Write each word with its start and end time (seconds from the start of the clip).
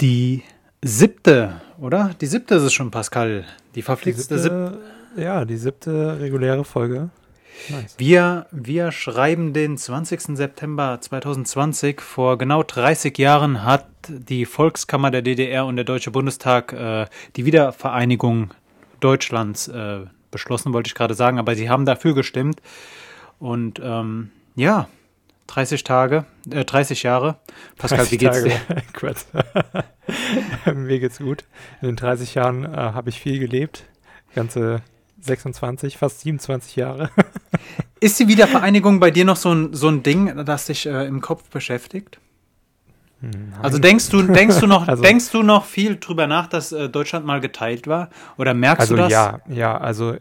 Die 0.00 0.42
siebte, 0.82 1.60
oder? 1.78 2.10
Die 2.20 2.26
siebte 2.26 2.56
ist 2.56 2.62
es 2.62 2.72
schon, 2.72 2.90
Pascal. 2.90 3.44
Die 3.74 3.82
verpflichtete 3.82 4.34
Die 4.34 4.40
siebte. 4.40 4.70
siebte, 4.72 5.22
ja, 5.22 5.44
die 5.44 5.56
siebte 5.56 6.20
reguläre 6.20 6.64
Folge. 6.64 7.10
Nice. 7.68 7.94
Wir, 7.98 8.46
wir 8.50 8.90
schreiben 8.90 9.52
den 9.52 9.78
20. 9.78 10.36
September 10.36 10.98
2020. 11.00 12.00
Vor 12.00 12.36
genau 12.36 12.62
30 12.62 13.16
Jahren 13.18 13.62
hat 13.62 13.86
die 14.08 14.44
Volkskammer 14.44 15.10
der 15.10 15.22
DDR 15.22 15.64
und 15.64 15.76
der 15.76 15.84
Deutsche 15.84 16.10
Bundestag 16.10 16.72
äh, 16.72 17.06
die 17.36 17.44
Wiedervereinigung 17.44 18.52
Deutschlands 19.00 19.68
äh, 19.68 20.00
beschlossen, 20.30 20.72
wollte 20.72 20.88
ich 20.88 20.94
gerade 20.94 21.14
sagen, 21.14 21.38
aber 21.38 21.54
sie 21.54 21.70
haben 21.70 21.86
dafür 21.86 22.14
gestimmt. 22.14 22.60
Und 23.38 23.80
ähm, 23.82 24.30
ja, 24.56 24.88
30 25.46 25.84
Tage, 25.84 26.24
äh, 26.50 26.64
30 26.64 27.02
Jahre. 27.02 27.36
Pascal, 27.76 28.10
wie 28.10 28.18
geht's 28.18 28.42
dir? 28.42 28.52
Tage. 28.68 28.82
Quatsch. 28.92 29.24
Mir 30.74 31.00
geht's 31.00 31.18
gut. 31.18 31.44
In 31.82 31.88
den 31.88 31.96
30 31.96 32.34
Jahren 32.34 32.64
äh, 32.64 32.76
habe 32.76 33.10
ich 33.10 33.20
viel 33.20 33.38
gelebt. 33.38 33.84
Ganze 34.34 34.82
26, 35.20 35.96
fast 35.98 36.20
27 36.20 36.76
Jahre. 36.76 37.10
Ist 38.00 38.18
die 38.20 38.28
Wiedervereinigung 38.28 39.00
bei 39.00 39.10
dir 39.10 39.24
noch 39.24 39.36
so 39.36 39.52
ein, 39.54 39.72
so 39.72 39.88
ein 39.88 40.02
Ding, 40.02 40.44
das 40.44 40.66
dich 40.66 40.86
äh, 40.86 41.06
im 41.06 41.20
Kopf 41.20 41.48
beschäftigt? 41.50 42.18
Also 43.62 43.78
denkst 43.78 44.10
du, 44.10 44.20
denkst 44.22 44.58
du 44.60 44.66
noch, 44.66 44.86
Also- 44.86 45.02
denkst 45.02 45.30
du 45.30 45.42
noch 45.42 45.64
viel 45.64 45.96
drüber 45.96 46.26
nach, 46.26 46.46
dass 46.46 46.72
äh, 46.72 46.90
Deutschland 46.90 47.24
mal 47.24 47.40
geteilt 47.40 47.86
war? 47.86 48.10
Oder 48.36 48.52
merkst 48.52 48.82
Also 48.82 48.96
du 48.96 49.02
das? 49.02 49.10
ja, 49.12 49.40
ja, 49.48 49.78
also 49.78 50.16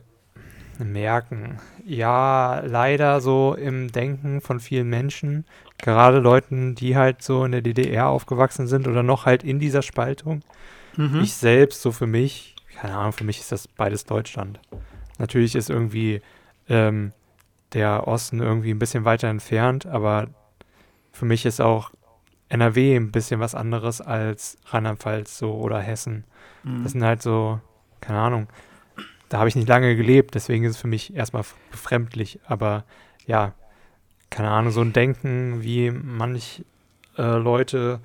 merken. 0.79 1.59
Ja, 1.85 2.61
leider 2.65 3.21
so 3.21 3.55
im 3.55 3.91
Denken 3.91 4.41
von 4.41 4.59
vielen 4.59 4.89
Menschen, 4.89 5.45
gerade 5.77 6.19
Leuten, 6.19 6.75
die 6.75 6.95
halt 6.95 7.21
so 7.21 7.45
in 7.45 7.51
der 7.51 7.61
DDR 7.61 8.07
aufgewachsen 8.07 8.67
sind 8.67 8.87
oder 8.87 9.03
noch 9.03 9.25
halt 9.25 9.43
in 9.43 9.59
dieser 9.59 9.81
Spaltung. 9.81 10.41
Mhm. 10.95 11.21
Ich 11.21 11.33
selbst, 11.33 11.81
so 11.81 11.91
für 11.91 12.07
mich, 12.07 12.55
keine 12.75 12.95
Ahnung, 12.95 13.13
für 13.13 13.23
mich 13.23 13.39
ist 13.39 13.51
das 13.51 13.67
beides 13.67 14.05
Deutschland. 14.05 14.59
Natürlich 15.19 15.55
ist 15.55 15.69
irgendwie 15.69 16.21
ähm, 16.69 17.11
der 17.73 18.07
Osten 18.07 18.39
irgendwie 18.39 18.71
ein 18.71 18.79
bisschen 18.79 19.05
weiter 19.05 19.27
entfernt, 19.27 19.85
aber 19.85 20.27
für 21.11 21.25
mich 21.25 21.45
ist 21.45 21.61
auch 21.61 21.91
NRW 22.49 22.95
ein 22.95 23.11
bisschen 23.11 23.39
was 23.39 23.55
anderes 23.55 24.01
als 24.01 24.57
Rheinland-Pfalz 24.67 25.37
so 25.37 25.53
oder 25.53 25.79
Hessen. 25.79 26.23
Mhm. 26.63 26.83
Das 26.83 26.91
sind 26.91 27.03
halt 27.03 27.21
so, 27.21 27.59
keine 28.01 28.19
Ahnung, 28.19 28.47
da 29.33 29.39
habe 29.39 29.49
ich 29.49 29.55
nicht 29.55 29.67
lange 29.67 29.95
gelebt, 29.95 30.35
deswegen 30.35 30.63
ist 30.63 30.75
es 30.75 30.77
für 30.77 30.87
mich 30.87 31.15
erstmal 31.15 31.43
befremdlich. 31.71 32.39
Aber 32.45 32.83
ja, 33.25 33.55
keine 34.29 34.51
Ahnung, 34.51 34.71
so 34.71 34.81
ein 34.81 34.93
Denken, 34.93 35.63
wie 35.63 35.89
manch 35.89 36.63
äh, 37.17 37.37
Leute, 37.39 37.99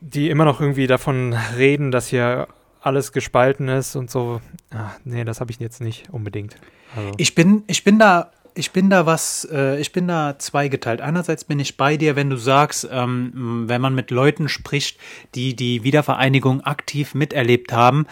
die 0.00 0.28
immer 0.28 0.44
noch 0.44 0.60
irgendwie 0.60 0.88
davon 0.88 1.32
reden, 1.56 1.92
dass 1.92 2.08
hier 2.08 2.48
alles 2.80 3.12
gespalten 3.12 3.68
ist 3.68 3.94
und 3.94 4.10
so. 4.10 4.40
Ah, 4.72 4.90
nee, 5.04 5.22
das 5.22 5.40
habe 5.40 5.52
ich 5.52 5.60
jetzt 5.60 5.80
nicht 5.80 6.10
unbedingt. 6.10 6.56
Also, 6.96 7.12
Ich 7.16 7.36
bin, 7.36 7.62
ich 7.68 7.84
bin 7.84 8.00
da, 8.00 8.32
ich 8.54 8.72
bin 8.72 8.90
da 8.90 9.06
was, 9.06 9.48
äh, 9.50 9.80
ich 9.80 9.92
bin 9.92 10.08
da 10.08 10.38
zweigeteilt. 10.38 11.00
Einerseits 11.00 11.44
bin 11.44 11.58
ich 11.60 11.76
bei 11.76 11.96
dir, 11.96 12.16
wenn 12.16 12.30
du 12.30 12.36
sagst, 12.36 12.88
ähm, 12.90 13.64
wenn 13.66 13.80
man 13.80 13.94
mit 13.94 14.10
Leuten 14.10 14.48
spricht, 14.48 14.98
die 15.34 15.54
die 15.54 15.82
Wiedervereinigung 15.84 16.62
aktiv 16.62 17.14
miterlebt 17.14 17.72
haben, 17.72 18.06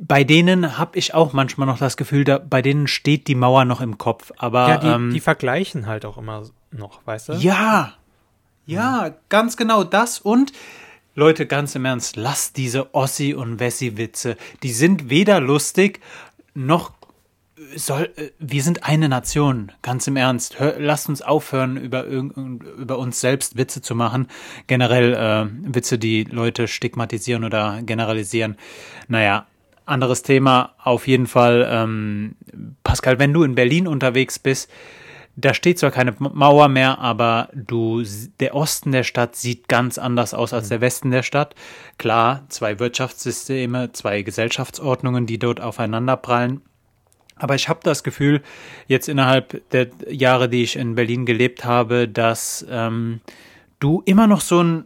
bei 0.00 0.24
denen 0.24 0.78
habe 0.78 0.98
ich 0.98 1.14
auch 1.14 1.32
manchmal 1.32 1.66
noch 1.66 1.78
das 1.78 1.96
Gefühl, 1.96 2.24
da, 2.24 2.38
bei 2.38 2.62
denen 2.62 2.86
steht 2.86 3.28
die 3.28 3.34
Mauer 3.34 3.64
noch 3.64 3.80
im 3.80 3.98
Kopf. 3.98 4.32
Aber 4.38 4.68
ja, 4.68 4.78
die, 4.78 4.86
ähm, 4.86 5.10
die 5.12 5.20
vergleichen 5.20 5.86
halt 5.86 6.04
auch 6.04 6.18
immer 6.18 6.44
noch, 6.70 7.00
weißt 7.06 7.30
du? 7.30 7.32
Ja, 7.34 7.94
ja, 8.64 9.14
ganz 9.28 9.56
genau 9.56 9.84
das 9.84 10.18
und 10.18 10.52
Leute, 11.14 11.46
ganz 11.46 11.74
im 11.74 11.84
Ernst, 11.84 12.16
lasst 12.16 12.56
diese 12.56 12.94
Ossi- 12.94 13.34
und 13.34 13.60
Wessi-Witze. 13.60 14.36
Die 14.62 14.72
sind 14.72 15.10
weder 15.10 15.40
lustig 15.40 16.00
noch 16.54 16.92
soll. 17.76 18.10
äh, 18.16 18.30
Wir 18.38 18.62
sind 18.62 18.84
eine 18.84 19.08
Nation, 19.08 19.72
ganz 19.82 20.06
im 20.06 20.16
Ernst. 20.16 20.58
Hör, 20.58 20.78
lasst 20.78 21.08
uns 21.08 21.22
aufhören, 21.22 21.76
über, 21.76 22.04
über 22.04 22.98
uns 22.98 23.20
selbst 23.20 23.56
Witze 23.56 23.82
zu 23.82 23.94
machen. 23.94 24.28
Generell 24.66 25.14
äh, 25.14 25.74
Witze, 25.74 25.98
die 25.98 26.24
Leute 26.24 26.68
stigmatisieren 26.68 27.44
oder 27.44 27.82
generalisieren. 27.82 28.56
Naja, 29.08 29.46
anderes 29.86 30.22
Thema. 30.22 30.74
Auf 30.82 31.06
jeden 31.06 31.26
Fall, 31.26 31.66
ähm, 31.70 32.36
Pascal, 32.84 33.18
wenn 33.18 33.32
du 33.32 33.42
in 33.42 33.54
Berlin 33.54 33.86
unterwegs 33.86 34.38
bist, 34.38 34.70
da 35.34 35.54
steht 35.54 35.78
zwar 35.78 35.90
keine 35.90 36.14
Mauer 36.18 36.68
mehr, 36.68 36.98
aber 36.98 37.48
du, 37.54 38.02
der 38.38 38.54
Osten 38.54 38.92
der 38.92 39.02
Stadt 39.02 39.34
sieht 39.34 39.66
ganz 39.66 39.96
anders 39.96 40.34
aus 40.34 40.52
als 40.52 40.68
der 40.68 40.82
Westen 40.82 41.10
der 41.10 41.22
Stadt. 41.22 41.54
Klar, 41.96 42.44
zwei 42.50 42.78
Wirtschaftssysteme, 42.78 43.92
zwei 43.92 44.20
Gesellschaftsordnungen, 44.22 45.24
die 45.24 45.38
dort 45.38 45.60
aufeinanderprallen. 45.60 46.60
Aber 47.36 47.54
ich 47.54 47.68
habe 47.68 47.80
das 47.82 48.02
Gefühl, 48.02 48.42
jetzt 48.86 49.08
innerhalb 49.08 49.68
der 49.70 49.88
Jahre, 50.08 50.48
die 50.48 50.62
ich 50.62 50.76
in 50.76 50.94
Berlin 50.94 51.26
gelebt 51.26 51.64
habe, 51.64 52.08
dass 52.08 52.64
ähm, 52.70 53.20
du 53.80 54.02
immer 54.04 54.26
noch 54.26 54.40
so 54.40 54.62
ein 54.62 54.84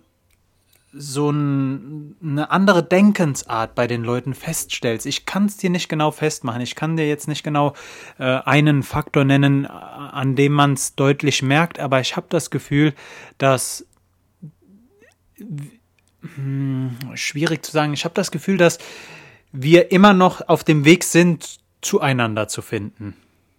so 0.98 1.30
ein, 1.30 2.16
eine 2.22 2.50
andere 2.50 2.82
Denkensart 2.82 3.74
bei 3.74 3.86
den 3.86 4.02
Leuten 4.02 4.34
feststellst. 4.34 5.04
Ich 5.04 5.26
kann 5.26 5.46
es 5.46 5.58
dir 5.58 5.68
nicht 5.68 5.88
genau 5.88 6.10
festmachen. 6.10 6.62
Ich 6.62 6.74
kann 6.74 6.96
dir 6.96 7.06
jetzt 7.06 7.28
nicht 7.28 7.44
genau 7.44 7.74
äh, 8.18 8.24
einen 8.24 8.82
Faktor 8.82 9.24
nennen, 9.24 9.66
an 9.66 10.36
dem 10.36 10.52
man 10.52 10.72
es 10.72 10.94
deutlich 10.94 11.42
merkt, 11.42 11.78
aber 11.78 12.00
ich 12.00 12.16
habe 12.16 12.26
das 12.30 12.50
Gefühl, 12.50 12.94
dass 13.36 13.84
hm, 16.34 16.96
schwierig 17.14 17.64
zu 17.64 17.72
sagen. 17.72 17.92
Ich 17.92 18.04
habe 18.04 18.14
das 18.14 18.30
Gefühl, 18.30 18.56
dass 18.56 18.78
wir 19.52 19.92
immer 19.92 20.14
noch 20.14 20.48
auf 20.48 20.64
dem 20.64 20.84
Weg 20.84 21.04
sind, 21.04 21.58
zueinander 21.86 22.48
zu 22.48 22.62
finden. 22.62 23.14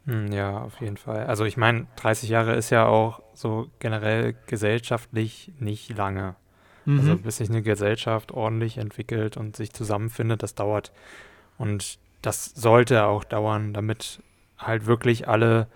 Hm, 0.06 0.32
Ja, 0.32 0.62
auf 0.62 0.80
jeden 0.82 0.98
Fall. 0.98 1.26
Also 1.28 1.46
ich 1.46 1.58
meine, 1.58 1.88
30 1.98 2.30
Jahre 2.30 2.56
ist 2.56 2.70
ja 2.70 2.86
auch 2.86 3.22
so 3.34 3.70
generell 3.80 4.36
gesellschaftlich 4.48 5.52
nicht 5.60 5.96
lange. 5.98 6.36
Also 6.86 7.14
Mhm. 7.16 7.22
bis 7.22 7.38
sich 7.38 7.50
eine 7.50 7.62
Gesellschaft 7.62 8.32
ordentlich 8.32 8.78
entwickelt 8.78 9.36
und 9.36 9.58
sich 9.58 9.74
zusammenfindet, 9.74 10.42
das 10.42 10.56
dauert. 10.56 10.94
Und 11.58 12.00
das 12.22 12.46
sollte 12.46 13.06
auch 13.06 13.26
dauern, 13.26 13.74
damit 13.74 14.22
halt 14.58 14.86
wirklich 14.86 15.28
alle 15.28 15.68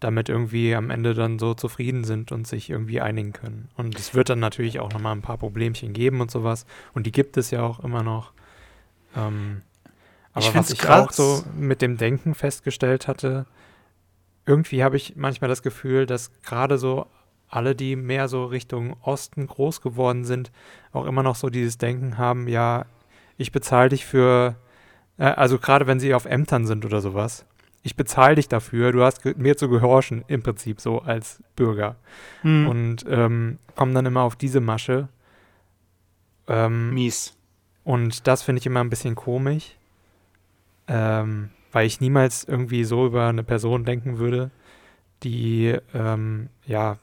damit 0.00 0.28
irgendwie 0.28 0.74
am 0.74 0.90
Ende 0.90 1.14
dann 1.14 1.38
so 1.38 1.54
zufrieden 1.54 2.04
sind 2.04 2.30
und 2.30 2.46
sich 2.46 2.68
irgendwie 2.68 3.00
einigen 3.00 3.32
können. 3.32 3.68
Und 3.76 3.98
es 3.98 4.12
wird 4.12 4.28
dann 4.28 4.40
natürlich 4.40 4.78
auch 4.80 4.92
nochmal 4.92 5.12
ein 5.16 5.22
paar 5.22 5.38
Problemchen 5.38 5.94
geben 5.94 6.20
und 6.20 6.30
sowas. 6.30 6.66
Und 6.92 7.06
die 7.06 7.12
gibt 7.12 7.36
es 7.38 7.50
ja 7.50 7.62
auch 7.62 7.80
immer 7.80 8.02
noch. 8.02 8.32
Ähm, 9.16 9.62
aber 10.36 10.44
Ich 10.44 10.54
was 10.54 10.70
ich 10.70 10.86
auch 10.86 11.12
so 11.12 11.42
mit 11.58 11.80
dem 11.80 11.96
Denken 11.96 12.34
festgestellt 12.34 13.08
hatte, 13.08 13.46
irgendwie 14.44 14.84
habe 14.84 14.98
ich 14.98 15.16
manchmal 15.16 15.48
das 15.48 15.62
Gefühl, 15.62 16.04
dass 16.04 16.30
gerade 16.42 16.76
so 16.76 17.06
alle, 17.48 17.74
die 17.74 17.96
mehr 17.96 18.28
so 18.28 18.44
Richtung 18.44 18.96
Osten 19.00 19.46
groß 19.46 19.80
geworden 19.80 20.24
sind, 20.24 20.52
auch 20.92 21.06
immer 21.06 21.22
noch 21.22 21.36
so 21.36 21.48
dieses 21.48 21.78
Denken 21.78 22.18
haben, 22.18 22.48
ja, 22.48 22.84
ich 23.38 23.50
bezahle 23.50 23.88
dich 23.88 24.04
für, 24.04 24.56
äh, 25.16 25.24
also 25.24 25.58
gerade 25.58 25.86
wenn 25.86 26.00
sie 26.00 26.12
auf 26.12 26.26
Ämtern 26.26 26.66
sind 26.66 26.84
oder 26.84 27.00
sowas, 27.00 27.46
ich 27.82 27.96
bezahle 27.96 28.34
dich 28.34 28.48
dafür, 28.48 28.92
du 28.92 29.02
hast 29.02 29.24
mir 29.38 29.56
zu 29.56 29.70
gehorchen, 29.70 30.22
im 30.28 30.42
Prinzip 30.42 30.82
so 30.82 30.98
als 31.00 31.42
Bürger. 31.54 31.96
Hm. 32.42 32.68
Und 32.68 33.06
ähm, 33.08 33.58
kommen 33.74 33.94
dann 33.94 34.04
immer 34.04 34.20
auf 34.20 34.36
diese 34.36 34.60
Masche. 34.60 35.08
Ähm, 36.46 36.92
Mies. 36.92 37.34
und 37.84 38.26
das 38.26 38.42
finde 38.42 38.60
ich 38.60 38.66
immer 38.66 38.80
ein 38.80 38.90
bisschen 38.90 39.14
komisch, 39.14 39.76
ähm, 40.88 41.50
weil 41.72 41.86
ich 41.86 42.00
niemals 42.00 42.44
irgendwie 42.44 42.84
so 42.84 43.06
über 43.06 43.26
eine 43.28 43.42
Person 43.42 43.84
denken 43.84 44.18
würde, 44.18 44.50
die 45.22 45.76
ähm, 45.94 46.48
ja 46.66 46.98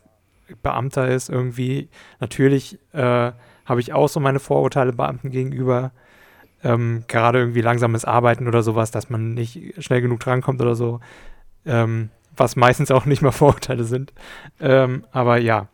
Beamter 0.62 1.08
ist 1.08 1.30
irgendwie. 1.30 1.90
Natürlich 2.20 2.80
äh, 2.94 3.32
habe 3.66 3.80
ich 3.80 3.94
auch 3.94 4.10
so 4.10 4.20
meine 4.20 4.40
Vorurteile 4.40 4.94
Beamten 4.94 5.32
gegenüber. 5.32 5.92
Ähm, 6.64 7.04
gerade 7.08 7.40
irgendwie 7.40 7.62
langsames 7.62 8.06
Arbeiten 8.06 8.48
oder 8.48 8.64
sowas, 8.64 8.92
dass 8.92 9.10
man 9.10 9.34
nicht 9.34 9.84
schnell 9.84 10.02
genug 10.02 10.22
drankommt 10.22 10.62
oder 10.62 10.76
so. 10.76 11.02
Ähm, 11.66 12.10
was 12.36 12.56
meistens 12.56 12.92
auch 12.92 13.06
nicht 13.06 13.22
mal 13.22 13.32
Vorurteile 13.34 13.84
sind. 13.84 14.14
Ähm, 14.60 15.06
aber 15.12 15.38
ja. 15.38 15.68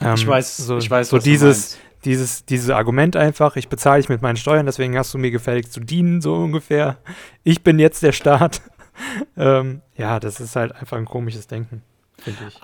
ich 0.00 0.22
Ähm, 0.22 0.28
weiß, 0.28 0.56
so, 0.56 0.78
ich 0.78 0.90
weiß, 0.90 1.10
so 1.10 1.18
dieses. 1.18 1.78
Dieses, 2.04 2.44
dieses 2.44 2.70
Argument 2.70 3.16
einfach, 3.16 3.56
ich 3.56 3.68
bezahle 3.68 4.00
dich 4.00 4.08
mit 4.08 4.22
meinen 4.22 4.36
Steuern, 4.36 4.66
deswegen 4.66 4.96
hast 4.96 5.12
du 5.14 5.18
mir 5.18 5.30
gefälligst 5.30 5.72
zu 5.72 5.80
dienen, 5.80 6.20
so 6.20 6.34
ungefähr. 6.34 6.98
Ich 7.44 7.62
bin 7.62 7.78
jetzt 7.78 8.02
der 8.02 8.12
Staat. 8.12 8.62
ähm, 9.36 9.82
ja, 9.96 10.20
das 10.20 10.40
ist 10.40 10.56
halt 10.56 10.72
einfach 10.74 10.96
ein 10.96 11.04
komisches 11.04 11.46
Denken, 11.46 11.82
finde 12.18 12.40
ich. 12.48 12.60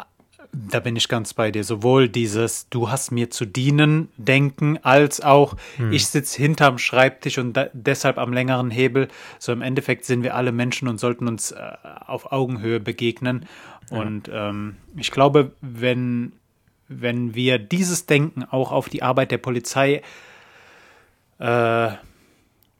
Da 0.70 0.78
bin 0.78 0.94
ich 0.94 1.08
ganz 1.08 1.34
bei 1.34 1.50
dir. 1.50 1.64
Sowohl 1.64 2.08
dieses 2.08 2.68
Du 2.68 2.88
hast 2.88 3.10
mir 3.10 3.28
zu 3.28 3.44
dienen 3.44 4.08
denken, 4.16 4.78
als 4.82 5.20
auch 5.20 5.56
Hm. 5.76 5.92
ich 5.92 6.06
sitze 6.06 6.40
hinterm 6.40 6.78
Schreibtisch 6.78 7.38
und 7.38 7.54
da, 7.54 7.66
deshalb 7.72 8.18
am 8.18 8.32
längeren 8.32 8.70
Hebel. 8.70 9.08
So 9.40 9.52
im 9.52 9.62
Endeffekt 9.62 10.04
sind 10.04 10.22
wir 10.22 10.36
alle 10.36 10.52
Menschen 10.52 10.86
und 10.86 11.00
sollten 11.00 11.26
uns 11.26 11.50
äh, 11.50 11.72
auf 12.06 12.30
Augenhöhe 12.30 12.78
begegnen. 12.78 13.46
Und 13.90 14.30
ähm, 14.32 14.76
ich 14.96 15.10
glaube, 15.10 15.52
wenn 15.60 16.32
wenn 16.88 17.34
wir 17.34 17.58
dieses 17.58 18.06
Denken 18.06 18.44
auch 18.44 18.72
auf 18.72 18.88
die 18.88 19.02
Arbeit 19.02 19.30
der 19.30 19.38
Polizei 19.38 20.02
äh, 21.38 21.90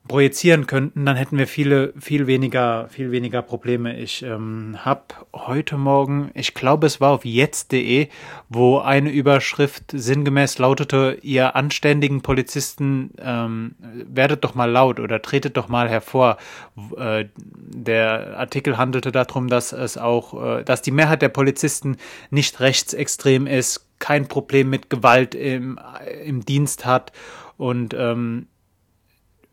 projizieren 0.07 0.67
könnten, 0.67 1.05
dann 1.05 1.15
hätten 1.15 1.37
wir 1.37 1.47
viele, 1.47 1.93
viel 1.99 2.27
weniger, 2.27 2.87
viel 2.89 3.11
weniger 3.11 3.41
Probleme. 3.41 3.97
Ich 3.97 4.21
ähm, 4.21 4.77
habe 4.79 5.01
heute 5.33 5.77
Morgen, 5.77 6.29
ich 6.35 6.53
glaube, 6.53 6.85
es 6.85 7.01
war 7.01 7.11
auf 7.11 7.25
jetzt.de, 7.25 8.09
wo 8.47 8.79
eine 8.79 9.09
Überschrift 9.09 9.85
sinngemäß 9.91 10.59
lautete: 10.59 11.17
Ihr 11.21 11.55
anständigen 11.55 12.21
Polizisten, 12.21 13.11
ähm, 13.19 13.75
werdet 13.81 14.43
doch 14.43 14.53
mal 14.53 14.69
laut 14.69 14.99
oder 14.99 15.21
tretet 15.21 15.57
doch 15.57 15.69
mal 15.69 15.89
hervor. 15.89 16.37
Äh, 16.97 17.25
der 17.35 18.37
Artikel 18.37 18.77
handelte 18.77 19.11
darum, 19.11 19.47
dass 19.47 19.71
es 19.73 19.97
auch, 19.97 20.59
äh, 20.59 20.63
dass 20.63 20.83
die 20.83 20.91
Mehrheit 20.91 21.23
der 21.23 21.29
Polizisten 21.29 21.97
nicht 22.29 22.59
rechtsextrem 22.59 23.47
ist, 23.47 23.84
kein 23.99 24.27
Problem 24.27 24.69
mit 24.69 24.89
Gewalt 24.89 25.35
im, 25.35 25.79
im 26.23 26.45
Dienst 26.45 26.85
hat 26.85 27.11
und 27.57 27.93
ähm, 27.93 28.47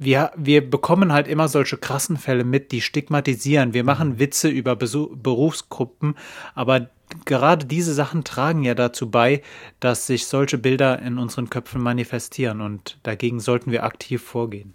wir, 0.05 0.33
wir 0.37 0.69
bekommen 0.69 1.12
halt 1.12 1.29
immer 1.29 1.49
solche 1.49 1.77
krassen 1.77 2.17
Fälle 2.17 2.44
mit, 2.44 2.73
die 2.73 2.81
stigmatisieren. 2.81 3.73
Wir 3.73 3.85
machen. 3.85 4.19
Witze 4.19 4.49
über 4.49 4.75
Besuch, 4.75 5.11
Berufsgruppen, 5.15 6.17
aber 6.55 6.91
gerade 7.25 7.67
diese 7.67 7.94
Sachen 7.94 8.25
tragen 8.25 8.65
ja 8.65 8.75
dazu 8.75 9.11
bei, 9.11 9.43
dass 9.81 10.06
sich 10.06 10.27
solche 10.27 10.59
Bilder 10.59 11.00
in 11.00 11.19
unseren 11.19 11.50
Köpfen 11.50 11.81
manifestieren 11.81 12.61
und 12.61 12.99
dagegen 13.03 13.41
sollten 13.41 13.71
wir 13.71 13.85
aktiv 13.85 14.23
vorgehen. 14.23 14.75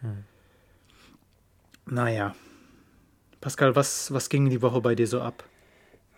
Hm. 0.00 0.24
Naja. 1.86 2.34
Pascal, 3.40 3.74
was, 3.74 4.12
was 4.12 4.28
ging 4.28 4.50
die 4.50 4.60
Woche 4.60 4.80
bei 4.80 4.94
dir 4.94 5.06
so 5.06 5.22
ab? 5.22 5.44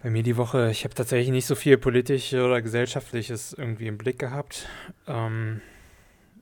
Bei 0.03 0.11
mir 0.11 0.25
die 0.25 0.37
Woche, 0.37 0.71
ich 0.71 0.83
habe 0.85 0.95
tatsächlich 0.95 1.31
nicht 1.31 1.47
so 1.47 1.55
viel 1.55 1.79
politisches 1.79 2.41
oder 2.41 2.61
gesellschaftliches 2.61 3.53
irgendwie 3.53 3.87
im 3.87 3.99
Blick 3.99 4.19
gehabt. 4.19 4.69
Ähm, 5.07 5.61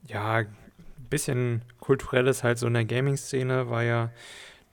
ja, 0.07 0.43
bisschen 1.09 1.61
kulturelles 1.79 2.43
halt 2.43 2.57
so 2.57 2.65
in 2.65 2.73
der 2.73 2.85
Gaming-Szene 2.85 3.69
war 3.69 3.83
ja 3.83 4.09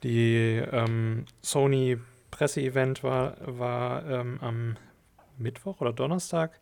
die 0.03 0.63
ähm, 0.73 1.27
Sony 1.43 1.99
Presseevent 2.31 3.03
war, 3.03 3.37
war 3.41 4.07
ähm, 4.09 4.39
am 4.41 4.77
Mittwoch 5.37 5.81
oder 5.81 5.93
Donnerstag. 5.93 6.59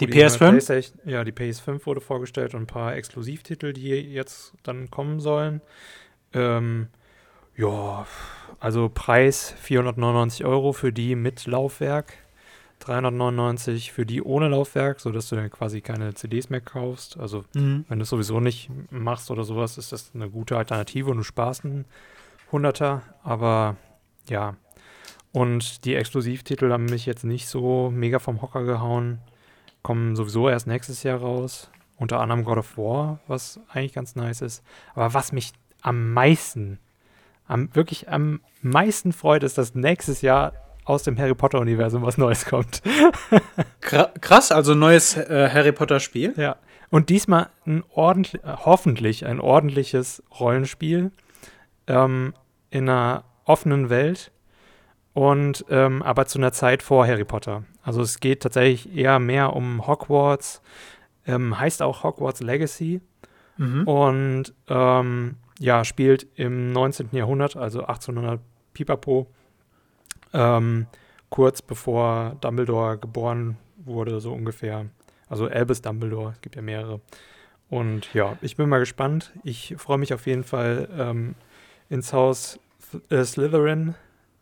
Die 0.00 0.08
PS5? 0.08 0.92
Ja, 1.04 1.24
die 1.24 1.32
PS5 1.32 1.86
wurde 1.86 2.00
vorgestellt 2.00 2.54
und 2.54 2.62
ein 2.62 2.66
paar 2.66 2.94
Exklusivtitel, 2.94 3.72
die 3.72 3.88
jetzt 3.90 4.52
dann 4.62 4.90
kommen 4.90 5.20
sollen. 5.20 5.60
Ähm, 6.32 6.88
ja, 7.56 8.06
also 8.60 8.90
Preis 8.92 9.54
499 9.58 10.44
Euro 10.44 10.72
für 10.72 10.92
die 10.92 11.14
mit 11.14 11.46
Laufwerk. 11.46 12.14
399 12.80 13.92
für 13.92 14.04
die 14.04 14.22
ohne 14.22 14.48
Laufwerk, 14.48 15.00
sodass 15.00 15.28
du 15.28 15.36
dann 15.36 15.50
quasi 15.50 15.80
keine 15.80 16.14
CDs 16.14 16.50
mehr 16.50 16.60
kaufst. 16.60 17.18
Also 17.18 17.44
mhm. 17.54 17.84
wenn 17.88 17.98
du 17.98 18.02
es 18.02 18.10
sowieso 18.10 18.40
nicht 18.40 18.70
machst 18.90 19.30
oder 19.30 19.44
sowas, 19.44 19.78
ist 19.78 19.92
das 19.92 20.12
eine 20.14 20.28
gute 20.28 20.56
Alternative 20.56 21.10
und 21.10 21.16
du 21.16 21.22
sparst 21.22 21.64
einen 21.64 21.86
Hunderter. 22.52 23.02
Aber 23.22 23.76
ja. 24.28 24.56
Und 25.32 25.84
die 25.84 25.94
Exklusivtitel 25.94 26.70
haben 26.70 26.86
mich 26.86 27.06
jetzt 27.06 27.24
nicht 27.24 27.48
so 27.48 27.90
mega 27.90 28.18
vom 28.18 28.42
Hocker 28.42 28.64
gehauen. 28.64 29.18
Kommen 29.82 30.16
sowieso 30.16 30.48
erst 30.48 30.66
nächstes 30.66 31.02
Jahr 31.02 31.20
raus. 31.20 31.70
Unter 31.96 32.20
anderem 32.20 32.44
God 32.44 32.58
of 32.58 32.76
War, 32.76 33.20
was 33.26 33.58
eigentlich 33.68 33.94
ganz 33.94 34.16
nice 34.16 34.42
ist. 34.42 34.62
Aber 34.94 35.14
was 35.14 35.32
mich 35.32 35.52
am 35.80 36.12
meisten, 36.12 36.78
am, 37.46 37.74
wirklich 37.74 38.08
am 38.08 38.40
meisten 38.62 39.12
freut, 39.12 39.42
ist, 39.42 39.58
dass 39.58 39.74
nächstes 39.74 40.22
Jahr 40.22 40.52
aus 40.84 41.02
dem 41.02 41.18
Harry 41.18 41.34
Potter-Universum 41.34 42.02
was 42.02 42.16
Neues 42.16 42.46
kommt. 42.46 42.82
Krass, 43.80 44.52
also 44.52 44.74
neues 44.74 45.16
äh, 45.16 45.50
Harry 45.52 45.72
Potter-Spiel. 45.72 46.34
Ja. 46.36 46.56
Und 46.90 47.08
diesmal 47.08 47.48
ein 47.66 47.82
ordentlich, 47.92 48.42
äh, 48.44 48.56
hoffentlich 48.64 49.26
ein 49.26 49.40
ordentliches 49.40 50.22
Rollenspiel 50.38 51.10
ähm, 51.88 52.34
in 52.70 52.88
einer 52.88 53.24
offenen 53.44 53.90
Welt 53.90 54.32
und 55.12 55.64
ähm, 55.70 56.02
aber 56.02 56.26
zu 56.26 56.38
einer 56.38 56.52
Zeit 56.52 56.82
vor 56.82 57.06
Harry 57.06 57.24
Potter. 57.24 57.64
Also 57.82 58.02
es 58.02 58.20
geht 58.20 58.42
tatsächlich 58.42 58.94
eher 58.94 59.18
mehr 59.18 59.54
um 59.54 59.86
Hogwarts, 59.86 60.62
ähm, 61.26 61.58
heißt 61.58 61.82
auch 61.82 62.04
Hogwarts 62.04 62.42
Legacy 62.42 63.00
mhm. 63.56 63.88
und 63.88 64.54
ähm, 64.68 65.36
ja, 65.58 65.84
spielt 65.84 66.26
im 66.36 66.72
19. 66.72 67.10
Jahrhundert, 67.12 67.56
also 67.56 67.80
1800 67.80 68.40
Pipapo 68.74 69.26
ähm, 70.32 70.86
kurz 71.30 71.62
bevor 71.62 72.36
Dumbledore 72.40 72.98
geboren 72.98 73.56
wurde, 73.78 74.20
so 74.20 74.32
ungefähr. 74.32 74.86
Also 75.28 75.46
Albus 75.46 75.82
Dumbledore, 75.82 76.32
es 76.32 76.40
gibt 76.40 76.56
ja 76.56 76.62
mehrere. 76.62 77.00
Und 77.68 78.12
ja, 78.14 78.36
ich 78.42 78.56
bin 78.56 78.68
mal 78.68 78.78
gespannt. 78.78 79.32
Ich 79.42 79.74
freue 79.76 79.98
mich 79.98 80.14
auf 80.14 80.26
jeden 80.26 80.44
Fall 80.44 80.88
ähm, 80.96 81.34
ins 81.88 82.12
Haus 82.12 82.60
äh, 83.10 83.24
Slytherin 83.24 83.94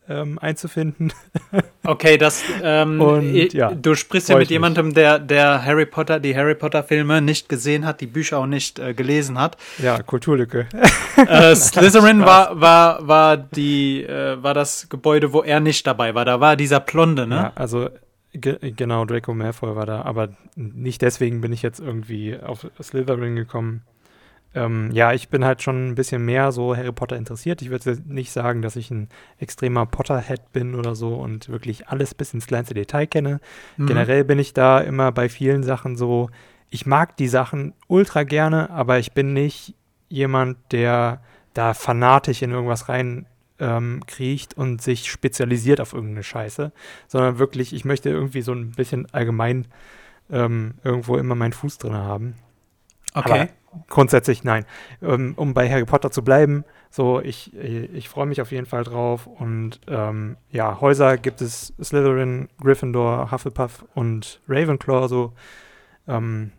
ähm, 0.09 0.39
einzufinden. 0.39 1.13
Okay, 1.87 2.17
das 2.17 2.43
ähm, 2.63 2.99
Und, 2.99 3.53
ja, 3.53 3.71
du 3.75 3.95
sprichst 3.95 4.31
ja 4.31 4.39
mit 4.39 4.49
jemandem, 4.49 4.95
der, 4.95 5.19
der 5.19 5.63
Harry 5.67 5.85
Potter, 5.85 6.19
die 6.19 6.35
Harry 6.35 6.55
Potter 6.55 6.83
Filme 6.83 7.21
nicht 7.21 7.51
gesehen 7.51 7.85
hat, 7.85 8.01
die 8.01 8.07
Bücher 8.07 8.39
auch 8.39 8.47
nicht 8.47 8.79
äh, 8.79 8.95
gelesen 8.95 9.39
hat. 9.39 9.59
Ja, 9.77 10.03
Kulturlücke. 10.03 10.67
Äh, 11.17 11.55
Slytherin 11.55 12.21
war, 12.25 12.59
war, 12.59 13.07
war 13.07 13.37
die, 13.37 14.03
äh, 14.03 14.43
war 14.43 14.55
das 14.55 14.89
Gebäude, 14.89 15.35
wo 15.35 15.43
er 15.43 15.61
nicht 15.61 15.87
dabei 15.87 16.15
war. 16.15 16.25
Da 16.25 16.41
war 16.41 16.57
dieser 16.57 16.81
Blonde, 16.81 17.27
ne? 17.27 17.37
Ja, 17.37 17.53
also 17.55 17.91
ge 18.33 18.57
genau, 18.75 19.05
Draco 19.05 19.35
Malfoy 19.35 19.77
war 19.77 19.85
da, 19.85 20.03
aber 20.03 20.31
nicht 20.57 21.03
deswegen 21.03 21.43
bin 21.43 21.53
ich 21.53 21.61
jetzt 21.61 21.81
irgendwie 21.81 22.39
auf 22.39 22.67
Slytherin 22.83 23.37
gekommen. 23.37 23.83
Ähm, 24.55 24.91
ja, 24.93 25.13
ich 25.13 25.29
bin 25.29 25.45
halt 25.45 25.63
schon 25.63 25.89
ein 25.89 25.95
bisschen 25.95 26.25
mehr 26.25 26.53
so 26.53 26.77
Harry 26.77 26.93
Potter 26.93 27.17
interessiert. 27.17 27.61
Ich 27.63 27.71
würde 27.71 27.99
nicht 28.07 28.31
sagen, 28.31 28.63
dass 28.63 28.77
ich 28.77 28.91
ein 28.91 29.09
extremer 29.39 29.87
Potterhead 29.87 30.53
bin 30.53 30.75
oder 30.75 30.95
so 30.95 31.15
und 31.15 31.49
wirklich 31.49 31.89
alles 31.89 32.15
bis 32.15 32.35
ins 32.35 32.47
kleinste 32.47 32.75
Detail 32.75 33.07
kenne. 33.07 33.41
Mhm. 33.77 33.87
Generell 33.87 34.25
bin 34.25 34.39
ich 34.39 34.55
da 34.55 34.79
immer 34.79 35.11
bei 35.13 35.29
vielen 35.29 35.65
Sachen 35.65 35.97
so, 35.97 36.31
ich 36.71 36.87
mag 36.87 37.17
die 37.17 37.29
Sachen 37.29 37.75
ultra 37.89 38.23
gerne, 38.23 38.71
aber 38.71 38.99
ich 38.99 39.13
bin 39.13 39.33
nicht 39.33 39.75
jemand, 40.09 40.57
der 40.73 41.21
da 41.53 41.75
fanatisch 41.75 42.43
in 42.43 42.51
irgendwas 42.51 42.89
rein 42.89 43.27
ähm, 43.59 44.03
kriecht 44.07 44.55
und 44.57 44.83
sich 44.83 45.11
spezialisiert 45.11 45.81
auf 45.81 45.93
irgendeine 45.93 46.25
Scheiße, 46.25 46.73
sondern 47.07 47.39
wirklich, 47.39 47.73
ich 47.73 47.85
möchte 47.85 48.11
irgendwie 48.11 48.43
so 48.43 48.53
ein 48.53 48.73
bisschen 48.73 49.07
allgemein 49.13 49.67
ähm, 50.31 50.75
irgendwo 50.83 51.17
immer 51.17 51.35
meinen 51.35 51.53
Fuß 51.53 51.79
drin 51.79 51.95
haben. 51.95 52.35
Okay. 53.15 53.41
Aber 53.41 53.49
grundsätzlich 53.89 54.45
nein. 54.45 54.65
Ähm, 55.03 55.35
um 55.37 55.55
bei 55.55 55.71
Harry 55.71 55.85
Potter 55.85 56.11
zu 56.11 56.23
bleiben, 56.23 56.65
so 56.91 57.21
ich, 57.21 57.55
ich 57.57 58.09
freue 58.09 58.27
mich 58.27 58.41
auf 58.41 58.53
jeden 58.53 58.67
Fall 58.67 58.85
drauf. 58.85 59.27
Und 59.27 59.81
ähm, 59.89 60.37
ja, 60.51 60.81
Häuser 60.81 61.17
gibt 61.17 61.41
es 61.41 61.73
Slytherin, 61.83 62.49
Gryffindor, 62.61 63.31
Hufflepuff 63.31 63.85
und 63.95 64.41
Ravenclaw 64.49 65.09
so. 65.09 65.33
Ähm, 66.07 66.53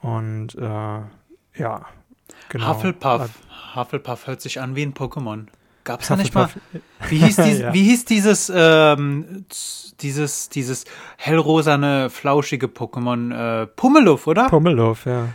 und 0.00 0.54
äh, 0.56 0.60
ja, 0.62 1.86
genau. 2.48 2.68
Hufflepuff. 2.68 3.30
Hufflepuff 3.74 4.26
hört 4.26 4.40
sich 4.40 4.60
an 4.60 4.76
wie 4.76 4.82
ein 4.82 4.94
Pokémon. 4.94 5.46
Gab 5.84 6.02
es 6.02 6.08
da 6.08 6.16
nicht 6.16 6.34
mal? 6.34 6.50
Wie 7.08 7.18
hieß, 7.18 7.36
dies, 7.44 7.60
ja. 7.60 7.72
wie 7.72 7.82
hieß 7.84 8.04
dieses, 8.04 8.52
ähm, 8.54 9.46
dieses, 10.00 10.50
dieses 10.50 10.84
hellrosane, 11.16 12.10
flauschige 12.10 12.66
Pokémon? 12.66 13.62
Äh, 13.62 13.66
Pummeluff, 13.68 14.26
oder? 14.26 14.48
Pummeluff, 14.48 15.06
ja. 15.06 15.28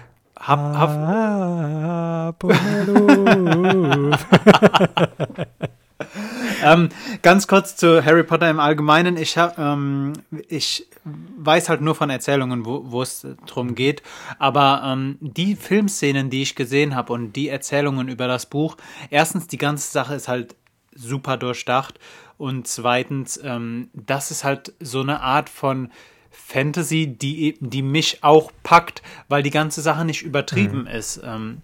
Hab, 0.46 0.60
hab. 0.78 2.44
ähm, 6.64 6.90
ganz 7.22 7.48
kurz 7.48 7.78
zu 7.78 8.04
Harry 8.04 8.24
Potter 8.24 8.50
im 8.50 8.60
Allgemeinen. 8.60 9.16
Ich, 9.16 9.38
hab, 9.38 9.58
ähm, 9.58 10.12
ich 10.50 10.86
weiß 11.38 11.70
halt 11.70 11.80
nur 11.80 11.96
von 11.96 12.10
Erzählungen, 12.10 12.66
wo 12.66 13.02
es 13.02 13.26
drum 13.46 13.74
geht. 13.74 14.04
Aber 14.38 14.82
ähm, 14.86 15.18
die 15.22 15.56
Filmszenen, 15.56 16.30
die 16.30 16.42
ich 16.42 16.56
gesehen 16.56 16.94
habe 16.94 17.14
und 17.14 17.38
die 17.38 17.48
Erzählungen 17.48 18.10
über 18.10 18.28
das 18.28 18.46
Buch, 18.46 18.76
erstens, 19.10 19.48
die 19.48 19.58
ganze 19.58 19.92
Sache 19.92 20.16
ist 20.16 20.28
halt 20.28 20.58
super 20.94 21.38
durchdacht. 21.38 22.02
Und 22.38 22.68
zweitens, 22.68 23.40
ähm, 23.42 23.92
das 23.94 24.30
ist 24.30 24.44
halt 24.44 24.74
so 24.82 25.00
eine 25.00 25.22
Art 25.22 25.48
von 25.48 25.90
Fantasy, 26.34 27.08
die, 27.08 27.56
die 27.60 27.82
mich 27.82 28.24
auch 28.24 28.52
packt, 28.64 29.02
weil 29.30 29.44
die 29.44 29.52
ganze 29.52 29.82
Sache 29.82 30.04
nicht 30.04 30.24
übertrieben 30.24 30.82
mhm. 30.82 30.88
ist. 30.88 31.22
Ähm, 31.24 31.62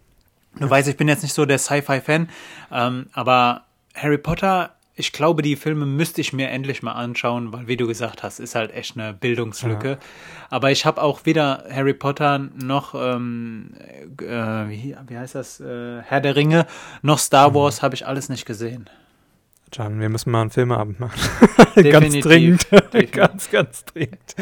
du 0.55 0.65
ja. 0.65 0.69
weißt, 0.69 0.87
ich 0.87 0.97
bin 0.97 1.07
jetzt 1.07 1.23
nicht 1.23 1.33
so 1.33 1.45
der 1.45 1.57
Sci-Fi-Fan, 1.57 2.29
ähm, 2.71 3.07
aber 3.13 3.65
Harry 3.95 4.17
Potter, 4.17 4.71
ich 4.95 5.11
glaube, 5.11 5.41
die 5.41 5.55
Filme 5.55 5.85
müsste 5.85 6.21
ich 6.21 6.33
mir 6.33 6.49
endlich 6.49 6.83
mal 6.83 6.91
anschauen, 6.91 7.53
weil, 7.53 7.67
wie 7.67 7.77
du 7.77 7.87
gesagt 7.87 8.21
hast, 8.21 8.39
ist 8.39 8.55
halt 8.55 8.73
echt 8.73 8.97
eine 8.97 9.13
Bildungslücke. 9.13 9.91
Ja. 9.91 9.97
Aber 10.49 10.71
ich 10.71 10.85
habe 10.85 11.01
auch 11.01 11.21
weder 11.25 11.65
Harry 11.71 11.93
Potter 11.93 12.37
noch, 12.37 12.93
ähm, 12.95 13.71
äh, 14.21 14.69
wie, 14.69 14.95
wie, 15.07 15.17
heißt 15.17 15.35
das, 15.35 15.59
äh, 15.61 16.01
Herr 16.01 16.21
der 16.21 16.35
Ringe, 16.35 16.67
noch 17.01 17.17
Star 17.17 17.51
mhm. 17.51 17.55
Wars 17.55 17.81
habe 17.81 17.95
ich 17.95 18.05
alles 18.05 18.29
nicht 18.29 18.45
gesehen. 18.45 18.89
Can, 19.71 19.99
wir 19.99 20.09
müssen 20.09 20.31
mal 20.31 20.41
einen 20.41 20.49
Filmeabend 20.49 20.99
machen. 20.99 21.19
ganz 21.75 22.19
dringend. 22.19 22.67
ganz, 23.11 23.49
ganz 23.51 23.85
dringend. 23.85 24.35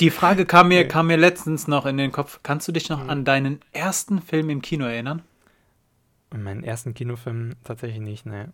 Die 0.00 0.10
Frage 0.10 0.46
kam 0.46 0.68
mir, 0.68 0.88
kam 0.88 1.08
mir 1.08 1.16
letztens 1.18 1.68
noch 1.68 1.84
in 1.86 1.96
den 1.98 2.10
Kopf. 2.12 2.40
Kannst 2.42 2.66
du 2.68 2.72
dich 2.72 2.88
noch 2.88 3.04
Mhm. 3.04 3.10
an 3.10 3.24
deinen 3.24 3.60
ersten 3.72 4.22
Film 4.22 4.48
im 4.50 4.62
Kino 4.62 4.84
erinnern? 4.86 5.22
Meinen 6.34 6.64
ersten 6.64 6.94
Kinofilm 6.94 7.54
tatsächlich 7.64 8.00
nicht, 8.00 8.24
ne. 8.24 8.52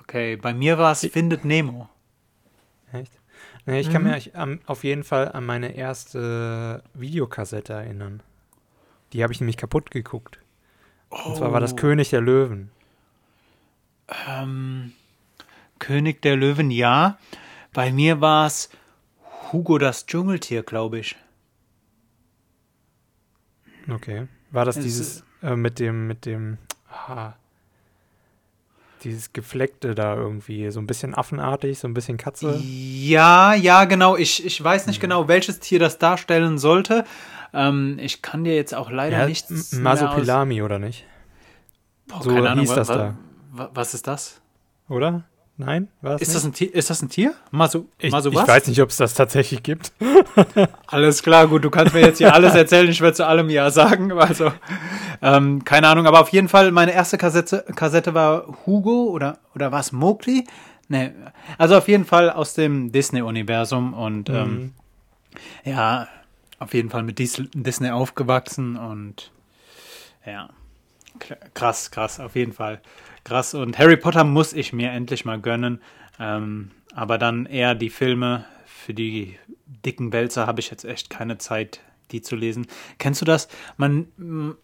Okay, 0.00 0.36
bei 0.36 0.54
mir 0.54 0.78
war 0.78 0.92
es 0.92 1.00
Findet 1.00 1.44
Nemo. 1.44 1.88
Echt? 2.92 3.12
Ne, 3.66 3.80
ich 3.80 3.90
kann 3.90 4.04
Mhm. 4.04 4.10
mich 4.12 4.36
am- 4.36 4.60
auf 4.66 4.84
jeden 4.84 5.02
Fall 5.02 5.32
an 5.32 5.44
meine 5.44 5.74
erste 5.74 6.84
Videokassette 6.94 7.72
erinnern. 7.72 8.22
Die 9.12 9.24
habe 9.24 9.32
ich 9.32 9.40
nämlich 9.40 9.56
kaputt 9.56 9.90
geguckt. 9.90 10.38
Und 11.08 11.36
zwar 11.36 11.52
war 11.52 11.58
das 11.60 11.72
Oh. 11.72 11.76
König 11.76 12.10
der 12.10 12.20
Löwen. 12.20 12.70
Ähm, 14.28 14.92
König 15.78 16.22
der 16.22 16.36
Löwen, 16.36 16.70
ja. 16.70 17.18
Bei 17.72 17.92
mir 17.92 18.20
war 18.20 18.46
es 18.46 18.70
Hugo 19.52 19.78
das 19.78 20.06
Dschungeltier, 20.06 20.62
glaube 20.62 20.98
ich. 20.98 21.16
Okay. 23.90 24.26
War 24.50 24.64
das 24.64 24.76
Es 24.76 24.84
dieses 24.84 25.24
äh, 25.42 25.56
mit 25.56 25.78
dem, 25.78 26.06
mit 26.06 26.24
dem, 26.26 26.58
ah, 26.90 27.34
dieses 29.04 29.32
Gefleckte 29.32 29.94
da 29.94 30.16
irgendwie, 30.16 30.70
so 30.70 30.80
ein 30.80 30.86
bisschen 30.86 31.14
affenartig, 31.14 31.78
so 31.78 31.86
ein 31.86 31.94
bisschen 31.94 32.16
Katze? 32.16 32.56
Ja, 32.64 33.54
ja, 33.54 33.84
genau. 33.84 34.16
Ich, 34.16 34.44
ich 34.44 34.62
weiß 34.62 34.86
nicht 34.86 35.00
genau, 35.00 35.28
welches 35.28 35.60
Tier 35.60 35.78
das 35.78 35.98
darstellen 35.98 36.58
sollte. 36.58 37.04
Ähm, 37.52 37.98
ich 38.00 38.22
kann 38.22 38.42
dir 38.44 38.54
jetzt 38.56 38.74
auch 38.74 38.90
leider 38.90 39.18
Ja, 39.20 39.26
nichts. 39.26 39.72
Masopilami, 39.72 40.62
oder 40.62 40.78
nicht? 40.78 41.04
Boah, 42.08 42.22
so 42.22 42.30
keine 42.30 42.50
Ahnung, 42.50 42.64
hieß 42.64 42.74
das 42.74 42.88
da. 42.88 43.16
wa- 43.52 43.70
Was 43.74 43.94
ist 43.94 44.06
das? 44.06 44.40
Oder? 44.88 45.24
Nein? 45.58 45.88
War 46.02 46.14
Ist 46.20 46.28
nicht? 46.28 46.34
das, 46.36 46.44
ein 46.44 46.52
Tier, 46.52 46.74
ist 46.74 46.90
das 46.90 47.00
ein 47.02 47.08
Tier? 47.08 47.34
Masu, 47.50 47.88
ich, 47.98 48.12
Masu 48.12 48.28
ich 48.28 48.34
was? 48.34 48.46
weiß 48.46 48.66
nicht, 48.66 48.80
ob 48.82 48.90
es 48.90 48.96
das 48.98 49.14
tatsächlich 49.14 49.62
gibt. 49.62 49.90
Alles 50.86 51.22
klar, 51.22 51.46
gut, 51.48 51.64
du 51.64 51.70
kannst 51.70 51.94
mir 51.94 52.00
jetzt 52.00 52.18
hier 52.18 52.34
alles 52.34 52.54
erzählen, 52.54 52.88
ich 52.90 53.00
werde 53.00 53.14
zu 53.16 53.26
allem 53.26 53.48
Ja 53.48 53.70
sagen. 53.70 54.12
Also, 54.18 54.52
ähm, 55.22 55.64
keine 55.64 55.88
Ahnung, 55.88 56.06
aber 56.06 56.20
auf 56.20 56.28
jeden 56.28 56.48
Fall, 56.48 56.72
meine 56.72 56.92
erste 56.92 57.16
Kassette, 57.16 57.64
Kassette 57.74 58.12
war 58.12 58.46
Hugo 58.66 59.04
oder, 59.04 59.38
oder 59.54 59.72
war 59.72 59.80
es 59.80 59.92
Mowgli? 59.92 60.44
Nee, 60.88 61.12
also 61.58 61.76
auf 61.78 61.88
jeden 61.88 62.04
Fall 62.04 62.28
aus 62.30 62.52
dem 62.54 62.92
Disney-Universum 62.92 63.94
und 63.94 64.28
ähm, 64.28 64.34
Mhm. 64.34 64.72
ja, 65.64 66.06
auf 66.58 66.74
jeden 66.74 66.90
Fall 66.90 67.02
mit 67.02 67.18
Dis 67.18 67.42
Disney 67.54 67.90
aufgewachsen 67.90 68.76
und 68.76 69.32
ja, 70.26 70.50
krass, 71.54 71.90
krass, 71.90 72.20
auf 72.20 72.36
jeden 72.36 72.52
Fall. 72.52 72.80
Krass 73.24 73.54
und 73.54 73.78
Harry 73.78 73.96
Potter 73.96 74.24
muss 74.24 74.52
ich 74.52 74.72
mir 74.72 74.90
endlich 74.90 75.24
mal 75.24 75.40
gönnen, 75.40 75.80
ähm, 76.18 76.70
aber 76.94 77.18
dann 77.18 77.46
eher 77.46 77.74
die 77.74 77.90
Filme. 77.90 78.44
Für 78.66 78.94
die 78.94 79.36
dicken 79.66 80.12
Wälzer 80.12 80.46
habe 80.46 80.60
ich 80.60 80.70
jetzt 80.70 80.84
echt 80.84 81.10
keine 81.10 81.38
Zeit, 81.38 81.80
die 82.12 82.22
zu 82.22 82.36
lesen. 82.36 82.66
Kennst 82.98 83.20
du 83.20 83.24
das? 83.24 83.48
Man, 83.76 84.06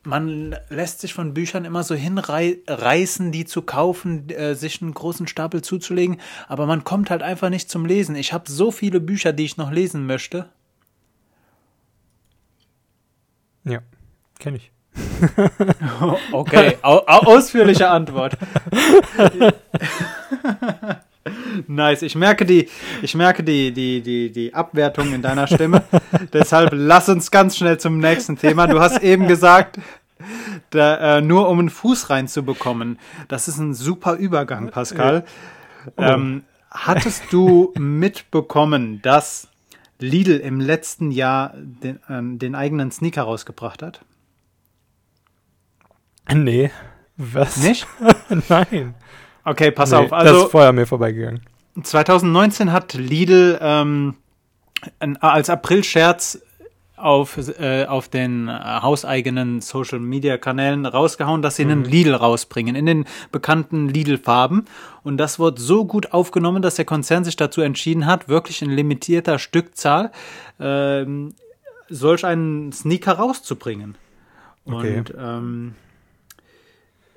man 0.05 0.57
lässt 0.69 1.01
sich 1.01 1.13
von 1.13 1.35
Büchern 1.35 1.65
immer 1.65 1.83
so 1.83 1.95
hinreißen, 1.95 3.33
die 3.33 3.45
zu 3.45 3.63
kaufen, 3.63 4.31
äh, 4.31 4.55
sich 4.55 4.81
einen 4.81 4.95
großen 4.95 5.27
Stapel 5.27 5.63
zuzulegen, 5.63 6.21
aber 6.47 6.67
man 6.67 6.85
kommt 6.85 7.11
halt 7.11 7.23
einfach 7.23 7.51
nicht 7.51 7.69
zum 7.69 7.85
Lesen. 7.85 8.15
Ich 8.15 8.33
habe 8.33 8.51
so 8.51 8.71
viele 8.71 9.01
Bücher, 9.01 9.33
die 9.33 9.45
ich 9.45 9.57
noch 9.57 9.73
lesen 9.73 10.07
möchte. 10.07 10.49
Ja, 13.65 13.81
kenne 14.39 14.57
ich. 14.59 14.73
Okay, 16.33 16.79
au 16.83 16.99
au 17.07 17.27
ausführliche 17.27 17.89
Antwort. 17.89 18.37
nice. 21.67 22.03
Ich 22.03 22.15
merke 22.15 22.45
die, 22.45 22.69
ich 23.03 23.15
merke 23.15 23.43
die, 23.43 23.73
die, 23.73 24.01
die, 24.01 24.31
die 24.31 24.55
Abwertung 24.55 25.13
in 25.13 25.23
deiner 25.23 25.47
Stimme. 25.47 25.83
Deshalb 26.33 26.71
lass 26.73 27.09
uns 27.09 27.31
ganz 27.31 27.57
schnell 27.57 27.79
zum 27.79 27.99
nächsten 27.99 28.37
Thema. 28.37 28.67
Du 28.67 28.81
hast 28.81 29.03
eben 29.03 29.29
gesagt, 29.29 29.79
da, 30.71 31.19
äh, 31.19 31.21
nur 31.23 31.49
um 31.49 31.59
einen 31.59 31.71
Fuß 31.71 32.11
reinzubekommen. 32.11 32.99
Das 33.29 33.49
ist 33.49 33.59
ein 33.59 33.75
super 33.75 34.15
Übergang, 34.15 34.71
Pascal. 34.71 35.25
Ähm, 35.97 36.45
hattest 36.71 37.25
du 37.33 37.73
mitbekommen, 37.77 39.03
dass 39.03 39.49
Lidl 39.99 40.39
im 40.39 40.61
letzten 40.61 41.11
Jahr 41.11 41.55
den, 41.57 42.01
ähm, 42.09 42.39
den 42.39 42.55
eigenen 42.55 42.91
Sneaker 42.91 43.23
rausgebracht 43.23 43.83
hat? 43.83 44.01
Nee. 46.31 46.71
Was? 47.17 47.57
Nicht? 47.59 47.87
Nein. 48.49 48.95
Okay, 49.45 49.71
pass 49.71 49.91
nee, 49.91 49.97
auf. 49.99 50.11
das 50.11 50.21
Also 50.27 50.45
ist 50.45 50.51
vorher 50.51 50.71
an 50.71 50.77
mir 50.77 50.87
vorbeigegangen. 50.87 51.41
2019 51.83 52.73
hat 52.73 52.95
Lidl 52.95 53.59
ähm, 53.61 54.15
ein, 54.99 55.17
als 55.19 55.51
April-Scherz 55.51 56.41
auf, 56.97 57.37
äh, 57.59 57.87
auf 57.87 58.09
den 58.09 58.49
äh, 58.49 58.53
hauseigenen 58.53 59.61
Social-Media-Kanälen 59.61 60.87
rausgehauen, 60.87 61.43
dass 61.43 61.57
sie 61.57 61.63
einen 61.63 61.85
Lidl 61.85 62.15
rausbringen 62.15 62.77
in 62.77 62.87
den 62.87 63.05
bekannten 63.33 63.89
Lidl-Farben. 63.89 64.67
Und 65.03 65.17
das 65.17 65.39
wurde 65.39 65.61
so 65.61 65.85
gut 65.85 66.13
aufgenommen, 66.13 66.63
dass 66.63 66.77
der 66.77 66.85
Konzern 66.85 67.25
sich 67.25 67.37
dazu 67.37 67.61
entschieden 67.61 68.07
hat, 68.07 68.29
wirklich 68.29 68.63
in 68.63 68.71
limitierter 68.71 69.39
Stückzahl 69.39 70.13
ähm, 70.61 71.35
solch 71.89 72.25
einen 72.25 72.73
Sneaker 72.73 73.15
rauszubringen. 73.15 73.97
Okay. 74.65 74.99
Und 74.99 75.15
ähm, 75.19 75.75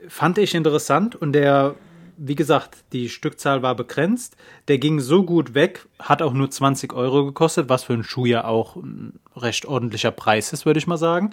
fand 0.08 0.38
ich 0.38 0.56
interessant 0.56 1.16
und 1.16 1.34
der, 1.34 1.76
wie 2.18 2.36
gesagt, 2.36 2.84
die 2.94 3.10
Stückzahl 3.10 3.62
war 3.62 3.76
begrenzt. 3.76 4.36
Der 4.68 4.78
ging 4.78 5.00
so 5.00 5.24
gut 5.24 5.54
weg, 5.54 5.88
hat 6.00 6.22
auch 6.22 6.34
nur 6.34 6.50
20 6.50 6.94
Euro 6.94 7.26
gekostet, 7.26 7.70
was 7.70 7.84
für 7.84 7.94
einen 7.94 8.04
Schuh 8.04 8.26
ja 8.26 8.46
auch 8.46 8.76
ein 8.76 9.20
recht 9.36 9.66
ordentlicher 9.66 10.12
Preis 10.12 10.54
ist, 10.54 10.66
würde 10.66 10.80
ich 10.80 10.88
mal 10.88 10.98
sagen. 10.98 11.32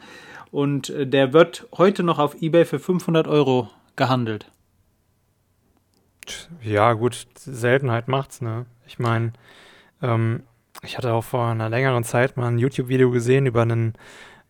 Und 0.51 0.91
äh, 0.91 1.07
der 1.07 1.33
wird 1.33 1.67
heute 1.77 2.03
noch 2.03 2.19
auf 2.19 2.41
Ebay 2.41 2.65
für 2.65 2.79
500 2.79 3.27
Euro 3.27 3.71
gehandelt. 3.97 4.51
Ja, 6.63 6.93
gut, 6.93 7.27
Seltenheit 7.35 8.09
macht's, 8.09 8.41
ne? 8.41 8.67
Ich 8.87 8.99
meine, 8.99 9.33
ähm, 10.03 10.43
ich 10.83 10.97
hatte 10.97 11.13
auch 11.13 11.25
vor 11.25 11.47
einer 11.47 11.69
längeren 11.69 12.05
Zeit 12.05 12.37
mal 12.37 12.49
ein 12.49 12.59
YouTube-Video 12.59 13.11
gesehen 13.11 13.47
über 13.47 13.63
einen 13.63 13.95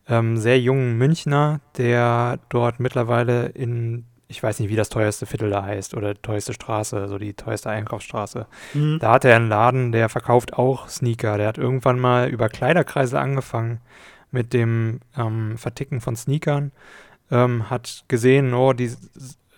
ähm, 0.09 0.37
sehr 0.37 0.59
jungen 0.61 0.99
Münchner, 0.99 1.61
der 1.77 2.39
dort 2.49 2.81
mittlerweile 2.81 3.47
in, 3.47 4.05
ich 4.29 4.43
weiß 4.43 4.61
nicht, 4.61 4.69
wie 4.71 4.77
das 4.77 4.89
teuerste 4.89 5.27
Viertel 5.27 5.51
da 5.51 5.63
heißt 5.65 5.95
oder 5.95 6.21
teuerste 6.21 6.53
Straße, 6.53 7.09
so 7.09 7.19
die 7.19 7.35
teuerste 7.35 7.71
Einkaufsstraße. 7.71 8.47
Da 9.01 9.13
hat 9.13 9.25
er 9.25 9.37
einen 9.37 9.49
Laden, 9.49 9.93
der 9.93 10.09
verkauft 10.09 10.55
auch 10.55 10.89
Sneaker. 10.89 11.37
Der 11.39 11.49
hat 11.49 11.59
irgendwann 11.59 11.99
mal 12.01 12.29
über 12.29 12.49
Kleiderkreise 12.49 13.21
angefangen 13.21 13.81
mit 14.31 14.53
dem 14.53 15.01
ähm, 15.17 15.57
Verticken 15.59 16.01
von 16.01 16.17
Sneakern. 16.17 16.73
Ähm, 17.31 17.71
hat 17.71 18.05
gesehen, 18.09 18.55
oh, 18.55 18.73
die 18.73 18.91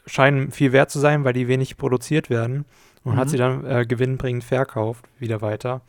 scheinen 0.07 0.51
viel 0.51 0.73
wert 0.73 0.91
zu 0.91 0.99
sein, 0.99 1.25
weil 1.25 1.33
die 1.33 1.49
wenig 1.49 1.77
produziert 1.77 2.29
werden. 2.31 2.65
Und 3.05 3.17
hat 3.17 3.27
Mhm. 3.27 3.31
sie 3.31 3.37
dann 3.37 3.65
äh, 3.67 3.85
gewinnbringend 3.87 4.45
verkauft, 4.45 5.05
wieder 5.19 5.43
weiter. 5.43 5.83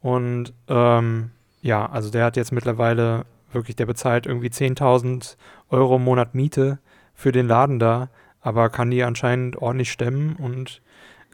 Und 0.00 0.52
ähm, 0.68 1.30
ja, 1.62 1.86
also 1.86 2.10
der 2.10 2.24
hat 2.24 2.36
jetzt 2.36 2.52
mittlerweile 2.52 3.24
wirklich, 3.52 3.76
der 3.76 3.86
bezahlt 3.86 4.26
irgendwie 4.26 4.48
10.000 4.48 5.36
Euro 5.70 5.96
im 5.96 6.04
Monat 6.04 6.34
Miete 6.34 6.78
für 7.14 7.32
den 7.32 7.48
Laden 7.48 7.78
da, 7.78 8.10
aber 8.40 8.70
kann 8.70 8.90
die 8.90 9.02
anscheinend 9.02 9.56
ordentlich 9.56 9.90
stemmen 9.90 10.36
und 10.36 10.80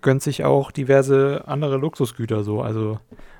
gönnt 0.02 0.22
sich 0.22 0.44
auch 0.44 0.70
diverse 0.70 1.44
andere 1.46 1.76
Luxusgüter 1.76 2.44
so. 2.44 2.62
Also 2.62 2.98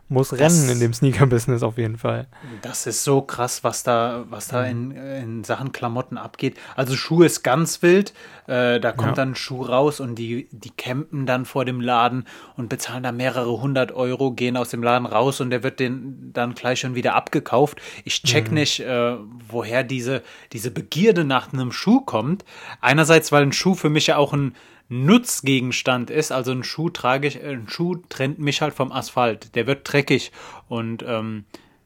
muss 0.08 0.28
Das- 0.28 0.38
rennen 0.40 0.68
in 0.68 0.80
dem 0.80 0.92
Sneaker-Business 0.92 1.62
auf 1.62 1.78
jeden 1.78 1.96
Fall. 1.96 2.26
Das 2.62 2.86
ist 2.86 3.04
so 3.04 3.22
krass, 3.22 3.64
was 3.64 3.82
da, 3.82 4.24
was 4.28 4.48
da 4.48 4.64
in, 4.64 4.90
in 4.92 5.44
Sachen 5.44 5.72
Klamotten 5.72 6.18
abgeht. 6.18 6.56
Also 6.76 6.94
Schuhe 6.94 7.26
ist 7.26 7.42
ganz 7.42 7.82
wild. 7.82 8.12
Äh, 8.46 8.80
da 8.80 8.92
kommt 8.92 9.10
Ja. 9.10 9.14
dann 9.14 9.30
ein 9.30 9.34
Schuh 9.34 9.62
raus 9.62 10.00
und 10.00 10.16
die, 10.16 10.48
die 10.52 10.70
campen 10.70 11.24
dann 11.24 11.46
vor 11.46 11.64
dem 11.64 11.80
Laden 11.80 12.26
und 12.56 12.68
bezahlen 12.68 13.02
da 13.02 13.12
mehrere 13.12 13.60
hundert 13.60 13.92
Euro, 13.92 14.32
gehen 14.32 14.56
aus 14.58 14.68
dem 14.68 14.82
Laden 14.82 15.06
raus 15.06 15.40
und 15.40 15.48
der 15.50 15.62
wird 15.62 15.80
den 15.80 16.30
dann 16.34 16.54
gleich 16.54 16.80
schon 16.80 16.94
wieder 16.94 17.14
abgekauft. 17.14 17.80
Ich 18.04 18.22
check 18.22 18.52
nicht, 18.52 18.80
äh, 18.80 19.16
woher 19.48 19.82
diese, 19.84 20.22
diese 20.52 20.70
Begierde 20.70 21.24
nach 21.24 21.52
einem 21.52 21.72
Schuh 21.72 22.02
kommt. 22.02 22.44
Einerseits, 22.82 23.32
weil 23.32 23.42
ein 23.42 23.52
Schuh 23.52 23.74
für 23.74 23.88
mich 23.88 24.08
ja 24.08 24.18
auch 24.18 24.34
ein 24.34 24.54
Nutzgegenstand 24.88 26.10
ist. 26.10 26.32
Also 26.32 26.52
ein 26.52 26.64
Schuh 26.64 26.90
trage 26.90 27.28
ich, 27.28 27.42
ein 27.42 27.68
Schuh 27.68 27.96
trennt 28.08 28.38
mich 28.38 28.60
halt 28.62 28.74
vom 28.74 28.92
Asphalt. 28.92 29.54
Der 29.54 29.66
wird 29.66 29.80
dreckig 29.90 30.32
und 30.68 31.04
ähm, 31.06 31.44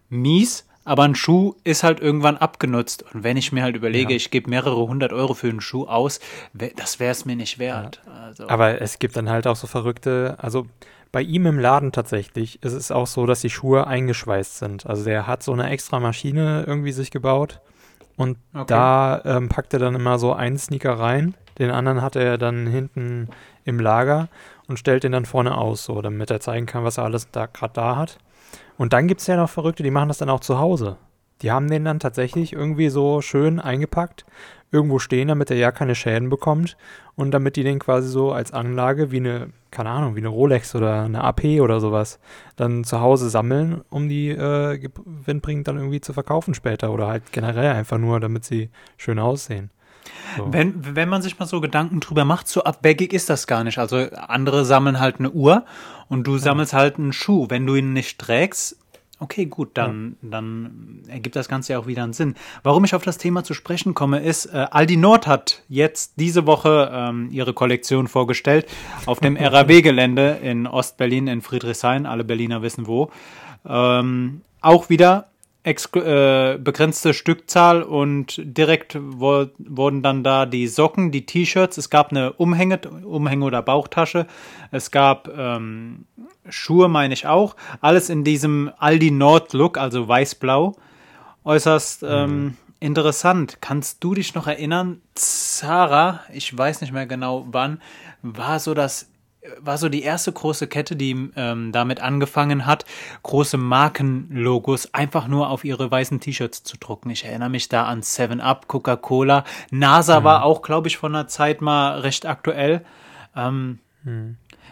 mies, 0.09 0.67
aber 0.85 1.02
ein 1.05 1.14
Schuh 1.14 1.55
ist 1.64 1.83
halt 1.83 2.00
irgendwann 2.00 2.37
abgenutzt. 2.38 3.05
Und 3.12 3.23
wenn 3.23 3.37
ich 3.37 3.52
mir 3.52 3.62
halt 3.62 3.76
überlege, 3.76 4.12
Ja. 4.12 4.17
ich 4.17 4.31
gebe 4.31 4.49
mehrere 4.50 4.76
hundert 4.87 5.12
Euro 5.12 5.35
für 5.35 5.49
einen 5.49 5.61
Schuh 5.61 5.87
aus, 5.87 6.19
das 6.55 6.99
wäre 6.99 7.12
es 7.12 7.25
mir 7.25 7.37
nicht 7.37 7.59
wert. 7.59 8.00
Also, 8.07 8.49
Aber 8.49 8.81
es 8.81 8.99
gibt 8.99 9.17
dann 9.17 9.28
halt 9.28 9.47
auch 9.47 9.57
so 9.57 9.67
verrückte, 9.67 10.37
also 10.38 10.67
bei 11.12 11.23
ihm 11.23 11.47
im 11.47 11.59
Laden 11.59 11.93
tatsächlich 11.93 12.62
ist 12.62 12.73
es 12.75 12.90
auch 12.90 13.07
so, 13.07 13.26
dass 13.26 13.40
die 13.40 13.50
Schuhe 13.50 13.87
eingeschweißt 13.87 14.59
sind. 14.59 14.87
Also 14.87 15.05
der 15.05 15.26
hat 15.26 15.43
so 15.43 15.52
eine 15.52 15.71
extra 15.71 16.00
Maschine 16.00 16.64
irgendwie 16.67 16.93
sich 16.93 17.11
gebaut, 17.11 17.61
Und 18.19 18.37
Okay. 18.53 18.65
da 18.67 19.23
ähm, 19.25 19.49
packt 19.49 19.73
er 19.73 19.79
dann 19.79 19.95
immer 19.95 20.19
so 20.19 20.35
einen 20.35 20.59
Sneaker 20.59 20.99
rein, 20.99 21.35
den 21.59 21.71
anderen 21.71 22.03
hat 22.03 22.17
er 22.17 22.37
dann 22.37 22.67
hinten 22.67 23.29
im 23.65 23.81
Lager 23.81 24.29
und 24.67 24.79
stellt 24.79 25.05
den 25.05 25.13
dann 25.13 25.25
vorne 25.25 25.57
aus, 25.57 25.85
so, 25.85 26.03
damit 26.03 26.31
er 26.31 26.41
zeigen 26.41 26.67
kann, 26.67 26.85
was 26.85 26.99
er 26.99 27.05
alles 27.05 27.31
da 27.31 27.47
gerade 27.47 27.73
da 27.75 27.97
hat. 27.97 28.19
Und 28.77 28.93
dann 28.93 29.09
gibt 29.09 29.21
es 29.21 29.27
ja 29.27 29.37
noch 29.37 29.49
Verrückte, 29.49 29.83
die 29.83 29.91
machen 29.91 30.09
das 30.09 30.19
dann 30.19 30.31
auch 30.31 30.41
zu 30.41 30.59
Hause. 30.59 30.99
Die 31.43 31.53
haben 31.53 31.71
den 31.71 31.85
dann 31.85 32.01
tatsächlich 32.01 32.53
irgendwie 32.53 32.89
so 32.89 33.21
schön 33.21 33.61
eingepackt, 33.61 34.27
irgendwo 34.71 34.99
stehen, 34.99 35.29
damit 35.29 35.51
er 35.51 35.57
ja 35.57 35.73
keine 35.73 35.95
Schäden 35.95 36.29
bekommt 36.29 36.77
und 37.17 37.31
damit 37.31 37.57
die 37.57 37.63
den 37.63 37.79
quasi 37.79 38.09
so 38.09 38.33
als 38.33 38.53
Anlage 38.53 39.11
wie 39.11 39.17
eine, 39.17 39.51
keine 39.71 39.91
Ahnung, 39.91 40.15
wie 40.15 40.21
eine 40.21 40.29
Rolex 40.29 40.75
oder 40.75 41.03
eine 41.03 41.25
AP 41.25 41.61
oder 41.61 41.81
sowas 41.81 42.19
dann 42.57 42.85
zu 42.85 43.01
Hause 43.01 43.31
sammeln, 43.31 43.83
um 43.91 44.09
die 44.09 44.29
äh, 44.31 44.79
gewinnbringend 44.79 45.69
dann 45.69 45.77
irgendwie 45.77 46.01
zu 46.01 46.13
verkaufen 46.13 46.55
später 46.55 46.93
oder 46.93 47.09
halt 47.09 47.33
generell 47.33 47.73
einfach 47.73 47.99
nur, 47.99 48.21
damit 48.21 48.45
sie 48.45 48.71
schön 48.97 49.19
aussehen. 49.19 49.71
So. 50.37 50.53
Wenn, 50.53 50.97
wenn 50.97 51.09
man 51.09 51.23
sich 51.23 51.39
mal 51.39 51.47
so 51.47 51.61
Gedanken 51.61 52.01
drüber 52.01 52.25
macht, 52.25 52.49
so 52.49 52.65
abwegig 52.65 53.13
ist 53.13 53.31
das 53.31 53.47
gar 53.47 53.65
nicht. 53.65 53.79
Also 53.79 53.97
andere 53.97 54.65
sammeln 54.65 55.01
halt 55.01 55.19
eine 55.19 55.31
Uhr 55.31 55.65
und 56.09 56.27
du 56.27 56.39
sammelst 56.39 56.73
halt 56.73 56.99
einen 56.99 57.13
Schuh. 57.13 57.47
Wenn 57.49 57.67
du 57.67 57.75
ihn 57.75 57.93
nicht 57.93 58.19
trägst, 58.19 58.79
okay, 59.19 59.47
gut, 59.47 59.71
dann, 59.75 60.17
dann 60.23 61.03
ergibt 61.09 61.37
das 61.37 61.49
Ganze 61.49 61.73
ja 61.73 61.79
auch 61.79 61.87
wieder 61.87 62.05
einen 62.05 62.13
Sinn. 62.13 62.35
Warum 62.63 62.85
ich 62.85 62.95
auf 62.95 63.03
das 63.03 63.19
Thema 63.19 63.45
zu 63.45 63.55
sprechen 63.55 63.95
komme, 63.95 64.21
ist, 64.21 64.47
äh, 64.47 64.67
Aldi 64.71 64.97
Nord 64.97 65.27
hat 65.27 65.63
jetzt 65.69 66.15
diese 66.17 66.47
Woche 66.47 66.91
ähm, 66.93 67.29
ihre 67.31 67.53
Kollektion 67.53 68.09
vorgestellt 68.09 68.67
auf 69.07 69.21
dem 69.21 69.37
RAW-Gelände 69.41 70.39
in 70.43 70.67
Ostberlin 70.67 71.27
in 71.27 71.43
Friedrichshain. 71.43 72.07
Alle 72.07 72.25
Berliner 72.25 72.63
wissen 72.63 72.87
wo. 72.87 73.11
Ähm, 73.67 74.43
auch 74.61 74.89
wieder 74.89 75.29
äh, 75.65 76.59
begrenzte 76.59 77.12
Stückzahl 77.12 77.83
und 77.83 78.41
direkt 78.43 78.97
wo, 79.00 79.47
wurden 79.59 80.03
dann 80.03 80.25
da 80.25 80.47
die 80.47 80.67
Socken, 80.67 81.11
die 81.11 81.27
T-Shirts, 81.27 81.77
es 81.77 81.91
gab 81.91 82.11
eine 82.11 82.33
Umhänge, 82.33 82.81
Umhänge 83.05 83.45
oder 83.45 83.62
Bauchtasche, 83.62 84.27
es 84.71 84.91
gab 84.91 85.29
ähm, 85.37 86.07
Schuhe, 86.49 86.88
meine 86.88 87.12
ich 87.12 87.27
auch, 87.27 87.57
alles 87.81 88.09
in 88.09 88.25
diesem 88.25 88.71
Aldi 88.79 89.11
Nord 89.11 89.53
Look, 89.53 89.79
also 89.79 90.09
weiß-blau, 90.09 90.77
äußerst 91.45 92.03
ähm, 92.03 92.57
interessant. 92.81 93.59
Kannst 93.61 94.03
du 94.05 94.15
dich 94.15 94.35
noch 94.35 94.47
erinnern, 94.47 95.03
Zara, 95.15 96.21
ich 96.33 96.57
weiß 96.57 96.81
nicht 96.81 96.93
mehr 96.93 97.07
genau 97.07 97.47
wann, 97.50 97.81
war 98.23 98.59
so 98.59 98.75
das 98.75 99.09
war 99.61 99.78
so 99.78 99.88
die 99.88 100.02
erste 100.02 100.33
große 100.33 100.67
Kette, 100.67 100.97
die 100.97 101.31
ähm, 101.37 101.73
damit 101.73 102.00
angefangen 102.00 102.67
hat, 102.67 102.85
große 103.23 103.57
Markenlogos 103.57 104.93
einfach 104.95 105.28
nur 105.28 105.50
auf 105.50 105.64
ihre 105.64 105.90
weißen 105.90 106.21
T-Shirts 106.21 106.62
zu 106.62 106.76
drucken. 106.78 107.11
Ich 107.11 107.25
erinnere 107.25 107.49
mich 107.50 107.69
da 107.69 107.85
an 107.85 108.02
7-Up, 108.02 108.69
Coca-Cola. 108.69 109.45
NASA 109.71 110.25
war 110.25 110.45
auch, 110.45 110.62
glaube 110.62 110.88
ich, 110.88 110.97
von 110.99 111.12
der 111.12 111.28
Zeit 111.28 111.61
mal 111.61 112.00
recht 112.00 112.26
aktuell. 112.26 112.85
Ähm, 113.37 113.78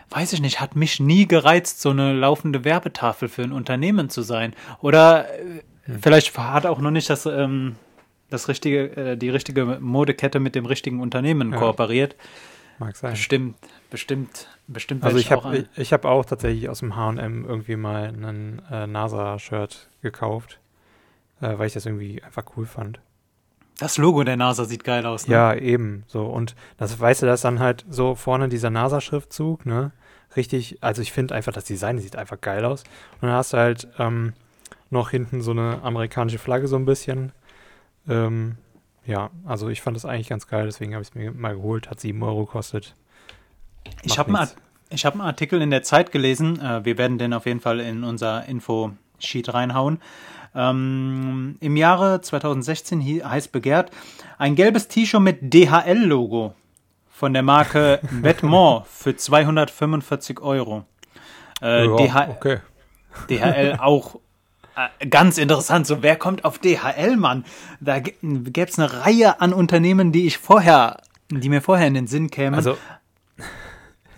Weiß 0.09 0.33
ich 0.33 0.41
nicht, 0.41 0.61
hat 0.61 0.77
mich 0.77 1.01
nie 1.01 1.27
gereizt, 1.27 1.83
so 1.83 1.91
eine 1.91 2.13
laufende 2.13 2.65
Werbetafel 2.65 3.29
für 3.29 3.43
ein 3.43 3.53
Unternehmen 3.53 4.09
zu 4.09 4.23
sein. 4.23 4.55
Oder 4.81 5.29
äh, 5.35 5.63
vielleicht 6.01 6.37
hat 6.39 6.65
auch 6.65 6.79
noch 6.79 6.93
nicht 6.93 7.11
das, 7.11 7.27
ähm, 7.27 7.75
das 8.31 8.47
richtige, 8.49 8.97
äh, 8.97 9.17
die 9.17 9.31
richtige 9.31 9.65
Modekette 9.81 10.39
mit 10.39 10.55
dem 10.55 10.65
richtigen 10.65 11.01
Unternehmen 11.01 11.53
Ja. 11.53 11.59
kooperiert. 11.59 12.15
Mag 12.79 12.95
sein. 12.97 13.11
Bestimmt, 13.13 13.57
bestimmt, 13.91 14.49
bestimmt. 14.67 15.05
Also 15.05 15.19
ich 15.19 15.31
habe 15.31 15.59
ich, 15.59 15.67
ich 15.77 15.93
hab 15.93 16.05
auch 16.05 16.25
tatsächlich 16.25 16.69
aus 16.69 16.81
dem 16.81 16.97
H&M 16.97 17.45
irgendwie 17.45 17.77
mal 17.77 18.05
ein 18.05 18.63
äh, 18.71 18.87
NASA-Shirt 18.87 19.89
gekauft, 20.03 20.61
äh, 21.41 21.59
weil 21.59 21.67
ich 21.67 21.75
das 21.75 21.87
irgendwie 21.87 22.23
einfach 22.23 22.45
cool 22.57 22.67
fand. 22.67 23.01
Das 23.79 23.99
Logo 23.99 24.25
der 24.25 24.37
NASA 24.37 24.65
sieht 24.65 24.85
geil 24.85 25.05
aus. 25.05 25.29
Ne? 25.29 25.35
Ja, 25.35 25.55
eben 25.55 26.05
so. 26.07 26.27
Und 26.27 26.55
das 26.79 26.99
weißt 26.99 27.23
du, 27.23 27.27
das 27.27 27.43
dann 27.43 27.61
halt 27.61 27.85
so 27.91 28.15
vorne 28.15 28.49
dieser 28.49 28.71
NASA-Schriftzug, 28.71 29.67
ne? 29.67 29.93
Richtig, 30.35 30.79
also 30.83 31.03
ich 31.03 31.13
finde 31.13 31.35
einfach, 31.35 31.53
das 31.53 31.65
Design 31.65 31.99
sieht 31.99 32.17
einfach 32.17 32.41
geil 32.41 32.65
aus. 32.65 32.85
Und 33.21 33.29
dann 33.29 33.33
hast 33.33 33.53
du 33.53 33.59
halt 33.59 33.89
ähm, 33.99 34.33
noch 34.91 35.11
hinten 35.11 35.43
so 35.43 35.51
eine 35.51 35.83
amerikanische 35.83 36.39
Flagge 36.39 36.69
so 36.69 36.77
ein 36.77 36.85
bisschen. 36.85 37.33
Ähm, 38.09 38.57
ja, 39.05 39.31
also 39.45 39.69
ich 39.69 39.83
fand 39.83 39.97
das 39.97 40.05
eigentlich 40.05 40.29
ganz 40.29 40.47
geil, 40.49 40.67
deswegen 40.67 40.95
habe 40.95 41.03
ich 41.03 41.11
es 41.11 41.15
mir 41.15 41.33
mal 41.33 41.55
geholt. 41.55 41.91
Hat 41.91 42.01
7 42.01 42.23
Euro 42.23 42.45
gekostet. 42.47 42.95
Ich 44.03 44.19
habe 44.19 44.37
einen, 44.39 44.49
hab 44.93 45.13
einen 45.15 45.21
Artikel 45.23 45.63
in 45.63 45.71
der 45.71 45.83
Zeit 45.83 46.13
gelesen. 46.13 46.61
Äh, 46.61 46.85
wir 46.85 46.99
werden 46.99 47.19
den 47.19 47.33
auf 47.33 47.47
jeden 47.47 47.61
Fall 47.61 47.81
in 47.81 48.05
unser 48.05 48.47
Info-Sheet 48.47 49.53
reinhauen. 49.55 50.01
Ähm, 50.55 51.57
Im 51.61 51.77
Jahre 51.77 52.21
2016 52.23 53.01
hie- 53.01 53.23
heißt 53.25 53.53
begehrt 53.53 53.91
ein 54.39 54.55
gelbes 54.55 54.89
T-Shirt 54.89 55.21
mit 55.21 55.53
DHL-Logo 55.53 56.55
von 57.11 57.33
der 57.33 57.43
Marke 57.43 58.01
Vetements 58.11 58.89
für 58.91 59.17
245 59.17 60.41
Euro. 60.41 60.85
Äh, 61.63 61.87
Ja, 61.87 61.97
DH 61.97 62.29
okay. 62.31 62.59
DHL 63.29 63.77
auch 63.81 64.17
äh, 64.77 65.07
ganz 65.07 65.39
interessant. 65.39 65.87
So, 65.87 66.03
wer 66.03 66.17
kommt 66.17 66.45
auf 66.45 66.59
DHL, 66.59 67.17
Mann? 67.17 67.45
Da 67.81 68.01
gäbe 68.01 68.63
es 68.71 68.79
eine 68.79 68.93
Reihe 69.05 69.41
an 69.41 69.53
Unternehmen, 69.53 70.13
die 70.13 70.27
ich 70.27 70.39
vorher, 70.39 70.99
die 71.31 71.49
mir 71.49 71.61
vorher 71.63 71.87
in 71.87 71.95
den 71.95 72.07
Sinn 72.07 72.31
kämen. 72.31 72.55
Also, 72.55 72.77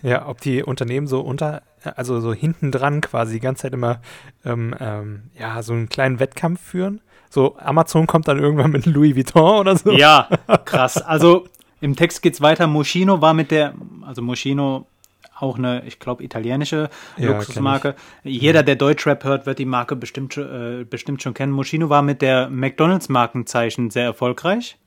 ja, 0.01 0.27
ob 0.27 0.41
die 0.41 0.63
Unternehmen 0.63 1.07
so 1.07 1.21
unter, 1.21 1.61
also 1.83 2.19
so 2.19 2.33
hinten 2.33 2.71
dran 2.71 3.01
quasi 3.01 3.33
die 3.33 3.39
ganze 3.39 3.63
Zeit 3.63 3.73
immer, 3.73 4.01
ähm, 4.45 4.75
ähm, 4.79 5.23
ja, 5.37 5.61
so 5.61 5.73
einen 5.73 5.89
kleinen 5.89 6.19
Wettkampf 6.19 6.61
führen. 6.61 7.01
So, 7.29 7.57
Amazon 7.59 8.07
kommt 8.07 8.27
dann 8.27 8.39
irgendwann 8.39 8.71
mit 8.71 8.85
Louis 8.85 9.15
Vuitton 9.15 9.59
oder 9.59 9.75
so. 9.77 9.91
Ja, 9.91 10.29
krass. 10.65 11.01
Also 11.01 11.47
im 11.81 11.95
Text 11.95 12.21
geht's 12.21 12.41
weiter. 12.41 12.67
Moschino 12.67 13.21
war 13.21 13.33
mit 13.33 13.51
der, 13.51 13.73
also 14.05 14.21
Moschino 14.21 14.87
auch 15.37 15.57
eine, 15.57 15.83
ich 15.85 15.99
glaube, 15.99 16.23
italienische 16.23 16.89
Ja, 17.17 17.27
Luxusmarke. 17.27 17.95
Jeder, 18.23 18.63
der 18.63 18.75
Deutschrap 18.75 19.23
hört, 19.23 19.45
wird 19.45 19.59
die 19.59 19.65
Marke 19.65 19.95
bestimmt, 19.95 20.35
äh, 20.37 20.83
bestimmt 20.83 21.21
schon 21.23 21.33
kennen. 21.33 21.53
Moschino 21.53 21.89
war 21.89 22.01
mit 22.01 22.21
der 22.21 22.49
McDonalds-Markenzeichen 22.49 23.89
sehr 23.89 24.03
erfolgreich. 24.03 24.77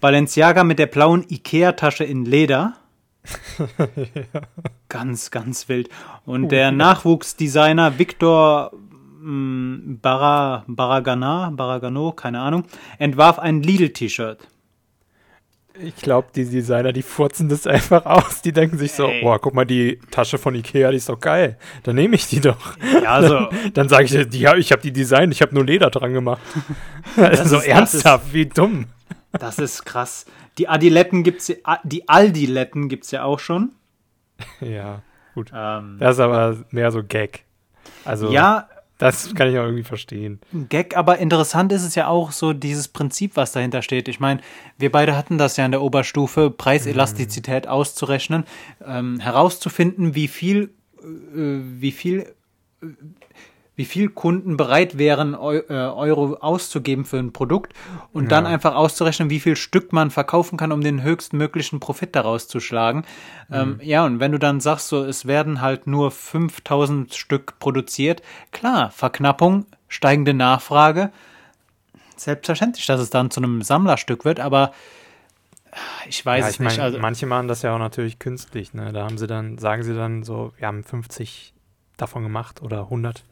Balenciaga 0.00 0.64
mit 0.64 0.78
der 0.78 0.86
blauen 0.86 1.24
Ikea-Tasche 1.28 2.04
in 2.04 2.26
Leder. 2.26 2.74
Ganz, 4.88 5.30
ganz 5.30 5.68
wild. 5.68 5.88
Und 6.24 6.50
der 6.50 6.70
Nachwuchsdesigner 6.72 7.98
Victor 7.98 8.70
mh, 9.20 9.98
Barra, 10.02 10.64
Barragana, 10.66 11.50
Barragano, 11.50 12.12
keine 12.12 12.40
Ahnung, 12.40 12.64
entwarf 12.98 13.38
ein 13.38 13.62
Lidl-T-Shirt. 13.62 14.48
Ich 15.80 15.96
glaube, 15.96 16.28
die 16.36 16.44
Designer, 16.44 16.92
die 16.92 17.02
furzen 17.02 17.48
das 17.48 17.66
einfach 17.66 18.06
aus. 18.06 18.42
Die 18.42 18.52
denken 18.52 18.78
sich 18.78 18.92
so, 18.92 19.10
boah, 19.22 19.40
guck 19.40 19.54
mal, 19.54 19.64
die 19.64 19.98
Tasche 20.12 20.38
von 20.38 20.54
Ikea, 20.54 20.92
die 20.92 20.98
ist 20.98 21.08
doch 21.08 21.18
geil. 21.18 21.58
Dann 21.82 21.96
nehme 21.96 22.14
ich 22.14 22.28
die 22.28 22.40
doch. 22.40 22.76
Ja, 23.02 23.10
also, 23.14 23.48
Dann 23.74 23.88
sage 23.88 24.04
ich, 24.04 24.28
die, 24.28 24.46
ich 24.58 24.70
habe 24.70 24.82
die 24.82 24.92
Design, 24.92 25.32
ich 25.32 25.42
habe 25.42 25.52
nur 25.52 25.64
Leder 25.64 25.90
dran 25.90 26.12
gemacht. 26.12 26.40
Also 27.16 27.44
so 27.44 27.56
ist- 27.56 27.66
das 27.66 27.66
ernsthaft, 27.66 28.32
wie 28.32 28.46
dumm. 28.46 28.86
das 29.32 29.58
ist 29.58 29.84
krass. 29.84 30.26
Die 30.58 30.68
Adiletten 30.68 31.22
gibt's, 31.24 31.48
ja- 31.48 31.80
die 31.84 32.08
Aldiletten 32.08 32.88
gibt's 32.88 33.10
ja 33.10 33.24
auch 33.24 33.38
schon. 33.38 33.72
Ja, 34.60 35.02
gut. 35.34 35.52
Ähm, 35.54 35.96
Das 36.00 36.16
ist 36.16 36.20
aber 36.20 36.64
mehr 36.70 36.90
so 36.92 37.02
Gag. 37.02 37.44
Also, 38.04 38.30
ja, 38.30 38.68
das 38.98 39.34
kann 39.34 39.48
ich 39.48 39.58
auch 39.58 39.64
irgendwie 39.64 39.82
verstehen. 39.82 40.40
Gag, 40.68 40.96
aber 40.96 41.18
interessant 41.18 41.72
ist 41.72 41.82
es 41.82 41.94
ja 41.96 42.06
auch 42.06 42.30
so 42.32 42.52
dieses 42.52 42.86
Prinzip, 42.88 43.36
was 43.36 43.52
dahinter 43.52 43.82
steht. 43.82 44.06
Ich 44.08 44.20
meine, 44.20 44.40
wir 44.78 44.92
beide 44.92 45.16
hatten 45.16 45.36
das 45.38 45.56
ja 45.56 45.64
in 45.64 45.72
der 45.72 45.82
Oberstufe, 45.82 46.50
Preiselastizität 46.50 47.66
auszurechnen, 47.66 48.44
ähm, 48.86 49.18
herauszufinden, 49.20 50.14
wie 50.14 50.28
viel, 50.28 50.70
äh, 51.02 51.04
wie 51.80 51.92
viel, 51.92 52.32
wie 53.76 53.84
viel 53.84 54.08
Kunden 54.08 54.56
bereit 54.56 54.98
wären, 54.98 55.34
äh, 55.34 55.36
Euro 55.36 56.34
auszugeben 56.34 57.04
für 57.04 57.18
ein 57.18 57.32
Produkt 57.32 57.72
und 58.12 58.30
dann 58.30 58.44
Ja. 58.44 58.50
einfach 58.50 58.74
auszurechnen, 58.76 59.30
wie 59.30 59.40
viel 59.40 59.56
Stück 59.56 59.92
man 59.92 60.10
verkaufen 60.10 60.56
kann, 60.56 60.70
um 60.70 60.80
den 60.80 61.02
höchstmöglichen 61.02 61.80
Profit 61.80 62.14
daraus 62.14 62.46
zu 62.46 62.60
schlagen. 62.60 63.04
Ähm, 63.50 63.80
ja, 63.82 64.04
und 64.04 64.20
wenn 64.20 64.30
du 64.32 64.38
dann 64.38 64.60
sagst, 64.60 64.88
so, 64.88 65.02
es 65.02 65.26
werden 65.26 65.60
halt 65.60 65.86
nur 65.88 66.10
5000 66.12 67.14
Stück 67.14 67.58
produziert, 67.58 68.22
klar, 68.52 68.90
Verknappung, 68.92 69.66
steigende 69.88 70.34
Nachfrage, 70.34 71.10
selbstverständlich, 72.16 72.86
dass 72.86 73.00
es 73.00 73.10
dann 73.10 73.30
zu 73.30 73.40
einem 73.40 73.62
Sammlerstück 73.62 74.24
wird, 74.24 74.38
aber 74.40 74.72
ich 76.08 76.24
weiß 76.24 76.42
ja, 76.42 76.48
es 76.48 76.54
ich 76.54 76.60
nicht. 76.60 76.70
meine, 76.76 76.82
Also, 76.84 76.98
manche 77.00 77.26
machen 77.26 77.48
das 77.48 77.62
ja 77.62 77.74
auch 77.74 77.78
natürlich 77.80 78.20
künstlich. 78.20 78.72
Ne? 78.74 78.92
Da 78.92 79.02
haben 79.04 79.18
sie 79.18 79.26
dann, 79.26 79.58
sagen 79.58 79.82
sie 79.82 79.94
dann 79.94 80.22
so, 80.22 80.52
wir 80.58 80.68
haben 80.68 80.84
50 80.84 81.52
davon 81.96 82.22
gemacht 82.22 82.62
oder 82.62 82.82
100 82.82 83.24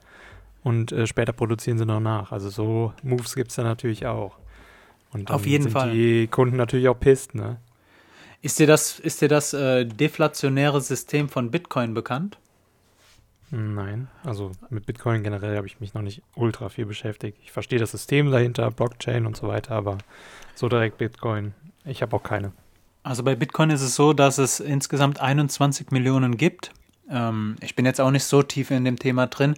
und 0.62 0.92
äh, 0.92 1.06
später 1.06 1.32
produzieren 1.32 1.78
sie 1.78 1.86
noch 1.86 2.00
nach. 2.00 2.32
Also 2.32 2.50
so 2.50 2.92
Moves 3.02 3.34
gibt 3.34 3.50
es 3.50 3.56
da 3.56 3.62
natürlich 3.62 4.06
auch. 4.06 4.36
Und 5.12 5.30
Auf 5.30 5.46
jeden 5.46 5.64
sind 5.64 5.72
Fall. 5.72 5.90
die 5.90 6.26
Kunden 6.26 6.56
natürlich 6.56 6.88
auch 6.88 6.98
pisst, 6.98 7.34
ne? 7.34 7.58
ist 8.42 8.58
dir 8.58 8.66
das, 8.66 8.98
ist 8.98 9.22
dir 9.22 9.28
das 9.28 9.54
äh, 9.54 9.86
deflationäre 9.86 10.80
System 10.80 11.28
von 11.28 11.50
Bitcoin 11.50 11.94
bekannt? 11.94 12.38
Nein, 13.50 14.08
also 14.24 14.52
mit 14.70 14.86
Bitcoin 14.86 15.22
generell 15.22 15.56
habe 15.56 15.66
ich 15.66 15.78
mich 15.78 15.94
noch 15.94 16.02
nicht 16.02 16.22
ultra 16.34 16.68
viel 16.68 16.86
beschäftigt. 16.86 17.38
Ich 17.42 17.52
verstehe 17.52 17.78
das 17.78 17.92
System 17.92 18.30
dahinter, 18.30 18.70
Blockchain 18.70 19.26
und 19.26 19.36
so 19.36 19.46
weiter, 19.46 19.74
aber 19.74 19.98
so 20.54 20.68
direkt 20.68 20.98
Bitcoin, 20.98 21.54
ich 21.84 22.02
habe 22.02 22.16
auch 22.16 22.22
keine. 22.22 22.52
Also 23.04 23.22
bei 23.22 23.36
Bitcoin 23.36 23.70
ist 23.70 23.82
es 23.82 23.94
so, 23.94 24.12
dass 24.12 24.38
es 24.38 24.58
insgesamt 24.58 25.20
21 25.20 25.90
Millionen 25.90 26.36
gibt. 26.36 26.72
Ähm, 27.10 27.56
ich 27.60 27.74
bin 27.74 27.84
jetzt 27.84 28.00
auch 28.00 28.10
nicht 28.10 28.24
so 28.24 28.42
tief 28.42 28.70
in 28.70 28.84
dem 28.84 28.98
Thema 28.98 29.26
drin. 29.26 29.54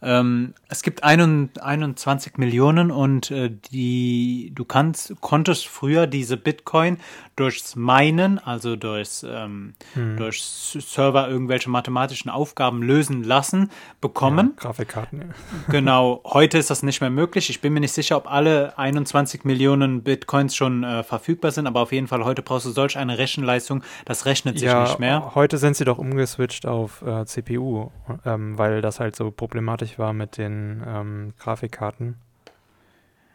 Ähm, 0.00 0.54
es 0.68 0.82
gibt 0.82 1.02
21 1.02 2.38
Millionen 2.38 2.90
und 2.90 3.30
äh, 3.30 3.50
die 3.72 4.52
du 4.54 4.64
kannst 4.64 5.20
konntest 5.20 5.66
früher 5.66 6.06
diese 6.06 6.36
Bitcoin 6.36 6.98
durchs 7.34 7.76
Minen, 7.76 8.38
also 8.38 8.76
durchs, 8.76 9.24
ähm, 9.28 9.74
hm. 9.94 10.16
durch 10.16 10.42
Server 10.42 11.28
irgendwelche 11.28 11.70
mathematischen 11.70 12.30
Aufgaben 12.30 12.82
lösen 12.82 13.22
lassen, 13.22 13.70
bekommen. 14.00 14.54
Ja, 14.56 14.62
Grafikkarten. 14.62 15.20
Ja. 15.20 15.26
Genau, 15.68 16.22
heute 16.24 16.58
ist 16.58 16.70
das 16.70 16.82
nicht 16.82 17.00
mehr 17.00 17.10
möglich. 17.10 17.50
Ich 17.50 17.60
bin 17.60 17.72
mir 17.72 17.80
nicht 17.80 17.92
sicher, 17.92 18.16
ob 18.16 18.30
alle 18.30 18.78
21 18.78 19.44
Millionen 19.44 20.02
Bitcoins 20.02 20.56
schon 20.56 20.82
äh, 20.82 21.02
verfügbar 21.02 21.50
sind, 21.50 21.66
aber 21.66 21.80
auf 21.80 21.92
jeden 21.92 22.08
Fall 22.08 22.24
heute 22.24 22.42
brauchst 22.42 22.66
du 22.66 22.70
solch 22.70 22.96
eine 22.96 23.18
Rechenleistung, 23.18 23.82
das 24.04 24.26
rechnet 24.26 24.58
sich 24.58 24.68
ja, 24.68 24.82
nicht 24.82 24.98
mehr. 24.98 25.34
Heute 25.34 25.58
sind 25.58 25.76
sie 25.76 25.84
doch 25.84 25.98
umgeswitcht 25.98 26.66
auf 26.66 26.77
äh, 26.86 27.24
CPU, 27.24 27.90
ähm, 28.24 28.56
weil 28.58 28.80
das 28.80 29.00
halt 29.00 29.16
so 29.16 29.30
problematisch 29.30 29.98
war 29.98 30.12
mit 30.12 30.38
den 30.38 30.82
ähm, 30.86 31.32
Grafikkarten. 31.38 32.16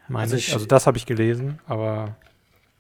Meine 0.08 0.23
also, 0.23 0.36
ich, 0.36 0.53
also 0.53 0.65
das 0.65 0.88
habe 0.88 0.97
ich 0.97 1.06
gelesen, 1.06 1.60
aber 1.65 2.15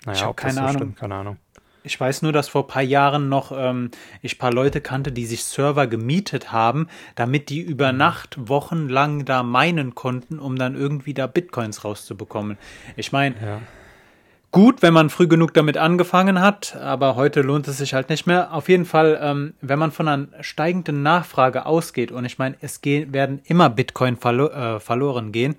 naja, 0.05 0.19
ich 0.19 0.25
ob 0.25 0.37
keine 0.37 0.53
das 0.53 0.55
so 0.55 0.61
Ahnung. 0.61 0.75
stimmt, 0.75 0.97
keine 0.97 1.15
Ahnung. 1.15 1.37
Ich 1.85 1.99
weiß 1.99 2.21
nur, 2.21 2.31
dass 2.31 2.47
vor 2.47 2.63
ein 2.63 2.67
paar 2.67 2.81
Jahren 2.81 3.27
noch 3.27 3.51
ähm, 3.53 3.91
ich 4.21 4.35
ein 4.35 4.37
paar 4.37 4.53
Leute 4.53 4.79
kannte, 4.79 5.11
die 5.11 5.25
sich 5.25 5.43
Server 5.43 5.85
gemietet 5.87 6.51
haben, 6.53 6.87
damit 7.15 7.49
die 7.49 7.59
über 7.59 7.91
mhm. 7.91 7.97
Nacht 7.97 8.37
wochenlang 8.47 9.25
da 9.25 9.43
meinen 9.43 9.93
konnten, 9.93 10.39
um 10.39 10.55
dann 10.57 10.75
irgendwie 10.75 11.13
da 11.13 11.27
Bitcoins 11.27 11.83
rauszubekommen. 11.83 12.57
Ich 12.95 13.11
meine, 13.11 13.35
ja. 13.41 13.61
Gut, 14.53 14.81
wenn 14.81 14.93
man 14.93 15.09
früh 15.09 15.27
genug 15.27 15.53
damit 15.53 15.77
angefangen 15.77 16.39
hat, 16.39 16.77
aber 16.77 17.17
heute 17.17 17.41
lohnt 17.41 17.67
es 17.67 17.79
sich 17.79 17.93
halt 17.93 18.07
nicht 18.07 18.25
mehr. 18.25 18.53
Auf 18.53 18.69
jeden 18.69 18.85
Fall, 18.85 19.19
ähm, 19.21 19.55
wenn 19.59 19.79
man 19.79 19.91
von 19.91 20.07
einer 20.07 20.27
steigenden 20.39 21.03
Nachfrage 21.03 21.65
ausgeht, 21.65 22.13
und 22.13 22.23
ich 22.23 22.37
meine, 22.37 22.55
es 22.61 22.79
werden 22.83 23.41
immer 23.43 23.69
Bitcoin 23.69 24.15
verlo 24.15 24.47
äh, 24.47 24.79
verloren 24.79 25.33
gehen, 25.33 25.55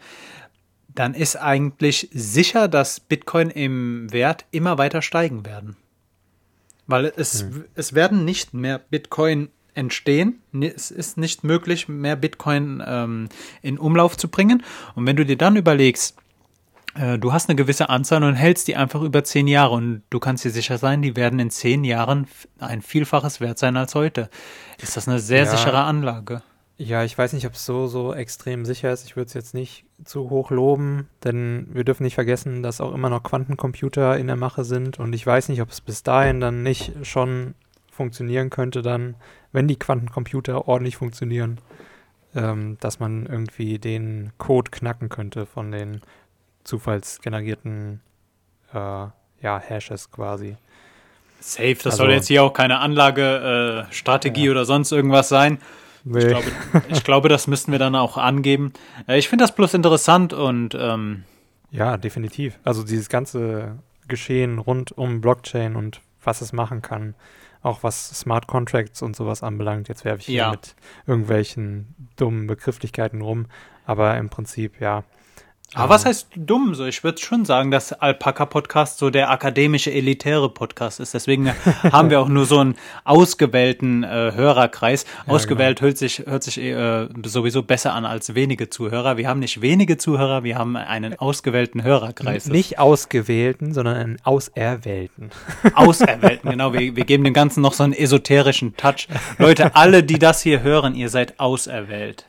dann 0.95 1.13
ist 1.13 1.37
eigentlich 1.37 2.09
sicher, 2.13 2.69
dass 2.69 3.01
Bitcoin 3.01 3.51
im 3.51 4.13
Wert 4.13 4.47
immer 4.53 4.79
weiter 4.79 5.03
steigen 5.03 5.45
werden. 5.45 5.77
Weil 6.87 7.13
es, 7.17 7.43
hm. 7.43 7.65
es 7.75 7.95
werden 7.95 8.25
nicht 8.25 8.55
mehr 8.55 8.79
Bitcoin 8.79 9.49
entstehen. 9.75 10.41
Es 10.61 10.93
ist 10.93 11.19
nicht 11.19 11.43
möglich, 11.43 11.89
mehr 11.89 12.15
Bitcoin 12.15 12.81
ähm, 12.87 13.29
in 13.61 13.77
Umlauf 13.77 14.17
zu 14.17 14.29
bringen. 14.29 14.63
Und 14.95 15.05
wenn 15.07 15.17
du 15.17 15.27
dir 15.27 15.37
dann 15.37 15.57
überlegst, 15.57 16.17
du 17.19 17.33
hast 17.33 17.49
eine 17.49 17.57
gewisse 17.57 17.89
Anzahl 17.89 18.23
und 18.23 18.35
hältst 18.35 18.69
die 18.69 18.77
einfach 18.77 19.03
über 19.03 19.25
zehn 19.25 19.49
Jahre 19.49 19.75
und 19.75 20.03
du 20.11 20.21
kannst 20.21 20.45
dir 20.45 20.51
sicher 20.51 20.79
sein, 20.79 21.03
die 21.03 21.17
werden 21.17 21.39
in 21.41 21.51
zehn 21.51 21.85
Jahren 21.85 22.27
ein 22.59 22.83
Vielfaches 22.83 23.41
wert 23.41 23.59
sein 23.59 23.77
als 23.77 23.95
heute. 23.95 24.31
Ist 24.81 24.97
das 24.97 25.09
eine 25.09 25.19
sehr 25.19 25.45
ja. 25.45 25.47
sichere 25.47 25.83
Anlage? 25.83 26.43
Ja, 26.77 27.05
ich 27.05 27.17
weiß 27.17 27.35
nicht, 27.35 27.47
ob 27.47 27.53
es 27.55 27.65
so, 27.65 27.87
so 27.87 28.13
extrem 28.13 28.65
sicher 28.65 28.93
ist. 28.93 29.07
Ich 29.07 29.15
würde 29.15 29.29
es 29.29 29.35
jetzt 29.35 29.55
nicht 29.55 29.85
zu 30.05 30.29
hoch 30.29 30.51
loben, 30.51 31.09
denn 31.23 31.69
wir 31.73 31.85
dürfen 31.85 32.03
nicht 32.03 32.17
vergessen, 32.17 32.65
dass 32.65 32.81
auch 32.81 32.93
immer 32.93 33.11
noch 33.11 33.23
Quantencomputer 33.23 34.19
in 34.19 34.27
der 34.27 34.37
Mache 34.37 34.65
sind 34.65 34.99
und 34.99 35.13
ich 35.13 35.25
weiß 35.25 35.49
nicht, 35.51 35.63
ob 35.63 35.71
es 35.71 35.81
bis 35.81 36.03
dahin 36.03 36.41
dann 36.41 36.65
nicht 36.65 36.93
schon 37.07 37.55
funktionieren 37.93 38.51
könnte, 38.51 38.83
dann, 38.83 39.15
wenn 39.53 39.69
die 39.69 39.79
Quantencomputer 39.79 40.67
ordentlich 40.67 40.97
funktionieren, 40.97 41.59
ähm, 42.35 42.77
dass 42.81 42.99
man 42.99 43.27
irgendwie 43.27 43.79
den 43.79 44.33
Code 44.39 44.73
knacken 44.73 45.09
könnte 45.09 45.47
von 45.47 45.71
den 45.71 46.01
zufallsgenerierten 46.65 48.01
äh, 48.73 48.77
ja, 48.77 49.59
Hashes 49.59 50.11
quasi. 50.11 50.57
Safe, 51.41 51.75
das 51.75 51.87
also, 51.87 51.99
soll 51.99 52.13
jetzt 52.13 52.29
hier 52.29 52.43
auch 52.43 52.55
keine 52.55 52.79
Anlagestrategie 52.79 54.43
äh, 54.43 54.47
ja. 54.47 54.51
oder 54.51 54.65
sonst 54.65 54.93
irgendwas 54.93 55.29
sein. 55.29 55.59
Nee. 56.05 56.19
Ich, 56.19 56.27
glaube, 56.27 56.47
ich 56.89 57.05
glaube, 57.05 57.29
das 57.29 57.47
müssten 57.47 57.73
wir 57.73 57.79
dann 57.79 57.95
auch 57.95 58.17
angeben. 58.17 58.73
Äh, 59.07 59.19
ich 59.19 59.29
finde 59.29 59.45
das 59.45 59.55
bloß 59.55 59.75
interessant 59.75 60.33
und 60.33 60.75
ähm 60.79 61.25
ja, 61.71 61.97
definitiv. 61.97 62.59
Also 62.63 62.85
dieses 62.85 63.09
ganze 63.09 63.79
Geschehen 64.07 64.59
rund 64.59 64.93
um 64.93 65.21
Blockchain 65.21 65.77
und 65.77 66.01
was 66.23 66.41
es 66.41 66.53
machen 66.53 66.83
kann, 66.83 67.15
auch 67.63 67.83
was 67.83 68.11
Smart 68.11 68.47
Contracts 68.47 69.03
und 69.03 69.17
sowas 69.17 69.43
anbelangt. 69.43 69.89
Jetzt 69.89 70.05
werfe 70.05 70.21
ich 70.21 70.27
hier 70.27 70.37
ja. 70.37 70.51
mit 70.51 70.77
irgendwelchen 71.07 71.95
dummen 72.17 72.47
Begrifflichkeiten 72.47 73.23
rum, 73.23 73.47
aber 73.87 74.17
im 74.17 74.29
Prinzip 74.29 74.81
ja 74.81 75.05
aber 75.75 75.89
was 75.91 76.05
heißt 76.07 76.29
dumm? 76.37 76.75
So, 76.75 76.85
ich 76.85 77.03
würde 77.05 77.21
schon 77.21 77.45
sagen, 77.45 77.71
dass 77.71 77.93
Alpaka 77.93 78.47
Podcast 78.47 78.99
so 78.99 79.11
der 79.11 79.31
akademische 79.31 79.93
elitäre 79.93 80.49
Podcast 80.49 81.01
ist. 81.01 81.15
Deswegen 81.15 81.49
haben 81.83 82.11
wir 82.11 82.21
auch 82.21 82.29
nur 82.29 82.47
so 82.47 82.59
einen 82.59 82.77
ausgewählten 83.05 84.05
äh, 84.05 84.33
Hörerkreis. 84.35 85.05
Ja, 85.27 85.33
Ausgewählt 85.33 85.79
genau. 85.79 85.89
hört 85.89 85.99
sich 85.99 86.25
hört 86.27 86.43
sich 86.43 86.59
äh, 86.59 87.09
sowieso 87.25 87.63
besser 87.63 87.95
an 87.95 88.05
als 88.05 88.35
wenige 88.35 88.71
Zuhörer. 88.71 89.17
Wir 89.17 89.29
haben 89.29 89.41
nicht 89.41 89.61
wenige 89.61 89.97
Zuhörer, 89.97 90.45
wir 90.45 90.59
haben 90.59 90.77
einen 90.77 91.19
ausgewählten 91.19 91.83
Hörerkreis. 91.83 92.47
Nicht 92.47 92.79
ausgewählten, 92.79 93.75
sondern 93.75 93.97
einen 93.97 94.19
auserwählten. 94.25 95.31
Auserwählten, 95.75 96.51
genau. 96.51 96.73
Wir, 96.73 96.97
wir 96.97 97.05
geben 97.05 97.25
dem 97.25 97.35
Ganzen 97.35 97.61
noch 97.61 97.73
so 97.73 97.85
einen 97.85 97.93
esoterischen 97.93 98.77
Touch. 98.77 99.09
Leute, 99.39 99.75
alle, 99.75 100.03
die 100.03 100.19
das 100.19 100.43
hier 100.43 100.63
hören, 100.63 100.95
ihr 100.95 101.09
seid 101.09 101.41
auserwählt. 101.41 102.27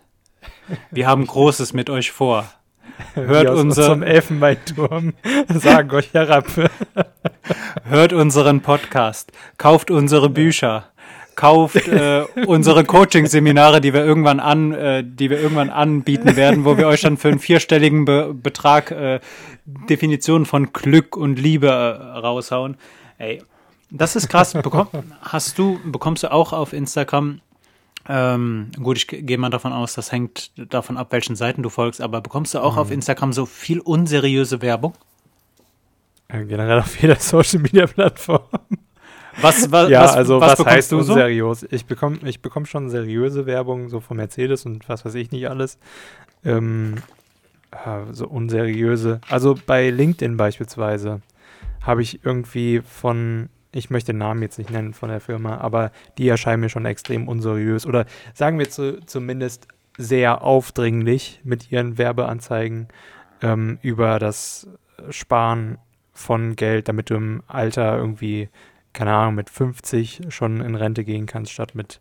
Wir 0.91 1.07
haben 1.07 1.27
Großes 1.27 1.73
mit 1.73 1.89
euch 1.89 2.11
vor. 2.11 2.45
Hört 3.15 3.49
unser 3.49 3.83
zum 3.83 4.03
Elfenbeinturm 4.03 5.13
sagen 5.49 5.91
euch 5.91 6.13
herab. 6.13 6.45
Hört 7.83 8.13
unseren 8.13 8.61
Podcast, 8.61 9.31
kauft 9.57 9.91
unsere 9.91 10.29
Bücher, 10.29 10.85
kauft 11.35 11.87
äh, 11.87 12.23
unsere 12.45 12.83
Coaching-Seminare, 12.83 13.81
die 13.81 13.93
wir 13.93 14.05
irgendwann 14.05 14.39
an, 14.39 14.73
äh, 14.73 15.03
die 15.05 15.29
wir 15.29 15.39
irgendwann 15.39 15.69
anbieten 15.69 16.35
werden, 16.35 16.65
wo 16.65 16.77
wir 16.77 16.87
euch 16.87 17.01
dann 17.01 17.17
für 17.17 17.29
einen 17.29 17.39
vierstelligen 17.39 18.05
Be 18.05 18.33
Betrag 18.33 18.91
äh, 18.91 19.19
Definitionen 19.65 20.45
von 20.45 20.73
Glück 20.73 21.17
und 21.17 21.39
Liebe 21.39 21.67
äh, 21.67 21.71
raushauen. 21.71 22.77
Ey, 23.17 23.41
das 23.91 24.15
ist 24.15 24.29
krass. 24.29 24.53
Bekomm, 24.53 24.87
hast 25.21 25.57
du, 25.57 25.79
bekommst 25.85 26.23
du 26.23 26.31
auch 26.31 26.53
auf 26.53 26.73
Instagram 26.73 27.41
ähm, 28.07 28.71
gut, 28.81 28.97
ich 28.97 29.07
gehe 29.07 29.37
mal 29.37 29.49
davon 29.49 29.73
aus, 29.73 29.93
das 29.93 30.11
hängt 30.11 30.51
davon 30.71 30.97
ab, 30.97 31.11
welchen 31.11 31.35
Seiten 31.35 31.63
du 31.63 31.69
folgst, 31.69 32.01
aber 32.01 32.21
bekommst 32.21 32.53
du 32.53 32.59
auch 32.59 32.73
mhm. 32.73 32.79
auf 32.79 32.91
Instagram 32.91 33.33
so 33.33 33.45
viel 33.45 33.79
unseriöse 33.79 34.61
Werbung? 34.61 34.93
Ja, 36.31 36.43
generell 36.43 36.79
auf 36.79 37.01
jeder 37.01 37.15
Social 37.19 37.59
Media 37.59 37.87
Plattform. 37.87 38.43
Was, 39.41 39.71
was, 39.71 39.89
ja, 39.89 40.03
was, 40.03 40.15
also 40.15 40.39
was, 40.39 40.59
was 40.59 40.65
heißt 40.65 40.93
unseriös? 40.93 41.61
So? 41.61 41.67
Ich 41.69 41.85
bekomme 41.85 42.19
ich 42.23 42.41
bekomm 42.41 42.65
schon 42.65 42.89
seriöse 42.89 43.45
Werbung, 43.45 43.89
so 43.89 43.99
von 43.99 44.17
Mercedes 44.17 44.65
und 44.65 44.87
was 44.87 45.03
weiß 45.03 45.15
ich 45.15 45.31
nicht 45.31 45.49
alles. 45.49 45.77
Ähm, 46.45 46.95
so 48.11 48.27
unseriöse. 48.27 49.19
Also 49.29 49.55
bei 49.65 49.89
LinkedIn 49.89 50.37
beispielsweise 50.37 51.21
habe 51.81 52.01
ich 52.01 52.23
irgendwie 52.23 52.81
von 52.81 53.49
ich 53.75 53.89
möchte 53.89 54.13
den 54.13 54.19
Namen 54.19 54.41
jetzt 54.41 54.57
nicht 54.57 54.69
nennen 54.69 54.93
von 54.93 55.09
der 55.09 55.19
Firma, 55.19 55.57
aber 55.57 55.91
die 56.17 56.29
erscheinen 56.29 56.61
mir 56.61 56.69
schon 56.69 56.85
extrem 56.85 57.27
unseriös 57.27 57.85
oder 57.85 58.05
sagen 58.33 58.57
wir 58.57 58.69
zu, 58.69 59.01
zumindest 59.05 59.67
sehr 59.97 60.43
aufdringlich 60.43 61.41
mit 61.43 61.71
ihren 61.71 61.97
Werbeanzeigen 61.97 62.87
ähm, 63.41 63.77
über 63.81 64.17
das 64.17 64.67
Sparen 65.09 65.77
von 66.13 66.55
Geld, 66.55 66.87
damit 66.87 67.09
du 67.09 67.15
im 67.15 67.43
Alter 67.47 67.97
irgendwie, 67.97 68.49
keine 68.93 69.13
Ahnung, 69.13 69.35
mit 69.35 69.49
50 69.49 70.21
schon 70.29 70.61
in 70.61 70.75
Rente 70.75 71.03
gehen 71.03 71.25
kannst, 71.25 71.51
statt 71.51 71.75
mit 71.75 71.99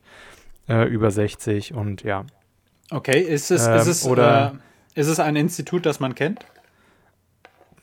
äh, 0.68 0.87
über 0.88 1.10
60 1.10 1.74
und 1.74 2.04
ja. 2.04 2.24
Okay, 2.90 3.20
ist 3.20 3.50
es, 3.50 3.66
ähm, 3.66 3.74
ist, 3.74 3.87
es, 3.88 4.04
oder, 4.04 4.54
äh, 4.94 5.00
ist 5.00 5.08
es 5.08 5.18
ein 5.18 5.34
Institut, 5.34 5.87
das 5.87 5.98
man 5.98 6.14
kennt? 6.14 6.46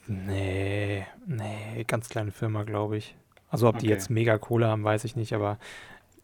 Nee, 0.06 1.06
nee, 1.26 1.84
ganz 1.86 2.08
kleine 2.08 2.32
Firma, 2.32 2.64
glaube 2.64 2.96
ich. 2.96 3.14
Also 3.52 3.68
ob 3.68 3.76
okay. 3.76 3.84
die 3.84 3.90
jetzt 3.90 4.08
mega 4.08 4.38
Kohle 4.38 4.66
haben, 4.66 4.82
weiß 4.82 5.04
ich 5.04 5.14
nicht, 5.14 5.34
aber 5.34 5.58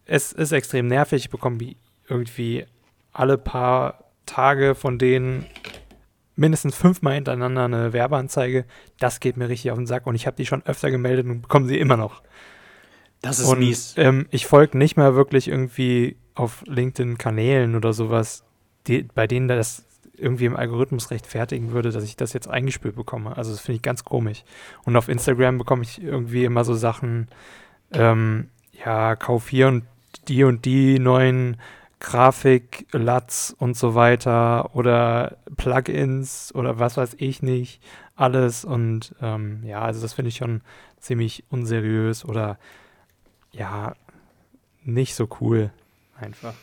es 0.07 0.33
ist 0.33 0.53
extrem 0.53 0.87
nervig. 0.87 1.27
Ich 1.27 1.31
bekomme 1.31 1.77
irgendwie 2.09 2.65
alle 3.13 3.37
paar 3.37 4.05
Tage 4.25 4.75
von 4.75 4.99
denen 4.99 5.45
mindestens 6.37 6.75
fünfmal 6.75 7.17
hintereinander 7.17 7.67
eine 7.67 7.93
Werbeanzeige. 7.93 8.65
Das 8.99 9.21
geht 9.21 9.37
mir 9.37 9.51
richtig 9.51 9.71
auf 9.71 9.77
den 9.77 9.87
Sack 9.87 10.07
und 10.07 10.15
ich 10.15 10.27
habe 10.27 10.37
die 10.37 10.47
schon 10.47 10.65
öfter 10.65 10.91
gemeldet 10.91 11.27
und 11.27 11.43
bekomme 11.43 11.67
sie 11.67 11.79
immer 11.79 11.99
noch. 11.99 12.23
Das 13.21 13.41
ist 13.41 13.49
und, 13.49 13.59
mies. 13.59 13.93
Ähm, 13.99 14.27
ich 14.31 14.47
folge 14.47 14.79
nicht 14.79 14.97
mehr 14.97 15.15
wirklich 15.15 15.49
irgendwie 15.49 16.17
auf 16.35 16.65
LinkedIn-Kanälen 16.67 17.77
oder 17.77 17.93
sowas, 17.93 18.43
die, 18.87 19.03
bei 19.03 19.27
denen 19.27 19.49
das 19.49 19.85
irgendwie 20.19 20.47
im 20.47 20.57
Algorithmus 20.57 21.11
rechtfertigen 21.11 21.73
würde, 21.73 21.91
dass 21.91 22.05
ich 22.05 22.17
das 22.17 22.33
jetzt 22.33 22.49
eingespielt 22.49 22.97
bekomme. 22.97 23.37
Also 23.37 23.51
das 23.53 23.61
finde 23.61 23.77
ich 23.77 23.83
ganz 23.83 24.05
komisch. 24.05 24.45
Und 24.85 24.97
auf 24.97 25.09
Instagram 25.09 25.59
bekomme 25.59 25.83
ich 25.83 26.03
irgendwie 26.03 26.45
immer 26.45 26.65
so 26.65 26.75
Sachen, 26.75 27.29
ähm, 27.93 28.49
ja, 28.85 29.17
kauf 29.17 29.49
hier 29.49 29.69
und 29.69 29.85
die 30.29 30.45
und 30.45 30.65
die 30.65 30.99
neuen 30.99 31.57
Grafik, 32.01 32.87
Latz 32.93 33.55
und 33.59 33.77
so 33.77 33.95
weiter 33.95 34.75
oder 34.75 35.39
Plugins 35.57 36.55
oder 36.55 36.79
was 36.79 36.97
weiß 36.97 37.17
ich 37.19 37.43
nicht, 37.43 37.83
alles 38.15 38.65
und 38.65 39.15
ähm, 39.21 39.63
ja, 39.65 39.81
also 39.83 40.01
das 40.01 40.13
finde 40.13 40.29
ich 40.29 40.37
schon 40.37 40.61
ziemlich 41.01 41.45
unseriös 41.51 42.25
oder 42.25 42.59
ja, 43.53 43.95
nicht 44.85 45.15
so 45.15 45.29
cool 45.41 45.71
einfach. 46.17 46.55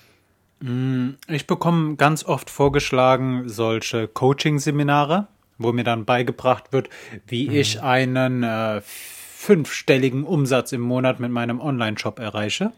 Mm, 0.65 1.17
ich 1.27 1.45
bekomme 1.45 1.95
ganz 1.95 2.23
oft 2.25 2.49
vorgeschlagen 2.49 3.47
solche 3.47 4.07
Coaching-Seminare, 4.07 5.27
wo 5.59 5.71
mir 5.71 5.83
dann 5.83 6.05
beigebracht 6.05 6.73
wird, 6.73 6.89
wie 7.27 7.49
mhm. 7.49 7.55
ich 7.55 7.83
einen 7.83 8.41
äh, 8.41 8.81
fünfstelligen 8.83 10.23
Umsatz 10.23 10.71
im 10.71 10.81
Monat 10.81 11.19
mit 11.19 11.29
meinem 11.29 11.61
Online-Shop 11.61 12.17
erreiche. 12.17 12.71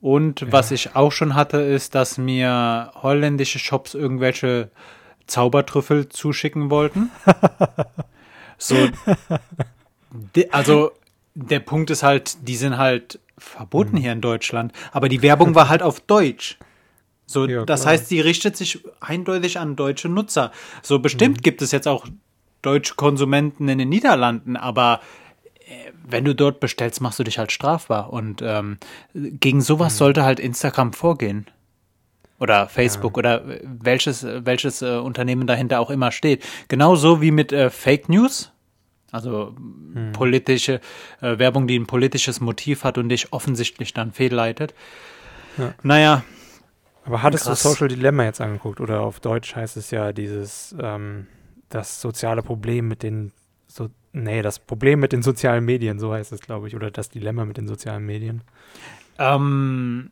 Und 0.00 0.40
ja. 0.40 0.50
was 0.50 0.72
ich 0.72 0.96
auch 0.96 1.12
schon 1.12 1.36
hatte, 1.36 1.58
ist, 1.58 1.94
dass 1.94 2.18
mir 2.18 2.90
holländische 2.96 3.60
Shops 3.60 3.94
irgendwelche 3.94 4.70
Zaubertrüffel 5.28 6.08
zuschicken 6.08 6.70
wollten. 6.70 7.10
so, 8.58 8.74
also 10.50 10.90
der 11.36 11.60
Punkt 11.60 11.90
ist 11.90 12.02
halt, 12.02 12.48
die 12.48 12.56
sind 12.56 12.78
halt 12.78 13.20
verboten 13.38 13.96
mhm. 13.96 14.00
hier 14.00 14.12
in 14.12 14.20
Deutschland, 14.20 14.72
aber 14.92 15.08
die 15.08 15.22
Werbung 15.22 15.54
war 15.54 15.68
halt 15.68 15.82
auf 15.82 16.00
Deutsch. 16.00 16.58
So, 17.26 17.46
ja, 17.46 17.64
das 17.64 17.84
heißt, 17.84 18.08
sie 18.08 18.20
richtet 18.20 18.56
sich 18.56 18.82
eindeutig 19.00 19.58
an 19.58 19.76
deutsche 19.76 20.08
Nutzer. 20.08 20.50
So 20.82 20.98
bestimmt 20.98 21.38
mhm. 21.38 21.42
gibt 21.42 21.60
es 21.60 21.72
jetzt 21.72 21.86
auch 21.86 22.06
deutsche 22.62 22.94
Konsumenten 22.94 23.68
in 23.68 23.78
den 23.78 23.90
Niederlanden, 23.90 24.56
aber 24.56 25.00
äh, 25.66 25.92
wenn 26.06 26.24
du 26.24 26.34
dort 26.34 26.58
bestellst, 26.60 27.00
machst 27.00 27.18
du 27.18 27.24
dich 27.24 27.38
halt 27.38 27.52
strafbar. 27.52 28.12
Und 28.12 28.40
ähm, 28.42 28.78
gegen 29.14 29.60
sowas 29.60 29.94
mhm. 29.94 29.98
sollte 29.98 30.22
halt 30.24 30.40
Instagram 30.40 30.94
vorgehen. 30.94 31.46
Oder 32.40 32.68
Facebook 32.68 33.16
ja. 33.16 33.18
oder 33.18 33.44
welches, 33.62 34.24
welches 34.24 34.80
äh, 34.80 34.96
Unternehmen 34.96 35.46
dahinter 35.46 35.80
auch 35.80 35.90
immer 35.90 36.12
steht. 36.12 36.44
Genauso 36.68 37.20
wie 37.20 37.32
mit 37.32 37.52
äh, 37.52 37.68
Fake 37.68 38.08
News. 38.08 38.52
Also 39.10 39.54
hm. 39.56 40.12
politische 40.12 40.80
äh, 41.20 41.38
Werbung, 41.38 41.66
die 41.66 41.78
ein 41.78 41.86
politisches 41.86 42.40
Motiv 42.40 42.84
hat 42.84 42.98
und 42.98 43.08
dich 43.08 43.32
offensichtlich 43.32 43.94
dann 43.94 44.12
fehlleitet. 44.12 44.74
Ja. 45.56 45.74
Naja. 45.82 46.24
Aber 47.04 47.22
hattest 47.22 47.44
krass. 47.44 47.62
du 47.62 47.68
Social 47.70 47.88
Dilemma 47.88 48.24
jetzt 48.24 48.40
angeguckt? 48.40 48.80
Oder 48.80 49.00
auf 49.00 49.20
Deutsch 49.20 49.56
heißt 49.56 49.78
es 49.78 49.90
ja 49.90 50.12
dieses, 50.12 50.74
ähm, 50.78 51.26
das 51.70 52.00
soziale 52.02 52.42
Problem 52.42 52.86
mit 52.86 53.02
den, 53.02 53.32
so, 53.66 53.88
nee, 54.12 54.42
das 54.42 54.58
Problem 54.58 55.00
mit 55.00 55.12
den 55.12 55.22
sozialen 55.22 55.64
Medien, 55.64 55.98
so 55.98 56.12
heißt 56.12 56.32
es, 56.32 56.40
glaube 56.40 56.68
ich. 56.68 56.76
Oder 56.76 56.90
das 56.90 57.08
Dilemma 57.08 57.46
mit 57.46 57.56
den 57.56 57.66
sozialen 57.66 58.04
Medien. 58.04 58.42
Ähm, 59.18 60.10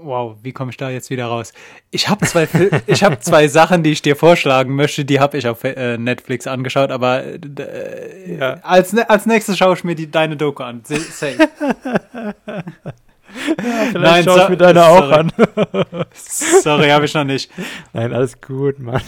wow, 0.00 0.36
wie 0.42 0.52
komme 0.52 0.70
ich 0.70 0.76
da 0.76 0.90
jetzt 0.90 1.10
wieder 1.10 1.26
raus? 1.26 1.52
Ich 1.90 2.08
habe 2.08 2.24
zwei, 2.26 2.48
ich 2.86 3.04
habe 3.04 3.18
zwei 3.20 3.48
Sachen, 3.48 3.82
die 3.82 3.92
ich 3.92 4.02
dir 4.02 4.16
vorschlagen 4.16 4.74
möchte, 4.74 5.04
die 5.04 5.20
habe 5.20 5.38
ich 5.38 5.46
auf 5.48 5.64
äh, 5.64 5.98
Netflix 5.98 6.46
angeschaut, 6.46 6.90
aber 6.90 7.24
äh, 7.24 8.36
ja. 8.36 8.54
als, 8.62 8.96
als 8.96 9.26
nächstes 9.26 9.58
schaue 9.58 9.74
ich 9.74 9.84
mir 9.84 9.94
die, 9.94 10.10
deine 10.10 10.36
Doku 10.36 10.62
an. 10.62 10.82
Safe. 10.84 11.36
ja, 12.16 12.34
vielleicht 13.56 13.94
Nein, 13.94 14.24
schaue 14.24 14.42
ich 14.42 14.48
mir 14.48 14.56
deine 14.56 14.80
sorry. 14.80 15.02
auch 15.02 15.10
an. 15.10 15.32
sorry, 16.12 16.88
habe 16.88 17.04
ich 17.04 17.14
noch 17.14 17.24
nicht. 17.24 17.50
Nein, 17.92 18.12
alles 18.12 18.40
gut, 18.40 18.78
Mann. 18.78 19.02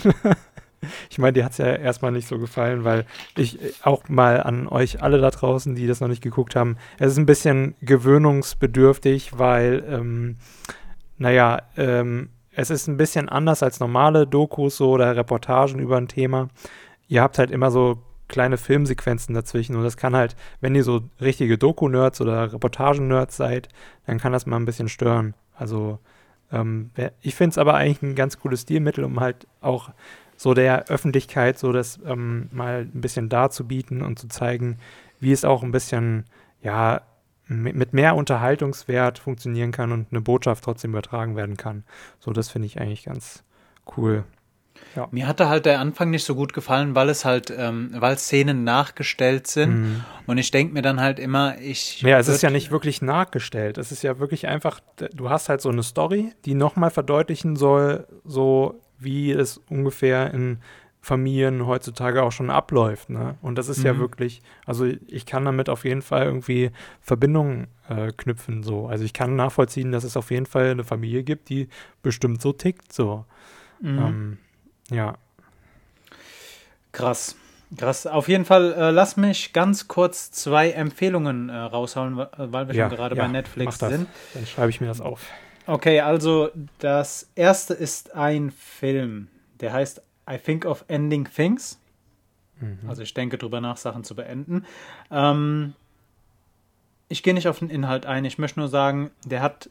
Ich 1.11 1.18
meine, 1.18 1.33
dir 1.33 1.44
hat 1.44 1.53
es 1.53 1.59
ja 1.59 1.66
erstmal 1.66 2.12
nicht 2.12 2.29
so 2.29 2.38
gefallen, 2.38 2.85
weil 2.85 3.05
ich 3.37 3.59
auch 3.83 4.09
mal 4.09 4.42
an 4.42 4.68
euch 4.68 5.03
alle 5.03 5.18
da 5.20 5.31
draußen, 5.31 5.75
die 5.75 5.87
das 5.87 6.01
noch 6.01 6.09
nicht 6.09 6.23
geguckt 6.23 6.57
haben, 6.57 6.77
es 6.99 7.12
ist 7.12 7.18
ein 7.18 7.27
bisschen 7.27 7.75
gewöhnungsbedürftig, 7.83 9.38
weil, 9.38 9.85
ähm, 9.88 10.37
naja, 11.18 11.62
ähm, 11.77 12.31
es 12.53 12.70
ist 12.70 12.87
ein 12.87 12.97
bisschen 12.97 13.29
anders 13.29 13.62
als 13.62 13.81
normale 13.81 14.27
Dokus 14.27 14.77
so 14.77 14.90
oder 14.90 15.16
Reportagen 15.16 15.81
über 15.81 15.97
ein 15.97 16.09
Thema. 16.09 16.49
Ihr 17.09 17.23
habt 17.23 17.38
halt 17.38 17.51
immer 17.51 17.70
so 17.70 17.99
kleine 18.29 18.57
Filmsequenzen 18.57 19.35
dazwischen 19.35 19.77
und 19.77 19.85
das 19.85 19.97
kann 19.97 20.16
halt, 20.16 20.35
wenn 20.61 20.75
ihr 20.75 20.85
so 20.85 21.03
richtige 21.20 21.59
Doku-Nerds 21.59 22.20
oder 22.20 22.53
Reportagen-Nerds 22.53 23.37
seid, 23.37 23.68
dann 24.07 24.18
kann 24.18 24.33
das 24.33 24.47
mal 24.47 24.57
ein 24.57 24.64
bisschen 24.64 24.88
stören. 24.88 25.35
Also 25.55 25.99
ähm, 26.53 26.90
ich 27.20 27.35
finde 27.35 27.51
es 27.51 27.59
aber 27.59 27.75
eigentlich 27.75 28.03
ein 28.03 28.14
ganz 28.14 28.38
cooles 28.38 28.62
Stilmittel, 28.62 29.05
um 29.05 29.20
halt 29.20 29.47
auch 29.61 29.90
so 30.37 30.55
der 30.55 30.88
Öffentlichkeit 30.88 31.59
so 31.59 31.73
das 31.73 31.99
ähm, 32.07 32.49
mal 32.53 32.88
ein 32.92 33.01
bisschen 33.01 33.29
darzubieten 33.29 34.03
und 34.03 34.18
zu 34.18 34.29
zeigen, 34.29 34.79
wie 35.20 35.33
es 35.33 35.44
auch 35.44 35.62
ein 35.62 35.73
bisschen, 35.73 36.25
ja, 36.62 37.03
mit 37.47 37.92
mehr 37.92 38.16
Unterhaltungswert 38.16 39.18
funktionieren 39.18 39.70
kann 39.70 39.92
und 39.92 40.07
eine 40.11 40.23
Botschaft 40.23 40.64
trotzdem 40.64 40.92
übertragen 40.92 41.37
werden 41.37 41.57
kann. 41.57 41.85
So, 42.18 42.33
das 42.33 42.49
finde 42.49 42.66
ich 42.66 42.81
eigentlich 42.81 43.05
ganz 43.05 43.44
cool. 43.97 44.25
Ja. 44.97 45.09
Mir 45.11 45.27
hatte 45.27 45.49
halt 45.49 45.66
der 45.66 45.81
Anfang 45.81 46.11
nicht 46.11 46.25
so 46.25 46.35
gut 46.35 46.53
gefallen, 46.53 46.94
weil 46.94 47.09
es 47.09 47.25
halt, 47.25 47.53
ähm, 47.57 47.90
weil 47.94 48.18
Szenen 48.18 48.64
nachgestellt 48.64 49.47
sind. 49.47 49.81
Mhm. 49.81 50.05
Und 50.27 50.38
ich 50.38 50.51
denke 50.51 50.73
mir 50.73 50.83
dann 50.83 51.01
halt 51.01 51.18
immer, 51.18 51.59
ich. 51.61 52.01
Ja, 52.03 52.18
es 52.18 52.29
ist 52.29 52.42
ja 52.42 52.51
nicht 52.51 52.70
wirklich 52.70 53.03
nachgestellt. 53.03 53.79
Es 53.79 53.92
ist 53.92 54.03
ja 54.03 54.18
wirklich 54.18 54.47
einfach, 54.47 54.81
du 55.12 55.31
hast 55.31 55.49
halt 55.49 55.61
so 55.61 55.68
eine 55.68 55.83
Story, 55.83 56.33
die 56.44 56.55
nochmal 56.55 56.90
verdeutlichen 56.90 57.57
soll, 57.57 58.07
so 58.25 58.81
wie 58.98 59.33
es 59.33 59.61
ungefähr 59.68 60.33
in 60.33 60.59
Familien 61.04 61.66
heutzutage 61.66 62.22
auch 62.22 62.33
schon 62.33 62.50
abläuft. 62.50 63.11
Ne? 63.11 63.37
Und 63.42 63.57
das 63.57 63.68
ist 63.68 63.80
mhm. 63.80 63.87
ja 63.87 63.98
wirklich, 63.98 64.40
also 64.64 64.87
ich 64.87 65.26
kann 65.26 65.44
damit 65.44 65.68
auf 65.68 65.85
jeden 65.85 66.02
Fall 66.02 66.24
irgendwie 66.24 66.70
Verbindungen 67.00 67.66
äh, 67.88 68.11
knüpfen. 68.16 68.62
So. 68.62 68.87
Also 68.87 69.04
ich 69.04 69.12
kann 69.12 69.37
nachvollziehen, 69.37 69.92
dass 69.92 70.04
es 70.04 70.16
auf 70.16 70.30
jeden 70.30 70.46
Fall 70.46 70.70
eine 70.70 70.85
Familie 70.85 71.22
gibt, 71.22 71.50
die 71.50 71.68
bestimmt 72.02 72.40
so 72.40 72.52
tickt. 72.52 72.92
So. 72.92 73.26
Mhm. 73.80 73.98
Ähm, 73.98 74.38
ja. 74.90 75.14
Krass. 76.92 77.37
Krass. 77.76 78.07
Auf 78.07 78.28
jeden 78.28 78.44
Fall, 78.44 78.72
äh, 78.72 78.90
lass 78.90 79.16
mich 79.16 79.52
ganz 79.52 79.88
kurz 79.88 80.30
zwei 80.30 80.70
Empfehlungen 80.70 81.48
äh, 81.48 81.57
raushauen, 81.57 82.16
weil 82.16 82.68
wir 82.68 82.74
ja, 82.74 82.88
schon 82.88 82.96
gerade 82.96 83.16
ja, 83.16 83.22
bei 83.22 83.28
Netflix 83.28 83.78
sind. 83.78 84.07
Dann 84.33 84.46
schreibe 84.46 84.70
ich 84.70 84.80
mir 84.80 84.87
das 84.87 85.00
auf. 85.00 85.26
Okay, 85.66 86.00
also 86.00 86.50
das 86.79 87.31
erste 87.35 87.74
ist 87.74 88.14
ein 88.14 88.50
Film, 88.50 89.29
der 89.61 89.72
heißt 89.72 90.03
I 90.31 90.38
Think 90.38 90.66
of 90.66 90.85
Ending 90.88 91.24
Things. 91.24 91.81
Mhm. 92.61 92.79
Also 92.87 93.03
ich 93.03 93.14
denke 93.14 93.38
drüber 93.38 93.61
nach, 93.61 93.77
Sachen 93.77 94.05
zu 94.05 94.14
beenden. 94.14 94.66
Ähm, 95.11 95.74
ich 97.09 97.22
gehe 97.22 97.35
nicht 97.35 97.48
auf 97.48 97.59
den 97.61 97.70
Inhalt 97.70 98.07
ein, 98.07 98.24
ich 98.24 98.38
möchte 98.38 98.61
nur 98.61 98.68
sagen, 98.68 99.11
der 99.24 99.40
hat 99.40 99.70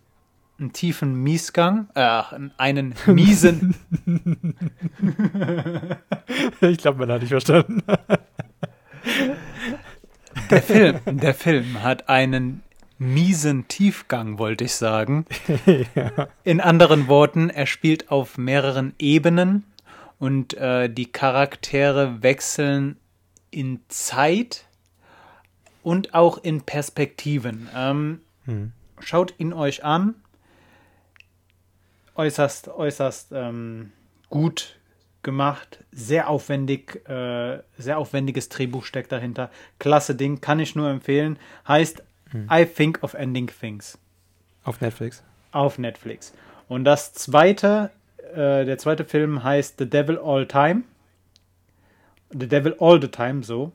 einen 0.59 0.73
tiefen 0.73 1.15
Miesgang, 1.15 1.89
äh, 1.95 2.21
einen 2.57 2.95
miesen. 3.07 3.75
ich 6.61 6.77
glaube, 6.77 6.99
man 6.99 7.11
hat 7.11 7.21
nicht 7.21 7.31
verstanden. 7.31 7.83
der 10.49 10.61
Film, 10.61 10.99
der 11.05 11.33
Film 11.33 11.83
hat 11.83 12.09
einen 12.09 12.63
miesen 12.97 13.67
Tiefgang, 13.67 14.37
wollte 14.37 14.65
ich 14.65 14.75
sagen. 14.75 15.25
ja. 15.95 16.27
In 16.43 16.61
anderen 16.61 17.07
Worten, 17.07 17.49
er 17.49 17.65
spielt 17.65 18.09
auf 18.09 18.37
mehreren 18.37 18.93
Ebenen 18.99 19.65
und 20.19 20.53
äh, 20.53 20.89
die 20.89 21.11
Charaktere 21.11 22.23
wechseln 22.23 22.97
in 23.51 23.81
Zeit 23.87 24.65
und 25.83 26.13
auch 26.13 26.37
in 26.37 26.61
Perspektiven. 26.61 27.69
Ähm, 27.75 28.21
hm. 28.45 28.71
Schaut 28.99 29.33
ihn 29.37 29.53
euch 29.53 29.83
an. 29.83 30.15
Äußerst, 32.15 32.69
äußerst 32.69 33.31
ähm, 33.33 33.91
gut 34.29 34.79
gemacht, 35.23 35.83
sehr 35.91 36.29
aufwendig, 36.29 37.07
äh, 37.09 37.59
sehr 37.77 37.97
aufwendiges 37.97 38.49
Drehbuch 38.49 38.85
steckt 38.85 39.11
dahinter. 39.11 39.49
Klasse 39.79 40.15
Ding, 40.15 40.41
kann 40.41 40.59
ich 40.59 40.75
nur 40.75 40.89
empfehlen. 40.89 41.39
Heißt 41.67 42.03
hm. 42.33 42.47
I 42.51 42.65
Think 42.65 43.01
of 43.01 43.13
Ending 43.13 43.47
Things. 43.47 43.97
Auf 44.65 44.81
Netflix. 44.81 45.23
Auf 45.51 45.77
Netflix. 45.77 46.33
Und 46.67 46.83
das 46.83 47.13
zweite, 47.13 47.91
äh, 48.33 48.65
der 48.65 48.77
zweite 48.77 49.05
Film 49.05 49.43
heißt 49.43 49.75
The 49.77 49.89
Devil 49.89 50.17
All 50.17 50.47
Time. 50.47 50.83
The 52.31 52.47
Devil 52.47 52.75
All 52.79 52.99
the 52.99 53.07
Time, 53.07 53.43
so. 53.43 53.71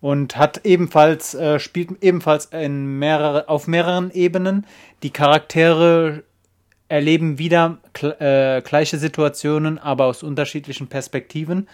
Und 0.00 0.36
hat 0.36 0.62
ebenfalls, 0.64 1.34
äh, 1.34 1.60
spielt 1.60 2.02
ebenfalls 2.02 2.46
in 2.46 2.98
mehrere, 2.98 3.48
auf 3.48 3.68
mehreren 3.68 4.10
Ebenen. 4.10 4.66
Die 5.02 5.10
Charaktere 5.10 6.24
erleben 6.88 7.38
wieder 7.38 7.78
äh, 8.00 8.62
gleiche 8.62 8.98
Situationen, 8.98 9.78
aber 9.78 10.06
aus 10.06 10.22
unterschiedlichen 10.22 10.88
Perspektiven. 10.88 11.68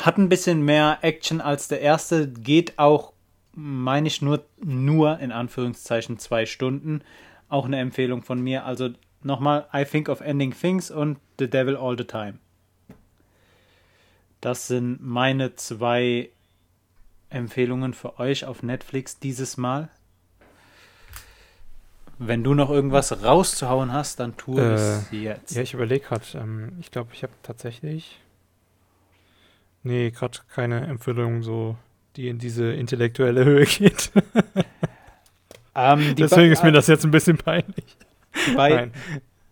Hat 0.00 0.18
ein 0.18 0.28
bisschen 0.28 0.62
mehr 0.62 0.98
Action 1.02 1.40
als 1.40 1.68
der 1.68 1.80
erste, 1.80 2.28
geht 2.28 2.78
auch 2.78 3.12
meine 3.56 4.06
ich 4.06 4.22
nur, 4.22 4.44
nur 4.62 5.18
in 5.18 5.32
Anführungszeichen 5.32 6.18
zwei 6.18 6.46
Stunden. 6.46 7.02
Auch 7.48 7.64
eine 7.64 7.78
Empfehlung 7.78 8.22
von 8.22 8.40
mir. 8.40 8.64
Also 8.64 8.90
nochmal, 9.22 9.66
I 9.74 9.84
Think 9.84 10.08
of 10.08 10.20
Ending 10.20 10.52
Things 10.52 10.90
und 10.90 11.18
The 11.38 11.48
Devil 11.48 11.76
All 11.76 11.96
the 11.96 12.04
Time. 12.04 12.34
Das 14.40 14.68
sind 14.68 15.02
meine 15.02 15.56
zwei 15.56 16.30
Empfehlungen 17.30 17.94
für 17.94 18.18
euch 18.20 18.44
auf 18.44 18.62
Netflix 18.62 19.18
dieses 19.18 19.56
Mal. 19.56 19.88
Wenn 22.18 22.44
du 22.44 22.54
noch 22.54 22.70
irgendwas 22.70 23.24
rauszuhauen 23.24 23.92
hast, 23.92 24.20
dann 24.20 24.36
tu 24.36 24.58
Äh, 24.58 24.74
es 24.74 25.10
jetzt. 25.10 25.54
Ja, 25.54 25.62
ich 25.62 25.74
überlege 25.74 26.04
gerade. 26.04 26.24
Ähm, 26.34 26.72
ich 26.80 26.90
glaube, 26.90 27.10
ich 27.12 27.22
habe 27.22 27.32
tatsächlich. 27.42 28.20
Nee, 29.82 30.10
gerade 30.10 30.38
keine 30.48 30.86
Empfehlung, 30.86 31.42
so, 31.42 31.76
die 32.16 32.28
in 32.28 32.38
diese 32.38 32.72
intellektuelle 32.72 33.44
Höhe 33.44 33.64
geht. 33.66 34.10
Ähm, 35.78 36.14
die 36.14 36.22
Deswegen 36.22 36.50
ist 36.52 36.64
mir 36.64 36.72
das 36.72 36.86
jetzt 36.86 37.04
ein 37.04 37.10
bisschen 37.10 37.36
peinlich. 37.36 37.98
bei, 38.56 38.70
Nein. 38.70 38.92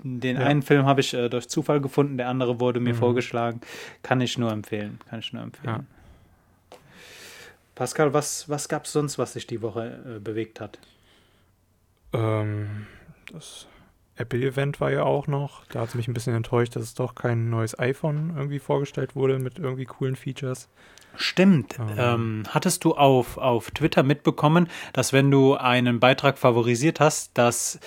Den 0.02 0.36
Ja. 0.38 0.46
einen 0.46 0.62
Film 0.62 0.86
habe 0.86 1.02
ich 1.02 1.12
äh, 1.12 1.28
durch 1.28 1.50
Zufall 1.50 1.82
gefunden, 1.82 2.16
der 2.16 2.28
andere 2.30 2.60
wurde 2.60 2.80
mir 2.80 2.94
Mhm. 2.94 2.98
vorgeschlagen. 2.98 3.60
Kann 4.02 4.22
ich 4.22 4.38
nur 4.38 4.50
empfehlen. 4.50 4.98
Kann 5.10 5.18
ich 5.18 5.34
nur 5.34 5.42
empfehlen. 5.42 5.86
Pascal, 7.74 8.14
was, 8.14 8.48
was 8.48 8.68
gab 8.70 8.84
es 8.86 8.92
sonst, 8.92 9.18
was 9.18 9.32
sich 9.34 9.46
die 9.46 9.60
Woche 9.60 10.16
äh, 10.16 10.18
bewegt 10.18 10.60
hat? 10.60 10.78
Ähm, 12.12 12.86
das 13.32 13.66
Apple-Event 14.16 14.80
war 14.80 14.90
ja 14.92 15.02
auch 15.02 15.26
noch. 15.26 15.66
Da 15.66 15.80
hat 15.80 15.88
es 15.90 15.94
mich 15.94 16.06
ein 16.08 16.14
bisschen 16.14 16.34
enttäuscht, 16.34 16.76
dass 16.76 16.84
es 16.84 16.94
doch 16.94 17.14
kein 17.14 17.50
neues 17.50 17.78
iPhone 17.78 18.32
irgendwie 18.36 18.60
vorgestellt 18.60 19.16
wurde 19.16 19.38
mit 19.38 19.58
irgendwie 19.58 19.84
coolen 19.86 20.16
Features. 20.16 20.68
Stimmt. 21.16 21.78
Ähm. 21.78 21.96
Ähm, 21.96 22.42
hattest 22.48 22.84
du 22.84 22.94
auf, 22.94 23.38
auf 23.38 23.70
Twitter 23.70 24.02
mitbekommen, 24.02 24.68
dass 24.92 25.12
wenn 25.12 25.30
du 25.30 25.54
einen 25.54 26.00
Beitrag 26.00 26.38
favorisiert 26.38 27.00
hast, 27.00 27.32
das 27.34 27.78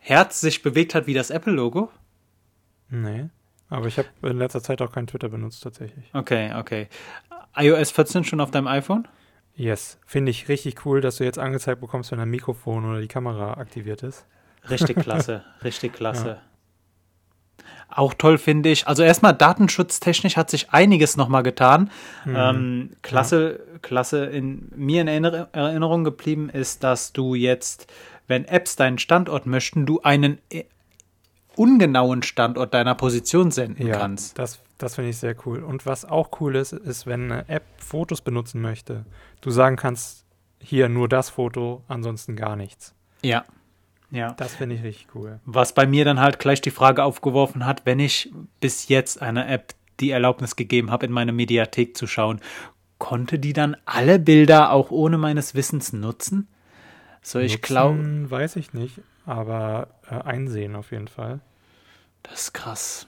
Herz 0.00 0.40
sich 0.40 0.62
bewegt 0.62 0.94
hat 0.94 1.06
wie 1.06 1.14
das 1.14 1.30
Apple-Logo? 1.30 1.90
Nee. 2.88 3.28
Aber 3.68 3.86
ich 3.86 3.98
habe 3.98 4.08
in 4.22 4.38
letzter 4.38 4.62
Zeit 4.62 4.80
auch 4.80 4.92
kein 4.92 5.06
Twitter 5.06 5.28
benutzt, 5.28 5.62
tatsächlich. 5.62 6.04
Okay, 6.12 6.52
okay. 6.56 6.88
iOS 7.56 7.90
14 7.90 8.24
schon 8.24 8.40
auf 8.40 8.50
deinem 8.50 8.68
iPhone? 8.68 9.08
Yes. 9.56 9.98
Finde 10.06 10.30
ich 10.30 10.48
richtig 10.48 10.84
cool, 10.84 11.00
dass 11.00 11.16
du 11.16 11.24
jetzt 11.24 11.38
angezeigt 11.38 11.80
bekommst, 11.80 12.12
wenn 12.12 12.20
ein 12.20 12.30
Mikrofon 12.30 12.84
oder 12.84 13.00
die 13.00 13.08
Kamera 13.08 13.54
aktiviert 13.54 14.02
ist. 14.02 14.26
Richtig 14.68 14.98
klasse, 14.98 15.44
richtig 15.64 15.94
klasse. 15.94 16.40
Auch 17.88 18.14
toll 18.14 18.38
finde 18.38 18.68
ich. 18.68 18.86
Also 18.86 19.02
erstmal 19.02 19.32
datenschutztechnisch 19.34 20.36
hat 20.36 20.50
sich 20.50 20.70
einiges 20.70 21.16
nochmal 21.16 21.42
getan. 21.42 21.90
Mhm. 22.24 22.34
Ähm, 22.36 22.90
klasse, 23.02 23.60
klasse 23.82 24.26
in 24.26 24.70
mir 24.74 25.00
in 25.02 25.08
Erinner 25.08 25.48
Erinnerung 25.52 26.04
geblieben 26.04 26.50
ist, 26.50 26.84
dass 26.84 27.12
du 27.12 27.34
jetzt, 27.34 27.86
wenn 28.26 28.44
Apps 28.44 28.76
deinen 28.76 28.98
Standort 28.98 29.46
möchten, 29.46 29.86
du 29.86 30.00
einen 30.02 30.38
äh, 30.50 30.64
ungenauen 31.56 32.22
Standort 32.22 32.74
deiner 32.74 32.94
Position 32.94 33.50
senden 33.50 33.86
Ja, 33.86 33.98
kannst. 33.98 34.38
das, 34.38 34.60
das 34.78 34.96
finde 34.96 35.10
ich 35.10 35.16
sehr 35.16 35.34
cool. 35.46 35.62
Und 35.62 35.86
was 35.86 36.04
auch 36.04 36.40
cool 36.40 36.54
ist, 36.56 36.72
ist, 36.72 37.06
wenn 37.06 37.32
eine 37.32 37.48
App 37.48 37.64
Fotos 37.78 38.20
benutzen 38.20 38.60
möchte, 38.60 39.06
du 39.40 39.50
sagen 39.50 39.76
kannst, 39.76 40.24
hier 40.60 40.88
nur 40.88 41.08
das 41.08 41.30
Foto, 41.30 41.82
ansonsten 41.88 42.36
gar 42.36 42.56
nichts. 42.56 42.94
Ja. 43.22 43.44
Ja. 44.16 44.32
Das 44.38 44.54
finde 44.54 44.76
ich 44.76 44.82
richtig 44.82 45.08
cool. 45.14 45.40
Was 45.44 45.74
bei 45.74 45.86
mir 45.86 46.04
dann 46.06 46.20
halt 46.20 46.38
gleich 46.38 46.62
die 46.62 46.70
Frage 46.70 47.04
aufgeworfen 47.04 47.66
hat, 47.66 47.84
wenn 47.84 48.00
ich 48.00 48.32
bis 48.60 48.88
jetzt 48.88 49.20
einer 49.20 49.46
App 49.48 49.74
die 50.00 50.10
Erlaubnis 50.10 50.56
gegeben 50.56 50.90
habe, 50.90 51.04
in 51.06 51.12
meine 51.12 51.32
Mediathek 51.32 51.96
zu 51.96 52.06
schauen, 52.06 52.40
konnte 52.98 53.38
die 53.38 53.52
dann 53.52 53.76
alle 53.84 54.18
Bilder 54.18 54.72
auch 54.72 54.90
ohne 54.90 55.18
meines 55.18 55.54
Wissens 55.54 55.92
nutzen? 55.92 56.48
So, 57.20 57.40
ich 57.40 57.60
glaube, 57.60 58.30
Weiß 58.30 58.56
ich 58.56 58.72
nicht, 58.72 59.00
aber 59.26 59.88
äh, 60.10 60.14
einsehen 60.14 60.76
auf 60.76 60.92
jeden 60.92 61.08
Fall. 61.08 61.40
das 62.22 62.42
ist 62.42 62.54
krass. 62.54 63.06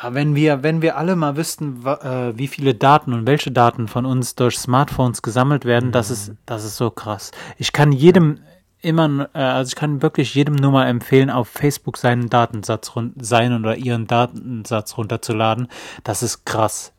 Aber 0.00 0.14
wenn 0.14 0.34
wir, 0.34 0.62
wenn 0.62 0.82
wir 0.82 0.96
alle 0.96 1.14
mal 1.14 1.36
wüssten, 1.36 1.84
äh, 1.86 2.36
wie 2.36 2.48
viele 2.48 2.74
Daten 2.74 3.12
und 3.12 3.26
welche 3.26 3.52
Daten 3.52 3.86
von 3.86 4.06
uns 4.06 4.34
durch 4.34 4.58
Smartphones 4.58 5.22
gesammelt 5.22 5.64
werden, 5.64 5.92
das 5.92 6.10
ist, 6.10 6.32
das 6.46 6.64
ist 6.64 6.76
so 6.76 6.90
krass. 6.90 7.30
Ich 7.58 7.72
kann 7.72 7.92
jedem 7.92 8.40
immer, 8.84 9.30
äh, 9.34 9.38
also 9.38 9.70
ich 9.70 9.76
kann 9.76 10.02
wirklich 10.02 10.34
jedem 10.34 10.54
nur 10.54 10.72
mal 10.72 10.86
empfehlen, 10.86 11.30
auf 11.30 11.48
Facebook 11.48 11.96
seinen 11.96 12.28
Datensatz 12.28 12.94
run 12.94 13.14
seinen 13.16 13.64
oder 13.64 13.76
ihren 13.76 14.06
Datensatz 14.06 14.96
runterzuladen. 14.96 15.68
Das 16.04 16.22
ist 16.22 16.44
krass. 16.44 16.92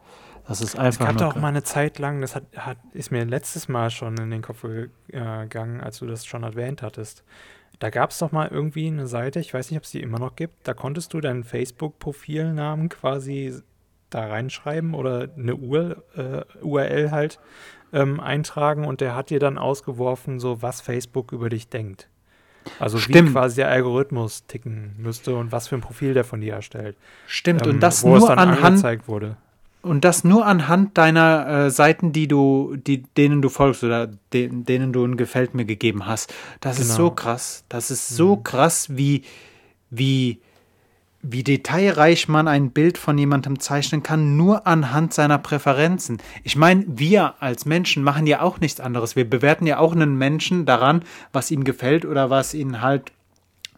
Das 0.47 0.61
ist 0.61 0.75
Es 0.75 0.79
einfach 0.79 1.07
gab 1.07 1.15
nur 1.15 1.29
doch 1.29 1.35
mal 1.41 1.47
eine 1.47 1.63
Zeit 1.63 1.97
lang, 1.97 2.21
das 2.21 2.35
hat, 2.35 2.43
hat, 2.55 2.77
ist 2.93 3.11
mir 3.11 3.25
letztes 3.25 3.67
Mal 3.67 3.89
schon 3.89 4.15
in 4.17 4.29
den 4.29 4.41
Kopf 4.41 4.63
äh, 4.63 4.89
gegangen, 5.07 5.81
als 5.81 5.99
du 5.99 6.05
das 6.05 6.25
schon 6.25 6.43
erwähnt 6.43 6.81
hattest. 6.81 7.23
Da 7.79 7.89
gab 7.89 8.11
es 8.11 8.19
doch 8.19 8.31
mal 8.31 8.47
irgendwie 8.47 8.87
eine 8.87 9.07
Seite, 9.07 9.39
ich 9.39 9.53
weiß 9.53 9.71
nicht, 9.71 9.77
ob 9.77 9.83
es 9.83 9.91
die 9.91 10.01
immer 10.01 10.19
noch 10.19 10.35
gibt, 10.35 10.67
da 10.67 10.73
konntest 10.73 11.13
du 11.13 11.19
deinen 11.19 11.43
Facebook-Profilnamen 11.43 12.89
quasi 12.89 13.55
da 14.09 14.27
reinschreiben 14.27 14.93
oder 14.93 15.29
eine 15.35 15.55
URL, 15.55 16.03
äh, 16.15 16.63
URL 16.63 17.11
halt 17.11 17.39
ähm, 17.95 18.19
eintragen 18.19 18.85
und 18.85 19.01
der 19.01 19.15
hat 19.15 19.29
dir 19.31 19.39
dann 19.39 19.57
ausgeworfen, 19.57 20.39
so 20.39 20.61
was 20.61 20.81
Facebook 20.81 21.31
über 21.31 21.49
dich 21.49 21.69
denkt. 21.69 22.07
Also 22.79 22.97
Stimmt. 22.97 23.29
wie 23.29 23.33
quasi 23.33 23.55
der 23.57 23.69
Algorithmus 23.69 24.45
ticken 24.47 24.95
müsste 24.97 25.35
und 25.35 25.51
was 25.51 25.67
für 25.67 25.75
ein 25.75 25.81
Profil 25.81 26.13
der 26.13 26.23
von 26.23 26.41
dir 26.41 26.53
erstellt. 26.53 26.95
Stimmt, 27.27 27.63
Ähm, 27.65 27.73
und 27.73 27.79
das 27.79 28.03
nur 28.03 28.29
anhand 28.37 28.63
angezeigt 28.63 29.07
wurde. 29.07 29.37
Und 29.83 30.03
das 30.03 30.23
nur 30.23 30.47
anhand 30.47 30.97
deiner 30.97 31.47
äh, 31.47 31.69
Seiten, 31.69 32.11
die 32.11 32.27
du, 32.27 32.75
die, 32.75 33.03
denen 33.03 33.43
du 33.43 33.49
folgst 33.49 33.83
oder 33.83 34.07
de 34.33 34.49
denen 34.51 34.93
du 34.93 35.05
ein 35.05 35.15
Gefällt 35.15 35.53
mir 35.53 35.65
gegeben 35.65 36.07
hast. 36.07 36.33
Das 36.59 36.79
ist 36.79 36.95
Genau. 36.95 37.09
so 37.09 37.11
krass. 37.11 37.65
Das 37.69 37.91
ist 37.91 38.09
so 38.09 38.35
krass, 38.37 38.97
wie, 38.97 39.23
wie, 39.91 40.39
wie 41.27 41.43
detailreich 41.43 42.27
man 42.27 42.47
ein 42.47 42.71
Bild 42.71 42.97
von 42.97 43.17
jemandem 43.17 43.59
zeichnen 43.59 44.03
kann, 44.03 44.37
nur 44.37 44.67
anhand 44.67 45.13
seiner 45.13 45.39
Präferenzen. 45.39 46.21
Ich 46.43 46.55
meine, 46.55 46.85
wir 46.87 47.41
als 47.41 47.65
Menschen 47.65 48.03
machen 48.03 48.27
ja 48.27 48.41
auch 48.41 48.59
nichts 48.59 48.79
anderes. 48.79 49.15
Wir 49.15 49.27
bewerten 49.27 49.65
ja 49.65 49.79
auch 49.79 49.93
einen 49.93 50.17
Menschen 50.17 50.65
daran, 50.65 51.03
was 51.33 51.49
ihm 51.49 51.63
gefällt 51.63 52.05
oder 52.05 52.29
was 52.29 52.53
ihn 52.53 52.81
halt 52.81 53.11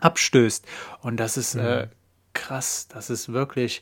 abstößt. 0.01 0.65
Und 1.01 1.19
das 1.19 1.37
ist 1.37 1.55
äh, 1.55 1.87
krass. 2.33 2.87
Das 2.89 3.09
ist 3.09 3.31
wirklich. 3.31 3.81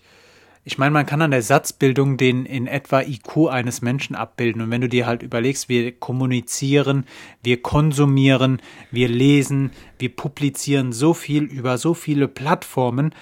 Ich 0.68 0.80
meine, 0.80 0.92
man 0.92 1.06
kann 1.06 1.22
an 1.22 1.30
der 1.30 1.44
Satzbildung 1.44 2.18
den 2.18 2.46
in 2.48 2.66
etwa 2.66 3.02
IQ 3.02 3.50
eines 3.50 3.84
Menschen 3.84 4.16
abbilden. 4.16 4.64
Und 4.64 4.72
wenn 4.72 4.82
du 4.82 4.90
dir 4.90 5.06
halt 5.06 5.22
überlegst, 5.22 5.70
wir 5.70 5.92
kommunizieren, 5.92 7.06
wir 7.44 7.62
konsumieren, 7.62 8.60
wir 8.90 9.08
lesen, 9.08 9.70
wir 10.00 10.16
publizieren 10.16 10.92
so 10.92 11.14
viel 11.14 11.44
über 11.44 11.78
so 11.78 11.94
viele 11.94 12.28
Plattformen, 12.28 13.14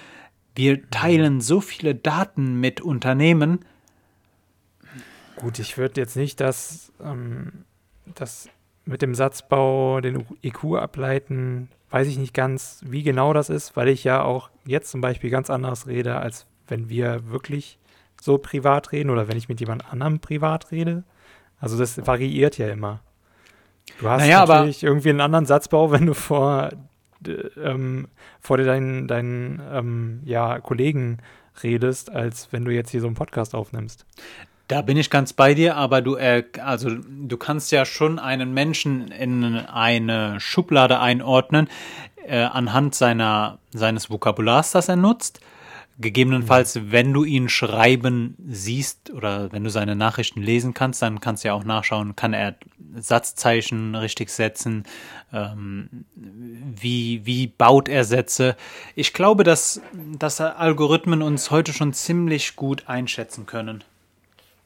wir 0.56 0.90
teilen 0.90 1.42
so 1.42 1.62
viele 1.62 1.96
Daten 1.96 2.60
mit 2.60 2.82
Unternehmen. 2.82 3.60
Gut, 5.36 5.60
ich 5.60 5.78
würde 5.78 6.00
jetzt 6.00 6.16
nicht 6.16 6.40
das, 6.40 6.92
ähm, 7.04 7.66
das 8.16 8.50
mit 8.86 9.02
dem 9.02 9.16
Satzbau, 9.16 10.02
den 10.02 10.26
IQ 10.44 10.76
ableiten, 10.76 11.70
weiß 11.90 12.08
ich 12.08 12.18
nicht 12.18 12.34
ganz, 12.34 12.82
wie 12.86 13.04
genau 13.04 13.34
das 13.34 13.50
ist, 13.50 13.76
weil 13.76 13.88
ich 13.88 14.04
ja 14.04 14.24
auch 14.24 14.50
jetzt 14.66 14.92
zum 14.92 15.02
Beispiel 15.02 15.30
ganz 15.30 15.50
anders 15.50 15.88
rede, 15.88 16.18
als 16.18 16.46
wenn 16.68 16.90
wir 16.90 17.30
wirklich 17.30 17.78
so 18.22 18.38
privat 18.38 18.92
reden 18.92 19.10
oder 19.10 19.28
wenn 19.28 19.38
ich 19.38 19.50
mit 19.50 19.60
jemand 19.60 19.92
anderem 19.92 20.20
privat 20.20 20.72
rede. 20.72 21.04
Also 21.60 21.78
das 21.78 22.06
variiert 22.06 22.58
ja 22.58 22.70
immer. 22.70 23.02
Du 24.00 24.10
hast 24.10 24.22
Naja, 24.22 24.46
natürlich 24.46 24.84
irgendwie 24.84 25.10
einen 25.10 25.22
anderen 25.22 25.46
Satzbau, 25.46 25.92
wenn 25.92 26.06
du 26.06 26.14
vor, 26.14 26.70
ähm, 27.28 28.08
vor 28.40 28.58
deinen, 28.58 29.08
deinen 29.08 29.62
ähm, 29.72 30.22
ja, 30.26 30.60
Kollegen 30.60 31.20
redest, 31.62 32.12
als 32.12 32.50
wenn 32.52 32.66
du 32.66 32.72
jetzt 32.72 32.90
hier 32.90 33.02
so 33.02 33.08
einen 33.08 33.16
Podcast 33.16 33.54
aufnimmst. 33.54 34.06
Da 34.68 34.82
bin 34.82 34.98
ich 34.98 35.10
ganz 35.10 35.34
bei 35.34 35.54
dir, 35.54 35.76
aber 35.76 36.02
du, 36.02 36.16
äh, 36.16 36.44
also 36.64 36.90
du 36.90 37.38
kannst 37.38 37.72
ja 37.72 37.86
schon 37.86 38.18
einen 38.18 38.54
Menschen 38.54 39.10
in 39.10 39.56
eine 39.58 40.40
Schublade 40.40 41.00
einordnen 41.00 41.68
äh, 42.26 42.44
anhand 42.44 42.96
seiner 42.96 43.60
seines 43.72 44.10
Vokabulars, 44.10 44.72
das 44.72 44.90
er 44.90 44.96
nutzt. 44.96 45.42
Gegebenenfalls, 46.00 46.92
wenn 46.92 47.14
du 47.14 47.24
ihn 47.24 47.50
schreiben 47.50 48.36
siehst 48.48 49.12
oder 49.12 49.52
wenn 49.52 49.64
du 49.64 49.70
seine 49.70 49.96
Nachrichten 49.96 50.42
lesen 50.42 50.74
kannst, 50.74 51.02
dann 51.04 51.20
kannst 51.20 51.44
du 51.44 51.50
ja 51.50 51.54
auch 51.54 51.64
nachschauen, 51.64 52.16
kann 52.16 52.34
er 52.34 52.56
Satzzeichen 52.96 53.94
richtig 53.94 54.30
setzen, 54.30 54.86
ähm, 55.32 56.06
wie, 56.16 57.26
wie 57.26 57.48
baut 57.48 57.90
er 57.90 58.06
Sätze. 58.06 58.56
Ich 58.96 59.14
glaube, 59.14 59.44
dass, 59.44 59.82
dass 60.18 60.42
Algorithmen 60.42 61.22
uns 61.22 61.52
heute 61.52 61.74
schon 61.74 61.94
ziemlich 61.94 62.56
gut 62.56 62.88
einschätzen 62.88 63.46
können. 63.46 63.84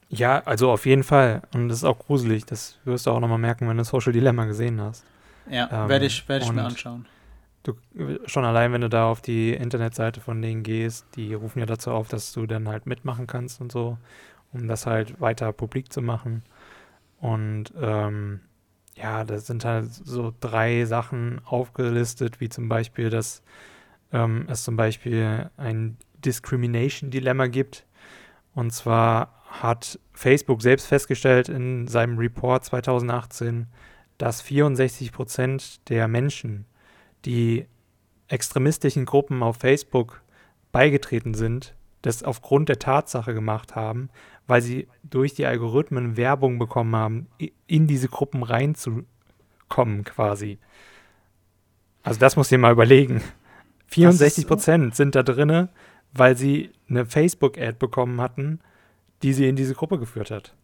Ja, 0.08 0.42
also 0.46 0.70
auf 0.70 0.86
jeden 0.86 1.04
Fall. 1.04 1.42
Und 1.52 1.68
das 1.68 1.78
ist 1.78 1.84
auch 1.84 1.98
gruselig. 1.98 2.46
Das 2.46 2.78
wirst 2.84 3.06
du 3.06 3.10
auch 3.10 3.20
nochmal 3.20 3.38
merken, 3.38 3.68
wenn 3.68 3.76
du 3.76 3.84
Social 3.84 4.12
Dilemma 4.12 4.46
gesehen 4.46 4.80
hast. 4.80 5.04
Ja, 5.50 5.68
Ähm, 5.84 5.88
werde 5.88 6.06
ich, 6.06 6.26
werd 6.28 6.42
ich 6.42 6.52
mir 6.52 6.64
anschauen. 6.64 7.06
Du, 7.62 7.74
schon 8.26 8.44
allein, 8.44 8.72
wenn 8.72 8.80
du 8.80 8.88
da 8.88 9.10
auf 9.10 9.20
die 9.20 9.52
Internetseite 9.52 10.20
von 10.20 10.40
denen 10.40 10.62
gehst, 10.62 11.06
die 11.16 11.34
rufen 11.34 11.58
ja 11.58 11.66
dazu 11.66 11.90
auf, 11.90 12.08
dass 12.08 12.32
du 12.32 12.46
dann 12.46 12.68
halt 12.68 12.86
mitmachen 12.86 13.26
kannst 13.26 13.60
und 13.60 13.72
so, 13.72 13.98
um 14.52 14.68
das 14.68 14.86
halt 14.86 15.20
weiter 15.20 15.52
publik 15.52 15.92
zu 15.92 16.00
machen. 16.00 16.42
Und 17.20 17.72
ähm, 17.80 18.40
ja, 18.94 19.24
das 19.24 19.46
sind 19.46 19.64
halt 19.64 19.92
so 19.92 20.32
drei 20.40 20.84
Sachen 20.84 21.40
aufgelistet, 21.44 22.40
wie 22.40 22.48
zum 22.48 22.68
Beispiel, 22.68 23.10
dass 23.10 23.42
ähm, 24.12 24.46
es 24.48 24.64
zum 24.64 24.76
Beispiel 24.76 25.50
ein 25.56 25.96
Discrimination-Dilemma 26.24 27.46
gibt. 27.46 27.86
Und 28.54 28.72
zwar 28.72 29.42
hat 29.48 29.98
Facebook 30.12 30.62
selbst 30.62 30.86
festgestellt 30.86 31.48
in 31.48 31.86
seinem 31.86 32.18
Report 32.18 32.64
2018, 32.64 33.66
dass 34.18 34.42
64 34.42 35.12
Prozent 35.12 35.88
der 35.88 36.08
Menschen, 36.08 36.66
die 37.24 37.66
extremistischen 38.28 39.04
Gruppen 39.04 39.42
auf 39.42 39.56
Facebook 39.56 40.22
beigetreten 40.72 41.34
sind, 41.34 41.74
das 42.02 42.22
aufgrund 42.22 42.68
der 42.68 42.78
Tatsache 42.78 43.34
gemacht 43.34 43.74
haben, 43.74 44.10
weil 44.46 44.62
sie 44.62 44.88
durch 45.02 45.34
die 45.34 45.46
Algorithmen 45.46 46.16
Werbung 46.16 46.58
bekommen 46.58 46.94
haben, 46.94 47.26
in 47.66 47.86
diese 47.86 48.08
Gruppen 48.08 48.42
reinzukommen 48.42 50.04
quasi. 50.04 50.58
Also 52.02 52.20
das 52.20 52.36
muss 52.36 52.52
ihr 52.52 52.58
mal 52.58 52.72
überlegen. 52.72 53.22
64 53.88 54.46
Prozent 54.46 54.94
sind 54.94 55.14
da 55.14 55.22
drinne, 55.22 55.70
weil 56.12 56.36
sie 56.36 56.70
eine 56.88 57.06
Facebook-Ad 57.06 57.76
bekommen 57.78 58.20
hatten, 58.20 58.60
die 59.22 59.32
sie 59.32 59.48
in 59.48 59.56
diese 59.56 59.74
Gruppe 59.74 59.98
geführt 59.98 60.30
hat. 60.30 60.54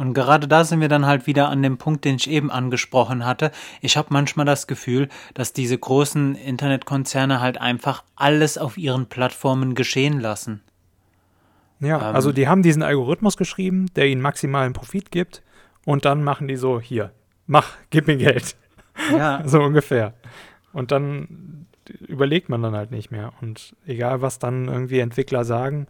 Und 0.00 0.14
gerade 0.14 0.48
da 0.48 0.64
sind 0.64 0.80
wir 0.80 0.88
dann 0.88 1.04
halt 1.04 1.26
wieder 1.26 1.50
an 1.50 1.62
dem 1.62 1.76
Punkt, 1.76 2.06
den 2.06 2.16
ich 2.16 2.30
eben 2.30 2.50
angesprochen 2.50 3.26
hatte. 3.26 3.50
Ich 3.82 3.98
habe 3.98 4.08
manchmal 4.12 4.46
das 4.46 4.66
Gefühl, 4.66 5.10
dass 5.34 5.52
diese 5.52 5.76
großen 5.76 6.36
Internetkonzerne 6.36 7.42
halt 7.42 7.60
einfach 7.60 8.02
alles 8.16 8.56
auf 8.56 8.78
ihren 8.78 9.10
Plattformen 9.10 9.74
geschehen 9.74 10.18
lassen. 10.18 10.62
Ja, 11.80 11.96
ähm, 11.96 12.14
also 12.14 12.32
die 12.32 12.48
haben 12.48 12.62
diesen 12.62 12.82
Algorithmus 12.82 13.36
geschrieben, 13.36 13.90
der 13.94 14.06
ihnen 14.06 14.22
maximalen 14.22 14.72
Profit 14.72 15.10
gibt 15.10 15.42
und 15.84 16.06
dann 16.06 16.24
machen 16.24 16.48
die 16.48 16.56
so, 16.56 16.80
hier, 16.80 17.10
mach, 17.46 17.68
gib 17.90 18.06
mir 18.06 18.16
Geld. 18.16 18.56
Ja. 19.12 19.42
so 19.46 19.60
ungefähr. 19.60 20.14
Und 20.72 20.92
dann 20.92 21.66
überlegt 22.06 22.48
man 22.48 22.62
dann 22.62 22.74
halt 22.74 22.90
nicht 22.90 23.10
mehr. 23.10 23.34
Und 23.42 23.76
egal, 23.84 24.22
was 24.22 24.38
dann 24.38 24.66
irgendwie 24.66 25.00
Entwickler 25.00 25.44
sagen, 25.44 25.88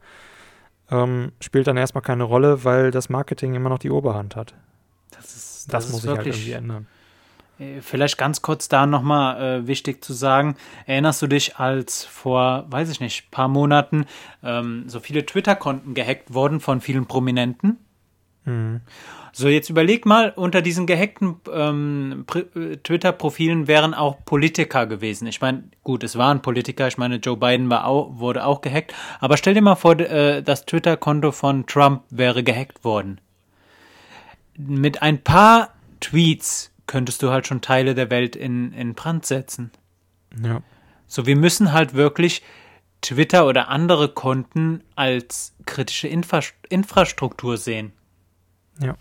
ähm, 0.91 1.33
spielt 1.41 1.67
dann 1.67 1.77
erstmal 1.77 2.03
keine 2.03 2.25
Rolle, 2.25 2.65
weil 2.65 2.91
das 2.91 3.09
Marketing 3.09 3.55
immer 3.55 3.69
noch 3.69 3.79
die 3.79 3.91
Oberhand 3.91 4.37
hat. 4.37 4.55
Das, 5.11 5.37
ist, 5.37 5.73
das, 5.73 5.85
das 5.85 5.93
muss 5.93 6.03
sich 6.03 6.11
halt 6.11 6.27
irgendwie 6.27 6.53
ändern. 6.53 6.87
Äh, 7.59 7.81
vielleicht 7.81 8.19
ganz 8.19 8.43
kurz 8.43 8.69
da 8.69 8.87
nochmal 8.87 9.61
äh, 9.61 9.67
wichtig 9.67 10.03
zu 10.03 10.13
sagen, 10.13 10.57
erinnerst 10.87 11.23
du 11.23 11.27
dich, 11.27 11.57
als 11.57 12.05
vor, 12.05 12.65
weiß 12.69 12.91
ich 12.91 13.01
nicht, 13.01 13.31
paar 13.31 13.49
Monaten 13.49 14.07
ähm, 14.43 14.85
so 14.87 15.01
viele 15.01 15.25
Twitter-Konten 15.25 15.95
gehackt 15.95 16.35
wurden 16.35 16.61
von 16.61 16.81
vielen 16.81 17.07
Prominenten? 17.07 17.79
Mhm. 18.51 18.81
So, 19.33 19.49
jetzt 19.49 19.71
überleg 19.71 20.07
mal, 20.07 20.33
unter 20.35 20.61
diesen 20.61 20.87
gehackten 20.87 21.37
ähm, 21.53 22.27
äh, 22.35 22.77
Twitter-Profilen 22.79 23.69
wären 23.69 23.95
auch 23.95 24.25
Politiker 24.25 24.87
gewesen. 24.87 25.29
Ich 25.29 25.41
meine, 25.41 25.65
gut, 25.85 26.03
es 26.03 26.19
waren 26.19 26.43
Politiker, 26.43 26.89
ich 26.89 26.99
meine, 26.99 27.17
Joe 27.17 27.37
Biden 27.37 27.71
war 27.71 27.87
auch, 27.87 28.19
wurde 28.19 28.45
auch 28.45 28.61
gehackt, 28.61 28.93
aber 29.21 29.37
stell 29.37 29.55
dir 29.55 29.63
mal 29.63 29.77
vor, 29.77 29.99
äh, 30.01 30.43
das 30.43 30.67
Twitter-Konto 30.67 31.31
von 31.31 31.67
Trump 31.67 32.03
wäre 32.11 32.43
gehackt 32.43 32.85
worden. 32.85 33.21
Mit 34.59 35.01
ein 35.01 35.23
paar 35.23 35.75
Tweets 36.01 36.73
könntest 36.87 37.23
du 37.23 37.31
halt 37.31 37.47
schon 37.47 37.61
Teile 37.61 37.95
der 37.95 38.11
Welt 38.11 38.35
in, 38.35 38.73
in 38.73 38.95
Brand 38.95 39.25
setzen. 39.25 39.71
Ja. 40.43 40.61
So, 41.07 41.27
wir 41.27 41.37
müssen 41.37 41.73
halt 41.73 41.95
wirklich 41.95 42.43
Twitter 43.01 43.47
oder 43.47 43.69
andere 43.69 44.09
Konten 44.09 44.83
als 44.97 45.55
kritische 45.67 46.09
Infra 46.09 46.41
Infrastruktur 46.69 47.57
sehen. 47.57 47.93
Ja. 48.81 48.97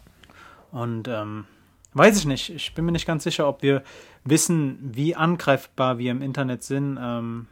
Und 0.72 1.08
ähm, 1.08 1.46
weiß 1.94 2.18
ich 2.18 2.26
nicht. 2.26 2.50
Ich 2.50 2.74
bin 2.74 2.86
mir 2.86 2.92
nicht 2.92 3.08
ganz 3.08 3.24
sicher, 3.24 3.48
ob 3.48 3.62
wir 3.62 3.84
wissen, 4.24 4.78
wie 4.82 5.16
angreifbar 5.16 5.98
wir 5.98 6.12
im 6.12 6.22
Internet 6.22 6.64
sind. 6.64 6.98
Ähm, 7.02 7.48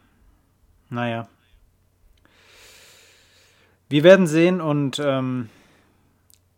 naja. 0.90 1.28
Wir 3.88 4.04
werden 4.04 4.26
sehen 4.26 4.60
und 4.60 5.00
ähm, 5.02 5.48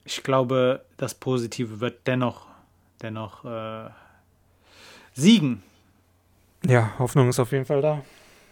ich 0.05 0.23
glaube, 0.23 0.85
das 0.97 1.15
Positive 1.15 1.81
wird 1.81 2.07
dennoch, 2.07 2.47
dennoch 3.03 3.45
äh, 3.45 3.91
siegen. 5.15 5.63
Ja, 6.67 6.99
Hoffnung 6.99 7.29
ist 7.29 7.39
auf 7.39 7.53
jeden 7.53 7.65
Fall 7.65 7.81
da. 7.81 8.03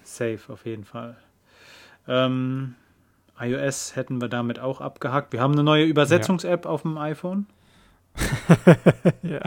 Safe, 0.04 0.40
auf 0.48 0.64
jeden 0.64 0.84
Fall. 0.84 1.16
Ähm, 2.06 2.76
iOS 3.40 3.96
hätten 3.96 4.20
wir 4.20 4.28
damit 4.28 4.58
auch 4.58 4.80
abgehakt. 4.80 5.32
Wir 5.32 5.40
haben 5.40 5.52
eine 5.52 5.62
neue 5.62 5.84
Übersetzungs-App 5.84 6.64
ja. 6.64 6.70
auf 6.70 6.82
dem 6.82 6.98
iPhone. 6.98 7.46
ja. 9.22 9.40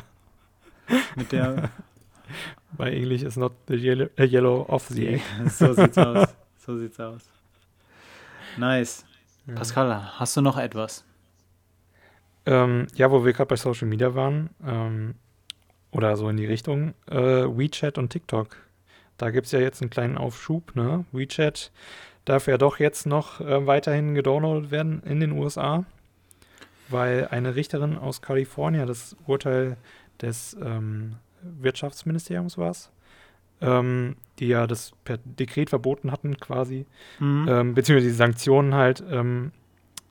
Mit 1.16 1.32
der. 1.32 1.70
Bei 2.78 2.92
Englisch 2.92 3.24
ist 3.24 3.38
not 3.38 3.54
the 3.68 3.76
yellow, 3.76 4.10
uh, 4.20 4.24
yellow 4.24 4.66
of 4.70 4.88
the 4.88 5.08
egg. 5.08 5.22
so 5.50 5.74
sieht's 5.74 5.98
aus. 5.98 6.30
So 6.58 6.78
sieht's 6.78 7.00
aus. 7.00 7.22
Nice. 8.58 9.06
Ja. 9.46 9.56
Pascal, 9.56 10.20
hast 10.20 10.38
du 10.38 10.42
noch 10.42 10.58
etwas? 10.58 11.04
Ähm, 12.46 12.88
ja, 12.96 13.12
wo 13.12 13.26
wir 13.26 13.34
gerade 13.34 13.48
bei 13.48 13.56
Social 13.56 13.88
Media 13.88 14.16
waren, 14.16 14.50
ähm, 14.66 15.16
oder 15.92 16.16
so 16.16 16.30
in 16.30 16.38
die 16.38 16.46
Richtung, 16.46 16.94
äh, 17.08 17.18
WeChat 17.18 17.98
und 17.98 18.10
TikTok. 18.10 18.56
Da 19.18 19.30
gibt 19.30 19.46
es 19.46 19.52
ja 19.52 19.60
jetzt 19.60 19.82
einen 19.82 19.90
kleinen 19.90 20.18
Aufschub, 20.18 20.76
ne? 20.76 21.06
WeChat 21.12 21.72
darf 22.32 22.48
ja 22.48 22.58
doch 22.58 22.80
jetzt 22.80 23.06
noch 23.06 23.42
äh, 23.42 23.68
weiterhin 23.68 24.16
gedownloadet 24.16 24.72
werden 24.72 25.04
in 25.04 25.20
den 25.20 25.32
USA 25.32 25.86
weil 26.90 27.30
eine 27.30 27.56
Richterin 27.56 27.98
aus 27.98 28.22
Kalifornien 28.22 28.86
das 28.86 29.16
Urteil 29.26 29.78
des 30.22 30.58
ähm, 30.62 31.16
Wirtschaftsministeriums 31.42 32.58
war 32.58 32.74
ähm, 33.62 34.16
die 34.40 34.48
ja 34.48 34.68
das 34.68 34.92
per 35.04 35.18
Dekret 35.24 35.70
verboten 35.70 36.12
hatten 36.12 36.38
quasi, 36.38 36.86
mhm. 37.20 37.48
ähm, 37.48 37.74
beziehungsweise 37.76 38.10
die 38.10 38.16
Sanktionen 38.16 38.74
halt 38.74 39.04
ähm, 39.10 39.52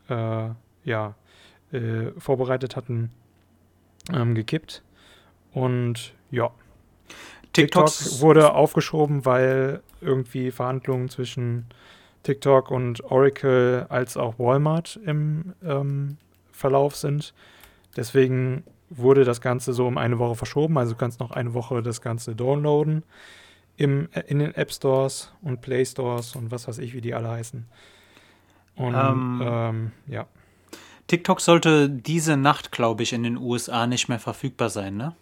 äh, 0.09 0.49
ja, 0.85 1.15
äh, 1.73 2.13
vorbereitet 2.17 2.77
hatten, 2.77 3.11
ähm, 4.13 4.35
gekippt. 4.35 4.83
Und 5.53 6.15
ja, 6.31 6.51
TikTok 7.53 7.91
wurde 8.21 8.53
aufgeschoben, 8.53 9.25
weil 9.25 9.83
irgendwie 10.01 10.53
Verhandlungen 10.53 11.09
zwischen 11.09 11.67
TikTok 12.23 12.71
und 12.71 13.03
Oracle 13.05 13.87
als 13.89 14.17
auch 14.17 14.39
Walmart 14.39 15.01
im 15.05 15.55
ähm, 15.65 16.17
Verlauf 16.53 16.97
sind. 16.97 17.35
Deswegen 17.97 18.65
wurde 18.91 19.25
das 19.25 19.41
Ganze 19.41 19.73
so 19.73 19.87
um 19.87 19.99
eine 19.99 20.19
Woche 20.19 20.35
verschoben. 20.35 20.77
Also 20.77 20.93
du 20.93 20.99
kannst 20.99 21.21
noch 21.21 21.31
eine 21.31 21.55
Woche 21.55 21.83
das 21.83 22.03
Ganze 22.03 22.35
downloaden 22.35 23.05
im, 23.77 24.09
in 24.27 24.41
den 24.41 24.55
App 24.55 24.73
Stores 24.73 25.33
und 25.43 25.63
Play 25.63 25.85
Stores 25.85 26.37
und 26.37 26.51
was 26.51 26.69
weiß 26.69 26.79
ich, 26.79 26.93
wie 26.93 27.01
die 27.01 27.15
alle 27.15 27.31
heißen. 27.31 27.67
Und 28.77 28.95
ähm, 28.95 29.43
ähm, 29.43 29.93
ja. 30.07 30.27
TikTok 31.07 31.41
sollte 31.41 31.89
diese 31.89 32.37
Nacht, 32.37 32.73
glaube 32.73 33.03
ich, 33.03 33.13
in 33.13 33.23
den 33.23 33.37
USA 33.37 33.87
nicht 33.87 34.09
mehr 34.09 34.19
verfügbar 34.19 34.71
sein, 34.71 34.97
ne? 34.97 35.15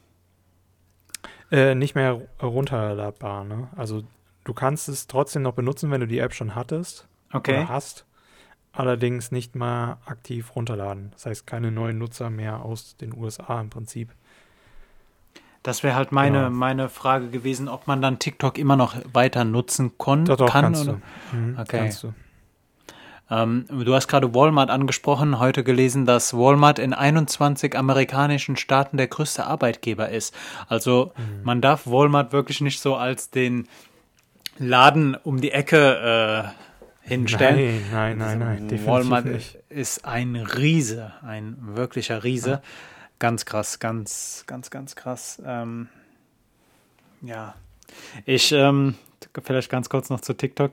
Äh, 1.50 1.74
nicht 1.74 1.94
mehr 1.94 2.20
runterladbar, 2.42 3.44
ne? 3.44 3.68
Also 3.74 4.02
du 4.48 4.54
kannst 4.54 4.88
es 4.88 5.06
trotzdem 5.06 5.42
noch 5.42 5.52
benutzen, 5.52 5.90
wenn 5.90 6.00
du 6.00 6.06
die 6.06 6.18
App 6.18 6.32
schon 6.32 6.54
hattest 6.54 7.06
okay. 7.32 7.58
oder 7.58 7.68
hast 7.68 8.06
allerdings 8.72 9.30
nicht 9.30 9.54
mal 9.54 9.98
aktiv 10.06 10.56
runterladen. 10.56 11.10
Das 11.12 11.26
heißt, 11.26 11.46
keine 11.46 11.70
neuen 11.70 11.98
Nutzer 11.98 12.30
mehr 12.30 12.64
aus 12.64 12.96
den 12.96 13.14
USA 13.14 13.60
im 13.60 13.68
Prinzip. 13.68 14.10
Das 15.62 15.82
wäre 15.82 15.96
halt 15.96 16.12
meine, 16.12 16.44
genau. 16.44 16.50
meine 16.50 16.88
Frage 16.88 17.28
gewesen, 17.28 17.68
ob 17.68 17.86
man 17.86 18.00
dann 18.00 18.18
TikTok 18.18 18.56
immer 18.56 18.76
noch 18.76 18.96
weiter 19.12 19.44
nutzen 19.44 19.98
kon 19.98 20.24
doch, 20.24 20.36
doch, 20.36 20.50
kann. 20.50 20.64
Kannst 20.64 20.88
oder? 20.88 21.00
Du. 21.32 21.36
Mhm, 21.36 21.58
okay. 21.58 21.78
Kannst 21.78 22.02
du. 22.04 22.14
Ähm, 23.30 23.66
du 23.68 23.94
hast 23.94 24.08
gerade 24.08 24.34
Walmart 24.34 24.70
angesprochen, 24.70 25.38
heute 25.38 25.62
gelesen, 25.62 26.06
dass 26.06 26.32
Walmart 26.32 26.78
in 26.78 26.94
21 26.94 27.76
amerikanischen 27.76 28.56
Staaten 28.56 28.96
der 28.96 29.08
größte 29.08 29.44
Arbeitgeber 29.44 30.08
ist. 30.08 30.34
Also 30.68 31.12
mhm. 31.18 31.42
man 31.42 31.60
darf 31.60 31.86
Walmart 31.86 32.32
wirklich 32.32 32.62
nicht 32.62 32.80
so 32.80 32.96
als 32.96 33.28
den 33.28 33.68
Laden 34.58 35.14
um 35.14 35.40
die 35.40 35.52
Ecke 35.52 36.54
äh, 37.04 37.08
hinstellen. 37.08 37.82
Nein, 37.92 38.18
nein, 38.18 38.38
nein, 38.38 38.66
nein. 38.66 38.86
Walmart 38.86 39.24
nicht. 39.24 39.58
ist 39.68 40.04
ein 40.04 40.36
Riese, 40.36 41.12
ein 41.22 41.56
wirklicher 41.60 42.24
Riese. 42.24 42.50
Ja. 42.50 42.62
Ganz 43.18 43.44
krass, 43.44 43.78
ganz, 43.78 44.44
ganz, 44.46 44.70
ganz 44.70 44.94
krass. 44.94 45.42
Ähm, 45.44 45.88
ja, 47.22 47.54
ich, 48.26 48.52
ähm, 48.52 48.94
vielleicht 49.42 49.70
ganz 49.70 49.88
kurz 49.88 50.10
noch 50.10 50.20
zu 50.20 50.34
TikTok. 50.34 50.72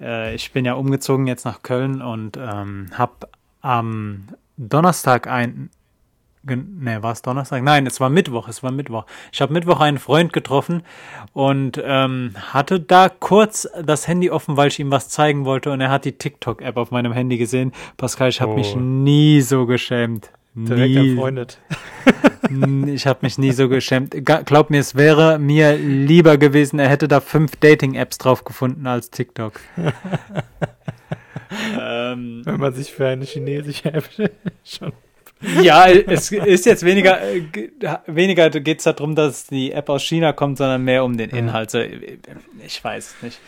Äh, 0.00 0.34
ich 0.34 0.52
bin 0.52 0.64
ja 0.64 0.74
umgezogen 0.74 1.26
jetzt 1.26 1.44
nach 1.44 1.62
Köln 1.62 2.02
und 2.02 2.36
ähm, 2.36 2.90
habe 2.92 3.28
am 3.60 4.28
Donnerstag 4.56 5.26
ein, 5.26 5.70
Ne, 6.56 7.02
war 7.02 7.12
es 7.12 7.22
Donnerstag? 7.22 7.62
Nein, 7.62 7.86
es 7.86 8.00
war 8.00 8.10
Mittwoch. 8.10 8.48
Es 8.48 8.62
war 8.62 8.70
Mittwoch. 8.70 9.04
Ich 9.32 9.40
habe 9.40 9.52
Mittwoch 9.52 9.80
einen 9.80 9.98
Freund 9.98 10.32
getroffen 10.32 10.82
und 11.32 11.80
ähm, 11.84 12.34
hatte 12.52 12.80
da 12.80 13.08
kurz 13.08 13.68
das 13.82 14.08
Handy 14.08 14.30
offen, 14.30 14.56
weil 14.56 14.68
ich 14.68 14.78
ihm 14.78 14.90
was 14.90 15.08
zeigen 15.08 15.44
wollte. 15.44 15.70
Und 15.72 15.80
er 15.80 15.90
hat 15.90 16.04
die 16.04 16.12
TikTok-App 16.12 16.76
auf 16.76 16.90
meinem 16.90 17.12
Handy 17.12 17.38
gesehen. 17.38 17.72
Pascal, 17.96 18.28
ich 18.28 18.40
habe 18.40 18.52
oh. 18.52 18.56
mich 18.56 18.74
nie 18.76 19.40
so 19.40 19.66
geschämt. 19.66 20.30
Direkt 20.66 20.94
nie. 20.94 21.10
entfreundet. 21.10 21.60
ich 22.86 23.06
habe 23.06 23.20
mich 23.22 23.38
nie 23.38 23.52
so 23.52 23.68
geschämt. 23.68 24.14
Glaub 24.24 24.70
mir, 24.70 24.80
es 24.80 24.96
wäre 24.96 25.38
mir 25.38 25.76
lieber 25.76 26.36
gewesen, 26.36 26.80
er 26.80 26.88
hätte 26.88 27.06
da 27.06 27.20
fünf 27.20 27.56
Dating-Apps 27.56 28.18
drauf 28.18 28.44
gefunden 28.44 28.86
als 28.86 29.10
TikTok. 29.10 29.60
ähm, 31.80 32.42
Wenn 32.44 32.60
man 32.60 32.72
sich 32.74 32.92
für 32.92 33.06
eine 33.06 33.24
chinesische 33.24 33.92
App 33.92 34.08
schon 34.64 34.92
Ja, 35.62 35.86
es 35.88 36.32
ist 36.32 36.66
jetzt 36.66 36.84
weniger, 36.84 37.22
äh, 37.22 37.42
weniger 38.06 38.50
geht 38.50 38.78
es 38.78 38.84
darum, 38.84 39.14
dass 39.14 39.46
die 39.46 39.72
App 39.72 39.88
aus 39.88 40.02
China 40.02 40.32
kommt, 40.32 40.58
sondern 40.58 40.82
mehr 40.82 41.04
um 41.04 41.16
den 41.16 41.30
Inhalt. 41.30 41.72
Ich 42.66 42.82
weiß 42.82 43.14
es 43.16 43.22
nicht. 43.22 43.40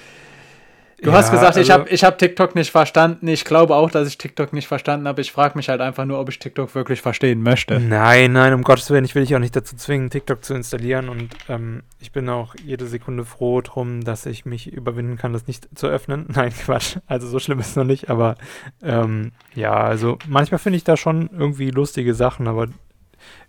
Du 1.03 1.09
ja, 1.09 1.16
hast 1.16 1.30
gesagt, 1.30 1.57
also, 1.57 1.61
ich 1.61 1.70
habe 1.70 1.88
ich 1.88 2.05
hab 2.05 2.18
TikTok 2.18 2.55
nicht 2.55 2.70
verstanden. 2.70 3.26
Ich 3.28 3.46
glaube 3.46 3.74
auch, 3.74 3.90
dass 3.90 4.07
ich 4.07 4.18
TikTok 4.18 4.53
nicht 4.53 4.68
verstanden 4.68 5.09
habe. 5.09 5.22
Ich 5.22 5.32
frage 5.32 5.57
mich 5.57 5.70
halt 5.70 5.80
einfach 5.80 6.05
nur, 6.05 6.20
ob 6.20 6.28
ich 6.28 6.38
TikTok 6.38 6.74
wirklich 6.74 7.01
verstehen 7.01 7.42
möchte. 7.42 7.80
Nein, 7.80 8.32
nein, 8.32 8.53
um 8.53 8.62
Gottes 8.62 8.90
Willen. 8.90 9.07
Ich 9.07 9.14
will 9.14 9.24
dich 9.24 9.34
auch 9.34 9.40
nicht 9.40 9.57
dazu 9.57 9.76
zwingen, 9.76 10.11
TikTok 10.11 10.44
zu 10.44 10.53
installieren. 10.53 11.09
Und 11.09 11.30
ähm, 11.48 11.84
ich 12.01 12.12
bin 12.12 12.28
auch 12.28 12.55
jede 12.62 12.86
Sekunde 12.86 13.24
froh 13.24 13.62
drum, 13.62 14.03
dass 14.03 14.26
ich 14.26 14.44
mich 14.44 14.70
überwinden 14.70 15.16
kann, 15.16 15.32
das 15.32 15.46
nicht 15.46 15.68
zu 15.74 15.86
öffnen. 15.86 16.26
Nein, 16.34 16.53
Quatsch. 16.53 16.98
Also 17.07 17.28
so 17.28 17.38
schlimm 17.38 17.61
ist 17.61 17.68
es 17.68 17.76
noch 17.76 17.84
nicht. 17.84 18.11
Aber 18.11 18.36
ähm, 18.82 19.32
ja, 19.55 19.72
also 19.72 20.18
manchmal 20.28 20.59
finde 20.59 20.76
ich 20.76 20.84
da 20.84 20.98
schon 20.98 21.30
irgendwie 21.32 21.70
lustige 21.70 22.12
Sachen. 22.12 22.46
Aber 22.46 22.66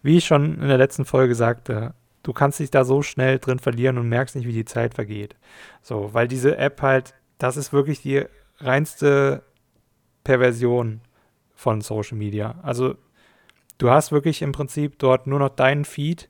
wie 0.04 0.18
ich 0.18 0.26
schon 0.26 0.62
in 0.62 0.70
der 0.70 0.78
letzten 0.78 1.04
Folge 1.04 1.36
sagte, 1.36 1.94
du 2.24 2.32
kannst 2.32 2.60
dich 2.60 2.72
da 2.72 2.86
so 2.86 3.02
schnell 3.02 3.40
drin 3.40 3.60
verlieren 3.60 3.98
und 3.98 4.08
merkst 4.08 4.38
nicht, 4.38 4.48
wie 4.48 4.54
die 4.54 4.66
Zeit 4.66 4.94
vergeht. 4.94 5.36
So, 5.82 6.14
weil 6.14 6.30
diese 6.30 6.58
App 6.58 6.82
halt 6.82 7.14
das 7.42 7.58
ist 7.58 7.74
wirklich 7.74 8.02
die 8.02 8.24
reinste 8.60 9.42
Perversion 10.24 11.02
von 11.56 11.82
Social 11.82 12.18
Media. 12.18 12.56
Also 12.62 12.96
du 13.80 13.90
hast 13.90 14.12
wirklich 14.12 14.44
im 14.44 14.52
Prinzip 14.52 15.00
dort 15.00 15.26
nur 15.26 15.40
noch 15.40 15.50
deinen 15.50 15.84
Feed 15.84 16.30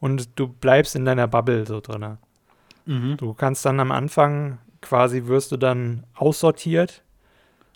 und 0.00 0.38
du 0.38 0.48
bleibst 0.48 0.96
in 0.96 1.04
deiner 1.04 1.28
Bubble 1.28 1.64
so 1.64 1.80
drin. 1.80 2.18
Mhm. 2.86 3.16
Du 3.18 3.34
kannst 3.34 3.64
dann 3.64 3.78
am 3.78 3.92
Anfang 3.92 4.58
quasi 4.80 5.26
wirst 5.26 5.52
du 5.52 5.56
dann 5.56 6.04
aussortiert 6.14 7.04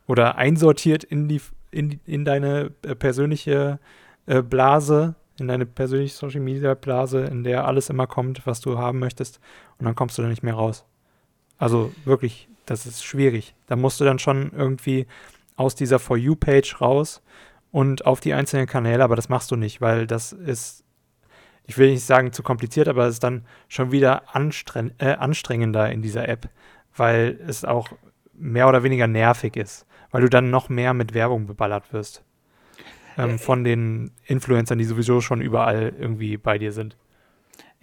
oder 0.06 0.36
einsortiert 0.36 1.04
in 1.04 1.28
die 1.28 1.40
in, 1.70 2.00
in 2.04 2.24
deine 2.24 2.72
äh, 2.82 2.94
persönliche 2.94 3.78
äh, 4.26 4.42
Blase, 4.42 5.14
in 5.38 5.48
deine 5.48 5.66
persönliche 5.66 6.14
Social 6.14 6.40
Media 6.40 6.74
Blase, 6.74 7.24
in 7.24 7.44
der 7.44 7.66
alles 7.66 7.90
immer 7.90 8.06
kommt, 8.06 8.46
was 8.46 8.60
du 8.60 8.76
haben 8.76 8.98
möchtest 8.98 9.40
und 9.78 9.86
dann 9.86 9.94
kommst 9.94 10.18
du 10.18 10.22
da 10.22 10.28
nicht 10.28 10.42
mehr 10.42 10.54
raus. 10.54 10.84
Also 11.58 11.92
wirklich 12.04 12.48
das 12.66 12.86
ist 12.86 13.04
schwierig. 13.04 13.54
Da 13.66 13.76
musst 13.76 14.00
du 14.00 14.04
dann 14.04 14.18
schon 14.18 14.52
irgendwie 14.52 15.06
aus 15.56 15.74
dieser 15.74 15.98
For 15.98 16.16
You-Page 16.16 16.80
raus 16.80 17.22
und 17.70 18.06
auf 18.06 18.20
die 18.20 18.34
einzelnen 18.34 18.66
Kanäle, 18.66 19.04
aber 19.04 19.16
das 19.16 19.28
machst 19.28 19.50
du 19.50 19.56
nicht, 19.56 19.80
weil 19.80 20.06
das 20.06 20.32
ist, 20.32 20.84
ich 21.64 21.78
will 21.78 21.90
nicht 21.90 22.04
sagen 22.04 22.32
zu 22.32 22.42
kompliziert, 22.42 22.88
aber 22.88 23.06
es 23.06 23.14
ist 23.14 23.24
dann 23.24 23.44
schon 23.68 23.92
wieder 23.92 24.34
anstreng 24.34 24.92
äh, 24.98 25.14
anstrengender 25.14 25.90
in 25.90 26.02
dieser 26.02 26.28
App, 26.28 26.48
weil 26.96 27.38
es 27.46 27.64
auch 27.64 27.88
mehr 28.34 28.68
oder 28.68 28.82
weniger 28.82 29.06
nervig 29.06 29.56
ist, 29.56 29.86
weil 30.10 30.22
du 30.22 30.28
dann 30.28 30.50
noch 30.50 30.68
mehr 30.68 30.94
mit 30.94 31.14
Werbung 31.14 31.46
beballert 31.46 31.92
wirst. 31.92 32.24
Ähm, 33.18 33.38
von 33.38 33.62
den 33.62 34.10
Influencern, 34.24 34.78
die 34.78 34.84
sowieso 34.84 35.20
schon 35.20 35.42
überall 35.42 35.92
irgendwie 35.98 36.38
bei 36.38 36.56
dir 36.56 36.72
sind. 36.72 36.96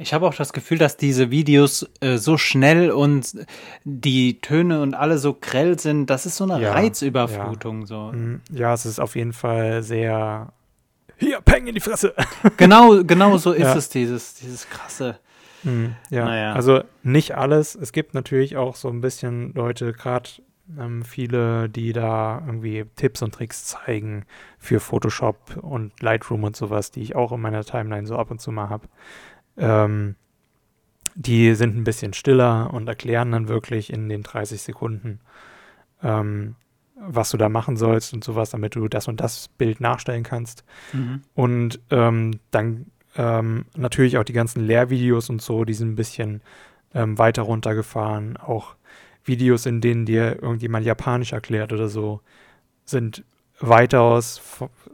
Ich 0.01 0.13
habe 0.13 0.25
auch 0.25 0.33
das 0.33 0.53
Gefühl, 0.53 0.77
dass 0.77 0.95
diese 0.95 1.29
Videos 1.29 1.85
äh, 1.99 2.17
so 2.17 2.37
schnell 2.37 2.89
und 2.89 3.45
die 3.83 4.39
Töne 4.39 4.81
und 4.81 4.93
alle 4.93 5.17
so 5.17 5.33
grell 5.39 5.77
sind, 5.77 6.09
das 6.09 6.25
ist 6.25 6.37
so 6.37 6.45
eine 6.45 6.61
ja, 6.61 6.71
Reizüberflutung. 6.71 7.81
Ja. 7.81 7.85
So. 7.85 8.11
Mhm. 8.13 8.39
ja, 8.49 8.73
es 8.73 8.85
ist 8.85 8.99
auf 8.99 9.17
jeden 9.17 9.33
Fall 9.33 9.83
sehr 9.83 10.53
hier, 11.17 11.41
Peng 11.41 11.67
in 11.67 11.75
die 11.75 11.81
Fresse. 11.81 12.13
Genau, 12.57 13.03
genau 13.03 13.37
so 13.37 13.51
ist 13.51 13.63
ja. 13.63 13.75
es, 13.75 13.89
dieses, 13.89 14.35
dieses 14.35 14.69
krasse. 14.69 15.19
Mhm, 15.63 15.95
ja, 16.09 16.23
naja. 16.23 16.53
also 16.53 16.81
nicht 17.03 17.35
alles. 17.35 17.75
Es 17.75 17.91
gibt 17.91 18.13
natürlich 18.13 18.55
auch 18.55 18.77
so 18.77 18.87
ein 18.87 19.01
bisschen 19.01 19.53
Leute, 19.53 19.91
gerade 19.91 20.29
ähm, 20.77 21.03
viele, 21.03 21.67
die 21.67 21.91
da 21.91 22.41
irgendwie 22.45 22.85
Tipps 22.95 23.21
und 23.21 23.33
Tricks 23.33 23.65
zeigen 23.65 24.25
für 24.57 24.79
Photoshop 24.79 25.57
und 25.61 26.01
Lightroom 26.01 26.43
und 26.43 26.55
sowas, 26.55 26.91
die 26.91 27.01
ich 27.01 27.15
auch 27.15 27.33
in 27.33 27.41
meiner 27.41 27.65
Timeline 27.65 28.07
so 28.07 28.15
ab 28.17 28.31
und 28.31 28.39
zu 28.39 28.51
mal 28.51 28.69
habe. 28.69 28.87
Ähm, 29.59 30.15
die 31.15 31.53
sind 31.55 31.75
ein 31.75 31.83
bisschen 31.83 32.13
stiller 32.13 32.73
und 32.73 32.87
erklären 32.87 33.31
dann 33.31 33.47
wirklich 33.47 33.91
in 33.91 34.07
den 34.09 34.23
30 34.23 34.61
Sekunden, 34.61 35.19
ähm, 36.01 36.55
was 36.95 37.31
du 37.31 37.37
da 37.37 37.49
machen 37.49 37.77
sollst 37.77 38.13
und 38.13 38.23
sowas, 38.23 38.51
damit 38.51 38.75
du 38.75 38.87
das 38.87 39.07
und 39.07 39.19
das 39.19 39.47
Bild 39.49 39.81
nachstellen 39.81 40.23
kannst. 40.23 40.63
Mhm. 40.93 41.21
Und 41.33 41.79
ähm, 41.89 42.39
dann 42.51 42.85
ähm, 43.15 43.65
natürlich 43.75 44.17
auch 44.17 44.23
die 44.23 44.33
ganzen 44.33 44.65
Lehrvideos 44.65 45.29
und 45.29 45.41
so, 45.41 45.65
die 45.65 45.73
sind 45.73 45.89
ein 45.89 45.95
bisschen 45.95 46.41
ähm, 46.93 47.17
weiter 47.17 47.41
runtergefahren. 47.41 48.37
Auch 48.37 48.75
Videos, 49.23 49.65
in 49.65 49.81
denen 49.81 50.05
dir 50.05 50.41
irgendjemand 50.41 50.85
Japanisch 50.85 51.33
erklärt 51.33 51.73
oder 51.73 51.89
so, 51.89 52.21
sind 52.85 53.23
weitaus 53.59 54.41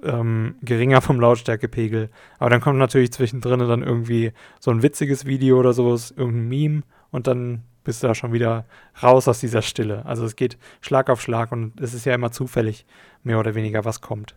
ähm, 0.04 0.56
geringer 0.62 1.02
vom 1.02 1.20
Lautstärkepegel. 1.20 2.10
Aber 2.40 2.50
dann 2.50 2.62
kommt 2.62 2.78
natürlich 2.78 3.12
zwischendrin 3.12 3.60
dann 3.60 3.84
irgendwie 3.84 4.32
so 4.60 4.72
ein 4.72 4.84
witziges 4.84 5.26
Video 5.26 5.60
oder 5.60 5.74
sowas, 5.74 6.12
irgendein 6.12 6.48
Meme 6.48 6.84
und 7.12 7.28
dann 7.28 7.64
bist 7.84 8.04
du 8.04 8.08
da 8.08 8.16
schon 8.16 8.34
wieder 8.34 8.66
raus 9.02 9.28
aus 9.28 9.40
dieser 9.40 9.62
Stille. 9.62 10.06
Also 10.06 10.26
es 10.26 10.36
geht 10.36 10.58
Schlag 10.82 11.10
auf 11.10 11.22
Schlag 11.22 11.52
und 11.52 11.80
es 11.80 11.94
ist 11.94 12.06
ja 12.06 12.14
immer 12.14 12.32
zufällig, 12.32 12.86
mehr 13.24 13.40
oder 13.40 13.56
weniger, 13.56 13.86
was 13.86 14.02
kommt. 14.02 14.36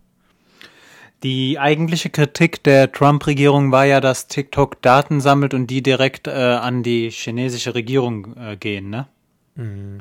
Die 1.24 1.59
eigentliche 1.59 2.11
Kritik 2.11 2.62
der 2.62 2.93
Trump-Regierung 2.93 3.72
war 3.72 3.85
ja, 3.85 4.01
dass 4.01 4.29
TikTok 4.29 4.81
Daten 4.83 5.20
sammelt 5.20 5.53
und 5.53 5.66
die 5.66 5.83
direkt 5.83 6.29
äh, 6.29 6.31
an 6.31 6.85
die 6.85 7.11
chinesische 7.11 7.74
Regierung 7.74 8.37
äh, 8.37 8.57
gehen, 8.57 8.91
ne? 8.91 9.09
Mhm. 9.57 10.01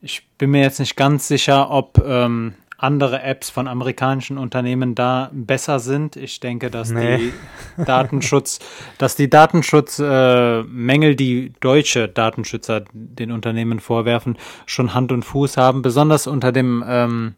Ich 0.00 0.26
bin 0.36 0.50
mir 0.50 0.62
jetzt 0.62 0.80
nicht 0.80 0.96
ganz 0.96 1.28
sicher, 1.28 1.70
ob 1.70 2.02
ähm, 2.04 2.54
andere 2.82 3.22
Apps 3.22 3.48
von 3.48 3.68
amerikanischen 3.68 4.38
Unternehmen 4.38 4.94
da 4.94 5.30
besser 5.32 5.78
sind. 5.78 6.16
Ich 6.16 6.40
denke, 6.40 6.70
dass 6.70 6.90
nee. 6.90 7.18
die 7.18 7.32
Datenschutz, 7.84 8.58
dass 8.98 9.14
die 9.14 9.30
Datenschutzmängel, 9.30 11.12
äh, 11.12 11.16
die 11.16 11.52
deutsche 11.60 12.08
Datenschützer 12.08 12.84
den 12.92 13.30
Unternehmen 13.30 13.78
vorwerfen, 13.78 14.36
schon 14.66 14.94
Hand 14.94 15.12
und 15.12 15.24
Fuß 15.24 15.56
haben. 15.56 15.82
Besonders 15.82 16.26
unter 16.26 16.50
dem, 16.50 16.84
ähm, 16.86 17.34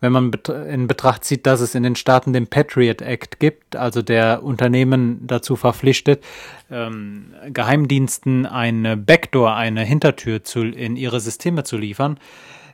wenn 0.00 0.12
man 0.12 0.32
in 0.68 0.88
Betracht 0.88 1.24
zieht, 1.24 1.46
dass 1.46 1.60
es 1.60 1.76
in 1.76 1.84
den 1.84 1.94
Staaten 1.94 2.32
den 2.32 2.48
Patriot 2.48 3.00
Act 3.00 3.38
gibt, 3.38 3.76
also 3.76 4.02
der 4.02 4.42
Unternehmen 4.42 5.26
dazu 5.26 5.54
verpflichtet, 5.54 6.24
ähm, 6.70 7.34
Geheimdiensten 7.48 8.46
eine 8.46 8.96
Backdoor, 8.96 9.54
eine 9.54 9.84
Hintertür 9.84 10.42
zu, 10.42 10.62
in 10.62 10.96
ihre 10.96 11.20
Systeme 11.20 11.62
zu 11.62 11.76
liefern. 11.76 12.18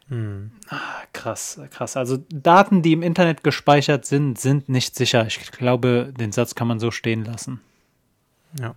Hm. 0.09 0.51
Ah, 0.69 1.03
krass, 1.13 1.61
krass. 1.71 1.97
Also 1.97 2.19
Daten, 2.29 2.83
die 2.83 2.93
im 2.93 3.03
Internet 3.03 3.43
gespeichert 3.43 4.05
sind, 4.05 4.39
sind 4.39 4.69
nicht 4.69 4.95
sicher. 4.95 5.27
Ich 5.27 5.51
glaube, 5.53 6.13
den 6.19 6.33
Satz 6.33 6.55
kann 6.55 6.69
man 6.69 6.79
so 6.79 6.91
stehen 6.91 7.25
lassen. 7.25 7.61
Ja. 8.61 8.75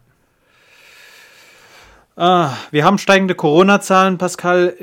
Ah, 2.16 2.54
wir 2.72 2.84
haben 2.84 2.98
steigende 2.98 3.36
Corona-Zahlen, 3.36 4.18
Pascal. 4.18 4.76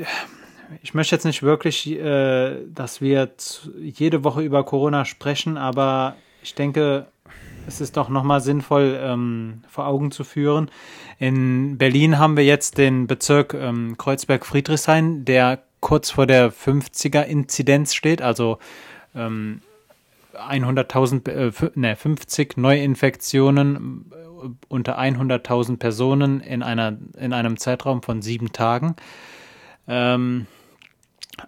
Ich 0.81 0.93
möchte 0.93 1.15
jetzt 1.15 1.25
nicht 1.25 1.43
wirklich, 1.43 1.89
äh, 1.91 2.55
dass 2.73 3.01
wir 3.01 3.29
jede 3.77 4.23
Woche 4.23 4.41
über 4.41 4.63
Corona 4.63 5.03
sprechen, 5.03 5.57
aber 5.57 6.15
ich 6.41 6.55
denke, 6.55 7.07
es 7.67 7.81
ist 7.81 7.97
doch 7.97 8.09
nochmal 8.09 8.41
sinnvoll 8.41 8.97
ähm, 9.01 9.63
vor 9.67 9.87
Augen 9.87 10.11
zu 10.11 10.23
führen. 10.23 10.69
In 11.19 11.77
Berlin 11.77 12.19
haben 12.19 12.37
wir 12.37 12.45
jetzt 12.45 12.77
den 12.77 13.07
Bezirk 13.07 13.53
ähm, 13.53 13.97
Kreuzberg-Friedrichshain, 13.97 15.25
der 15.25 15.64
kurz 15.85 16.09
vor 16.09 16.25
der 16.25 16.51
50er-Inzidenz 16.51 17.93
steht, 17.93 18.19
also 18.19 18.57
ähm, 19.13 19.61
100.000, 20.33 21.29
äh, 21.29 21.71
ne, 21.75 21.95
50 21.95 22.57
Neuinfektionen 22.57 24.11
äh, 24.11 24.47
unter 24.67 24.97
100.000 24.97 25.77
Personen 25.77 26.41
in, 26.41 26.63
einer, 26.63 26.97
in 27.19 27.33
einem 27.33 27.57
Zeitraum 27.57 28.01
von 28.01 28.23
sieben 28.23 28.51
Tagen. 28.51 28.95
Ähm, 29.87 30.47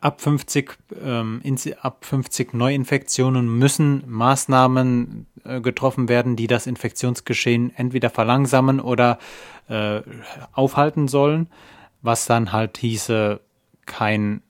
ab 0.02 0.22
50, 0.22 0.78
ähm, 1.04 1.42
ab 1.82 2.06
50 2.06 2.54
Neuinfektionen 2.54 3.58
müssen 3.58 4.04
Maßnahmen 4.06 5.26
äh, 5.46 5.62
getroffen 5.62 6.10
werden, 6.10 6.36
die 6.36 6.46
das 6.46 6.68
Infektionsgeschehen 6.68 7.76
entweder 7.76 8.12
verlangsamen 8.12 8.82
oder 8.82 9.18
äh, 9.68 10.02
aufhalten 10.54 11.08
sollen, 11.08 11.50
was 12.04 12.28
dann 12.28 12.52
halt 12.52 12.78
hieße 12.78 13.40
kein, 13.88 14.42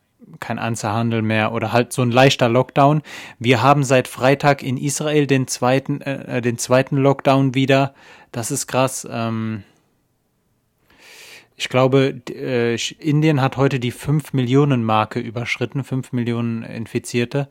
kein 0.41 0.59
Einzelhandel 0.59 1.21
mehr 1.21 1.53
oder 1.53 1.71
halt 1.71 1.93
so 1.93 2.01
ein 2.01 2.11
leichter 2.11 2.49
Lockdown. 2.49 3.01
Wir 3.39 3.61
haben 3.61 3.83
seit 3.83 4.09
Freitag 4.09 4.63
in 4.63 4.77
Israel 4.77 5.27
den 5.27 5.47
zweiten, 5.47 6.01
äh, 6.01 6.41
den 6.41 6.57
zweiten 6.57 6.97
Lockdown 6.97 7.55
wieder. 7.55 7.93
Das 8.31 8.51
ist 8.51 8.67
krass. 8.67 9.07
Ähm, 9.09 9.63
ich 11.55 11.69
glaube, 11.69 12.21
äh, 12.29 12.75
Indien 12.99 13.41
hat 13.41 13.57
heute 13.57 13.79
die 13.79 13.91
5 13.91 14.33
Millionen 14.33 14.83
Marke 14.83 15.19
überschritten, 15.19 15.83
5 15.83 16.11
Millionen 16.11 16.63
Infizierte. 16.63 17.49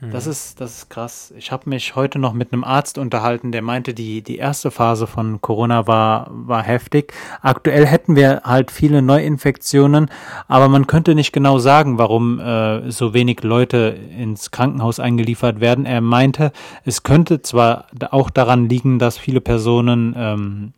Das 0.00 0.26
ist, 0.26 0.60
das 0.60 0.78
ist 0.78 0.90
krass. 0.90 1.34
Ich 1.36 1.50
habe 1.50 1.68
mich 1.68 1.96
heute 1.96 2.18
noch 2.18 2.32
mit 2.32 2.52
einem 2.52 2.62
Arzt 2.62 2.98
unterhalten, 2.98 3.50
der 3.50 3.62
meinte, 3.62 3.94
die, 3.94 4.22
die 4.22 4.36
erste 4.36 4.70
Phase 4.70 5.06
von 5.06 5.40
Corona 5.40 5.86
war, 5.86 6.28
war 6.30 6.62
heftig. 6.62 7.12
Aktuell 7.42 7.84
hätten 7.86 8.14
wir 8.14 8.42
halt 8.44 8.70
viele 8.70 9.02
Neuinfektionen, 9.02 10.10
aber 10.46 10.68
man 10.68 10.86
könnte 10.86 11.14
nicht 11.14 11.32
genau 11.32 11.58
sagen, 11.58 11.98
warum 11.98 12.38
äh, 12.38 12.90
so 12.90 13.12
wenig 13.12 13.42
Leute 13.42 13.98
ins 14.16 14.50
Krankenhaus 14.50 15.00
eingeliefert 15.00 15.60
werden. 15.60 15.84
Er 15.84 16.00
meinte, 16.00 16.52
es 16.84 17.02
könnte 17.02 17.42
zwar 17.42 17.86
auch 18.10 18.30
daran 18.30 18.68
liegen, 18.68 18.98
dass 18.98 19.18
viele 19.18 19.40
Personen 19.40 20.14
ähm, 20.16 20.72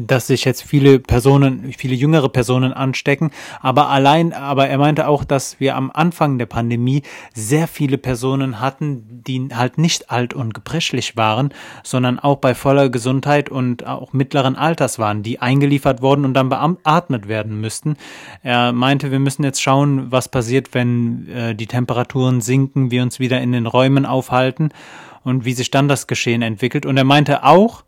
dass 0.00 0.26
sich 0.26 0.44
jetzt 0.44 0.62
viele 0.62 0.98
Personen, 0.98 1.72
viele 1.76 1.94
jüngere 1.94 2.28
Personen 2.28 2.72
anstecken, 2.72 3.30
aber 3.60 3.88
allein, 3.88 4.32
aber 4.32 4.68
er 4.68 4.78
meinte 4.78 5.08
auch, 5.08 5.24
dass 5.24 5.60
wir 5.60 5.76
am 5.76 5.90
Anfang 5.92 6.38
der 6.38 6.46
Pandemie 6.46 7.02
sehr 7.34 7.68
viele 7.68 7.98
Personen 7.98 8.60
hatten, 8.60 9.22
die 9.26 9.48
halt 9.54 9.78
nicht 9.78 10.10
alt 10.10 10.34
und 10.34 10.54
gebrechlich 10.54 11.16
waren, 11.16 11.52
sondern 11.82 12.18
auch 12.18 12.36
bei 12.36 12.54
voller 12.54 12.88
Gesundheit 12.88 13.48
und 13.48 13.86
auch 13.86 14.12
mittleren 14.12 14.56
Alters 14.56 14.98
waren, 14.98 15.22
die 15.22 15.40
eingeliefert 15.40 16.02
wurden 16.02 16.24
und 16.24 16.34
dann 16.34 16.48
beatmet 16.48 17.28
werden 17.28 17.60
müssten. 17.60 17.96
Er 18.42 18.72
meinte, 18.72 19.10
wir 19.10 19.18
müssen 19.18 19.44
jetzt 19.44 19.62
schauen, 19.62 20.10
was 20.10 20.28
passiert, 20.28 20.74
wenn 20.74 21.28
äh, 21.28 21.54
die 21.54 21.66
Temperaturen 21.66 22.40
sinken, 22.40 22.90
wir 22.90 23.02
uns 23.02 23.18
wieder 23.18 23.40
in 23.40 23.52
den 23.52 23.66
Räumen 23.66 24.06
aufhalten 24.06 24.70
und 25.24 25.44
wie 25.44 25.54
sich 25.54 25.70
dann 25.70 25.88
das 25.88 26.06
Geschehen 26.06 26.42
entwickelt. 26.42 26.86
Und 26.86 26.96
er 26.96 27.04
meinte 27.04 27.44
auch, 27.44 27.84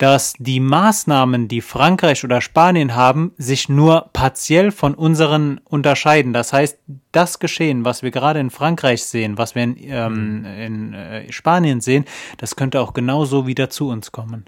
dass 0.00 0.32
die 0.38 0.60
Maßnahmen, 0.60 1.46
die 1.46 1.60
Frankreich 1.60 2.24
oder 2.24 2.40
Spanien 2.40 2.94
haben, 2.94 3.32
sich 3.36 3.68
nur 3.68 4.08
partiell 4.14 4.70
von 4.70 4.94
unseren 4.94 5.60
unterscheiden. 5.64 6.32
Das 6.32 6.54
heißt, 6.54 6.78
das 7.12 7.38
Geschehen, 7.38 7.84
was 7.84 8.02
wir 8.02 8.10
gerade 8.10 8.40
in 8.40 8.48
Frankreich 8.48 9.04
sehen, 9.04 9.36
was 9.36 9.54
wir 9.54 9.62
in, 9.62 9.76
ähm, 9.82 10.38
mhm. 10.38 10.44
in 10.46 10.94
äh, 10.94 11.30
Spanien 11.30 11.82
sehen, 11.82 12.06
das 12.38 12.56
könnte 12.56 12.80
auch 12.80 12.94
genauso 12.94 13.46
wieder 13.46 13.68
zu 13.68 13.90
uns 13.90 14.10
kommen. 14.10 14.46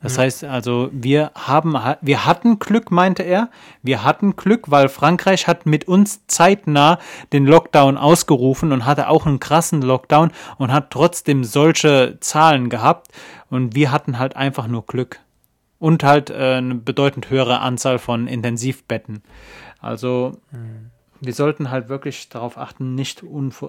Das 0.00 0.16
mhm. 0.16 0.22
heißt 0.22 0.44
also, 0.44 0.90
wir 0.92 1.32
haben, 1.34 1.76
wir 2.00 2.24
hatten 2.24 2.58
Glück, 2.58 2.90
meinte 2.90 3.24
er. 3.24 3.50
Wir 3.82 4.04
hatten 4.04 4.36
Glück, 4.36 4.70
weil 4.70 4.88
Frankreich 4.88 5.46
hat 5.46 5.66
mit 5.66 5.88
uns 5.88 6.26
zeitnah 6.28 6.98
den 7.32 7.46
Lockdown 7.46 7.96
ausgerufen 7.96 8.72
und 8.72 8.86
hatte 8.86 9.08
auch 9.08 9.26
einen 9.26 9.40
krassen 9.40 9.82
Lockdown 9.82 10.30
und 10.56 10.72
hat 10.72 10.90
trotzdem 10.90 11.42
solche 11.42 12.18
Zahlen 12.20 12.70
gehabt. 12.70 13.08
Und 13.50 13.74
wir 13.74 13.90
hatten 13.90 14.18
halt 14.18 14.36
einfach 14.36 14.66
nur 14.66 14.86
Glück. 14.86 15.20
Und 15.78 16.02
halt 16.02 16.30
äh, 16.30 16.54
eine 16.56 16.74
bedeutend 16.74 17.30
höhere 17.30 17.60
Anzahl 17.60 17.98
von 17.98 18.26
Intensivbetten. 18.26 19.22
Also 19.80 20.38
mhm. 20.50 20.90
wir 21.20 21.32
sollten 21.32 21.70
halt 21.70 21.88
wirklich 21.88 22.28
darauf 22.28 22.58
achten, 22.58 22.94
nicht, 22.96 23.22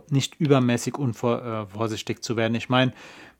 nicht 0.09 0.35
übermäßig 0.39 0.97
unvorsichtig 0.97 2.17
äh, 2.17 2.21
zu 2.21 2.35
werden. 2.35 2.55
Ich 2.55 2.67
meine, 2.67 2.93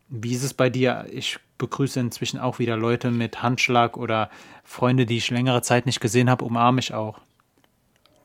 wie 0.07 0.33
ist 0.33 0.43
es 0.43 0.53
bei 0.53 0.69
dir? 0.69 1.05
Ich 1.11 1.39
begrüße 1.57 1.99
inzwischen 1.99 2.39
auch 2.39 2.59
wieder 2.59 2.77
Leute 2.77 3.11
mit 3.11 3.41
Handschlag 3.41 3.97
oder 3.97 4.29
Freunde, 4.63 5.05
die 5.05 5.17
ich 5.17 5.29
längere 5.29 5.61
Zeit 5.61 5.85
nicht 5.85 5.99
gesehen 5.99 6.29
habe, 6.29 6.45
umarme 6.45 6.79
ich 6.79 6.93
auch. 6.93 7.19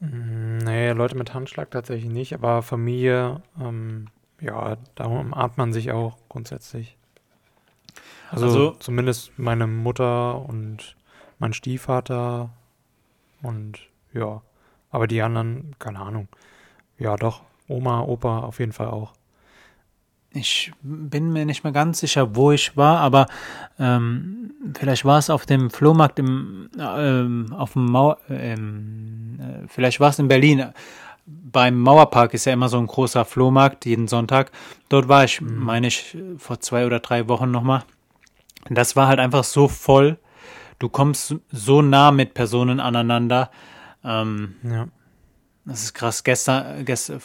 Nee, 0.00 0.90
Leute 0.92 1.16
mit 1.16 1.32
Handschlag 1.32 1.70
tatsächlich 1.70 2.10
nicht, 2.10 2.34
aber 2.34 2.62
Familie, 2.62 3.42
ähm, 3.60 4.08
ja, 4.40 4.76
da 4.94 5.04
umarmt 5.06 5.56
man 5.56 5.72
sich 5.72 5.92
auch 5.92 6.16
grundsätzlich. 6.28 6.96
Also, 8.34 8.46
also 8.46 8.70
zumindest 8.78 9.38
meine 9.38 9.66
Mutter 9.66 10.40
und 10.48 10.96
mein 11.38 11.52
Stiefvater 11.52 12.50
und 13.42 13.78
ja, 14.12 14.42
aber 14.90 15.06
die 15.06 15.22
anderen, 15.22 15.74
keine 15.78 16.00
Ahnung. 16.00 16.28
Ja, 16.98 17.16
doch, 17.16 17.42
Oma, 17.68 18.02
Opa 18.02 18.40
auf 18.40 18.60
jeden 18.60 18.72
Fall 18.72 18.88
auch. 18.88 19.12
Ich 20.30 20.72
bin 20.82 21.32
mir 21.32 21.46
nicht 21.46 21.62
mehr 21.62 21.72
ganz 21.72 22.00
sicher, 22.00 22.34
wo 22.34 22.50
ich 22.50 22.76
war, 22.76 22.98
aber 22.98 23.28
ähm, 23.78 24.52
vielleicht 24.76 25.04
war 25.04 25.18
es 25.18 25.30
auf 25.30 25.46
dem 25.46 25.70
Flohmarkt 25.70 26.18
im, 26.18 26.70
ähm, 26.76 27.54
auf 27.56 27.74
dem 27.74 27.86
Mauer, 27.86 28.18
ähm, 28.28 29.38
äh, 29.38 29.68
vielleicht 29.68 30.00
war 30.00 30.10
es 30.10 30.18
in 30.18 30.26
Berlin. 30.26 30.72
Beim 31.26 31.78
Mauerpark 31.78 32.34
ist 32.34 32.46
ja 32.46 32.52
immer 32.52 32.68
so 32.68 32.78
ein 32.78 32.88
großer 32.88 33.24
Flohmarkt 33.24 33.86
jeden 33.86 34.08
Sonntag. 34.08 34.50
Dort 34.88 35.06
war 35.08 35.24
ich, 35.24 35.40
mhm. 35.40 35.62
meine 35.62 35.86
ich, 35.86 36.16
vor 36.36 36.58
zwei 36.58 36.84
oder 36.84 36.98
drei 36.98 37.28
Wochen 37.28 37.52
nochmal. 37.52 37.84
Das 38.70 38.96
war 38.96 39.08
halt 39.08 39.20
einfach 39.20 39.44
so 39.44 39.68
voll. 39.68 40.18
Du 40.78 40.88
kommst 40.88 41.36
so 41.50 41.82
nah 41.82 42.10
mit 42.10 42.34
Personen 42.34 42.80
aneinander. 42.80 43.50
Ähm, 44.04 44.56
ja. 44.62 44.88
Das 45.64 45.82
ist 45.82 45.94
krass. 45.94 46.24
Gestern, 46.24 46.84
gestern, 46.84 47.20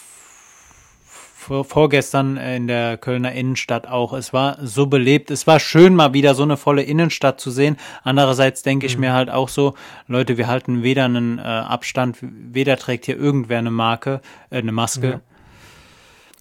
vorgestern 1.64 2.38
in 2.38 2.68
der 2.68 2.98
Kölner 2.98 3.32
Innenstadt 3.32 3.88
auch. 3.88 4.14
Es 4.14 4.34
war 4.34 4.58
so 4.62 4.86
belebt. 4.86 5.32
Es 5.32 5.48
war 5.48 5.60
schön, 5.60 5.96
mal 5.96 6.14
wieder 6.14 6.36
so 6.36 6.44
eine 6.44 6.58
volle 6.58 6.84
Innenstadt 6.84 7.40
zu 7.40 7.52
sehen. 7.52 7.78
Andererseits 8.04 8.62
denke 8.62 8.86
ich 8.86 8.96
mhm. 8.96 9.02
mir 9.02 9.14
halt 9.14 9.30
auch 9.30 9.50
so, 9.50 9.74
Leute, 10.08 10.38
wir 10.38 10.48
halten 10.48 10.84
weder 10.84 11.06
einen 11.06 11.40
äh, 11.40 11.42
Abstand, 11.42 12.18
weder 12.22 12.78
trägt 12.78 13.06
hier 13.06 13.18
irgendwer 13.18 13.60
eine 13.60 13.72
Marke, 13.72 14.22
äh, 14.50 14.60
eine 14.60 14.72
Maske. 14.72 15.10
Ja. 15.10 15.22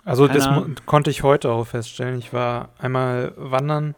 Also 0.05 0.27
Keiner. 0.27 0.67
das 0.67 0.87
konnte 0.87 1.11
ich 1.11 1.23
heute 1.23 1.51
auch 1.51 1.67
feststellen. 1.67 2.19
Ich 2.19 2.33
war 2.33 2.71
einmal 2.79 3.33
wandern 3.37 3.95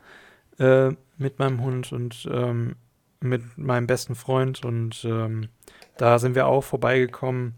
äh, 0.61 0.91
mit 1.19 1.39
meinem 1.39 1.63
Hund 1.63 1.93
und 1.93 2.29
ähm, 2.31 2.77
mit 3.21 3.59
meinem 3.59 3.87
besten 3.87 4.15
Freund 4.15 4.65
und 4.65 5.05
ähm, 5.05 5.49
da 5.97 6.19
sind 6.19 6.35
wir 6.35 6.47
auch 6.47 6.63
vorbeigekommen 6.63 7.55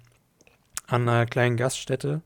an 0.87 1.09
einer 1.09 1.27
kleinen 1.27 1.57
Gaststätte 1.57 2.23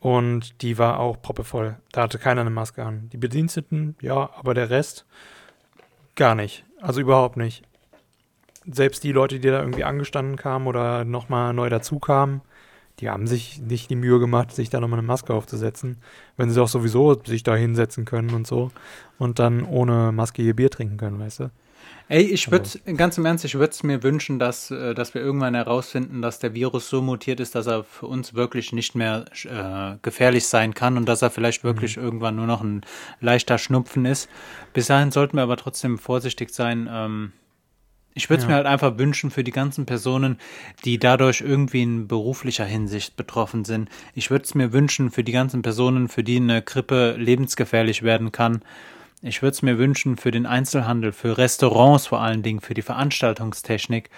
und 0.00 0.62
die 0.62 0.78
war 0.78 0.98
auch 0.98 1.22
proppevoll. 1.22 1.76
Da 1.92 2.02
hatte 2.02 2.18
keiner 2.18 2.40
eine 2.40 2.50
Maske 2.50 2.84
an. 2.84 3.08
Die 3.10 3.16
Bediensteten, 3.16 3.96
ja, 4.02 4.30
aber 4.34 4.52
der 4.52 4.68
Rest 4.68 5.06
gar 6.16 6.34
nicht. 6.34 6.64
Also 6.80 7.00
überhaupt 7.00 7.36
nicht. 7.36 7.62
Selbst 8.66 9.04
die 9.04 9.12
Leute, 9.12 9.40
die 9.40 9.48
da 9.48 9.60
irgendwie 9.60 9.84
angestanden 9.84 10.36
kamen 10.36 10.66
oder 10.66 11.04
nochmal 11.04 11.54
neu 11.54 11.68
dazu 11.68 11.98
kamen, 11.98 12.42
die 13.00 13.08
haben 13.08 13.26
sich 13.26 13.60
nicht 13.60 13.90
die 13.90 13.96
Mühe 13.96 14.18
gemacht, 14.18 14.52
sich 14.52 14.70
da 14.70 14.80
nochmal 14.80 14.98
eine 14.98 15.06
Maske 15.06 15.34
aufzusetzen, 15.34 15.96
wenn 16.36 16.50
sie 16.50 16.56
doch 16.56 16.68
sowieso 16.68 17.20
sich 17.24 17.42
da 17.42 17.54
hinsetzen 17.56 18.04
können 18.04 18.30
und 18.30 18.46
so 18.46 18.70
und 19.18 19.38
dann 19.38 19.64
ohne 19.64 20.12
Maske 20.12 20.42
ihr 20.42 20.54
Bier 20.54 20.70
trinken 20.70 20.96
können, 20.96 21.18
weißt 21.18 21.40
du? 21.40 21.50
Ey, 22.08 22.22
ich 22.22 22.50
würde 22.50 22.64
also. 22.64 22.96
ganz 22.96 23.16
im 23.16 23.24
Ernst, 23.24 23.44
ich 23.44 23.54
würde 23.54 23.70
es 23.70 23.82
mir 23.82 24.02
wünschen, 24.02 24.38
dass, 24.38 24.70
äh, 24.70 24.94
dass 24.94 25.14
wir 25.14 25.22
irgendwann 25.22 25.54
herausfinden, 25.54 26.20
dass 26.20 26.38
der 26.38 26.54
Virus 26.54 26.88
so 26.88 27.00
mutiert 27.00 27.40
ist, 27.40 27.54
dass 27.54 27.66
er 27.66 27.84
für 27.84 28.06
uns 28.06 28.34
wirklich 28.34 28.72
nicht 28.72 28.94
mehr 28.94 29.24
äh, 29.44 29.96
gefährlich 30.02 30.46
sein 30.46 30.74
kann 30.74 30.96
und 30.96 31.08
dass 31.08 31.22
er 31.22 31.30
vielleicht 31.30 31.64
wirklich 31.64 31.96
mhm. 31.96 32.04
irgendwann 32.04 32.36
nur 32.36 32.46
noch 32.46 32.60
ein 32.60 32.82
leichter 33.20 33.58
Schnupfen 33.58 34.04
ist. 34.04 34.28
Bis 34.74 34.88
dahin 34.88 35.10
sollten 35.10 35.36
wir 35.36 35.42
aber 35.42 35.56
trotzdem 35.56 35.98
vorsichtig 35.98 36.50
sein. 36.50 36.88
Ähm, 36.90 37.32
ich 38.14 38.28
würde 38.28 38.38
es 38.38 38.44
ja. 38.44 38.50
mir 38.50 38.56
halt 38.56 38.66
einfach 38.66 38.98
wünschen 38.98 39.30
für 39.30 39.44
die 39.44 39.52
ganzen 39.52 39.86
Personen, 39.86 40.38
die 40.84 40.98
dadurch 40.98 41.40
irgendwie 41.40 41.82
in 41.82 42.08
beruflicher 42.08 42.64
Hinsicht 42.64 43.16
betroffen 43.16 43.64
sind. 43.64 43.88
Ich 44.14 44.30
würde 44.30 44.44
es 44.44 44.54
mir 44.54 44.72
wünschen 44.72 45.10
für 45.10 45.24
die 45.24 45.32
ganzen 45.32 45.62
Personen, 45.62 46.08
für 46.08 46.22
die 46.22 46.36
eine 46.36 46.62
Grippe 46.62 47.16
lebensgefährlich 47.18 48.02
werden 48.02 48.32
kann. 48.32 48.62
Ich 49.22 49.40
würde 49.40 49.52
es 49.52 49.62
mir 49.62 49.78
wünschen 49.78 50.16
für 50.16 50.30
den 50.30 50.46
Einzelhandel, 50.46 51.12
für 51.12 51.38
Restaurants 51.38 52.06
vor 52.06 52.20
allen 52.20 52.42
Dingen, 52.42 52.60
für 52.60 52.74
die 52.74 52.82
Veranstaltungstechnik 52.82 54.10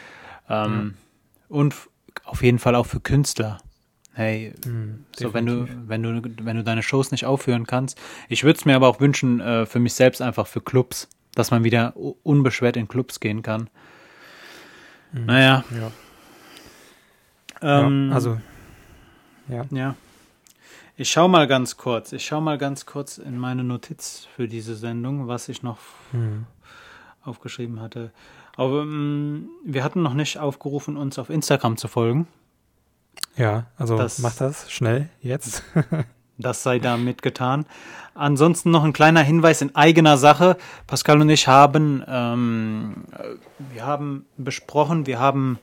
ähm, 0.48 0.94
ja. 1.50 1.56
und 1.56 1.74
auf 2.24 2.42
jeden 2.42 2.58
Fall 2.58 2.74
auch 2.74 2.86
für 2.86 3.00
Künstler. 3.00 3.58
Hey, 4.14 4.54
mhm, 4.64 5.04
so 5.14 5.34
wenn 5.34 5.44
du, 5.44 5.68
wenn 5.86 6.02
du, 6.02 6.22
wenn 6.42 6.56
du 6.56 6.62
deine 6.62 6.82
Shows 6.82 7.10
nicht 7.10 7.26
aufführen 7.26 7.66
kannst. 7.66 8.00
Ich 8.28 8.44
würde 8.44 8.58
es 8.58 8.64
mir 8.64 8.76
aber 8.76 8.88
auch 8.88 9.00
wünschen, 9.00 9.40
äh, 9.40 9.66
für 9.66 9.80
mich 9.80 9.94
selbst 9.94 10.22
einfach 10.22 10.46
für 10.46 10.60
Clubs, 10.60 11.08
dass 11.34 11.50
man 11.50 11.64
wieder 11.64 11.94
unbeschwert 11.96 12.76
in 12.76 12.88
Clubs 12.88 13.20
gehen 13.20 13.42
kann. 13.42 13.68
Mhm. 15.12 15.26
Naja. 15.26 15.64
Ja. 15.70 15.90
Ähm, 17.62 18.08
ja, 18.08 18.14
also, 18.14 18.40
ja. 19.48 19.66
Ja. 19.70 19.96
Ich 20.96 21.10
schau 21.10 21.26
mal 21.26 21.46
ganz 21.46 21.76
kurz. 21.76 22.12
Ich 22.12 22.24
schau 22.24 22.40
mal 22.40 22.58
ganz 22.58 22.86
kurz 22.86 23.18
in 23.18 23.36
meine 23.36 23.64
Notiz 23.64 24.28
für 24.36 24.46
diese 24.46 24.76
Sendung, 24.76 25.26
was 25.26 25.48
ich 25.48 25.62
noch 25.62 25.78
mhm. 26.12 26.46
aufgeschrieben 27.22 27.80
hatte. 27.80 28.12
Aber 28.56 28.82
ähm, 28.82 29.48
wir 29.64 29.82
hatten 29.82 30.02
noch 30.02 30.14
nicht 30.14 30.38
aufgerufen, 30.38 30.96
uns 30.96 31.18
auf 31.18 31.30
Instagram 31.30 31.76
zu 31.76 31.88
folgen. 31.88 32.28
Ja, 33.36 33.66
also 33.76 33.96
das, 33.96 34.20
mach 34.20 34.36
das 34.36 34.70
schnell 34.70 35.08
jetzt. 35.20 35.64
das 36.38 36.62
sei 36.62 36.78
damit 36.78 37.22
getan. 37.22 37.66
Ansonsten 38.14 38.70
noch 38.70 38.84
ein 38.84 38.92
kleiner 38.92 39.22
Hinweis 39.22 39.60
in 39.60 39.74
eigener 39.74 40.16
Sache. 40.16 40.56
Pascal 40.86 41.20
und 41.20 41.28
ich 41.30 41.48
haben, 41.48 42.04
ähm, 42.08 43.04
wir 43.72 43.84
haben 43.84 44.26
besprochen, 44.36 45.06
wir 45.06 45.18
haben 45.18 45.58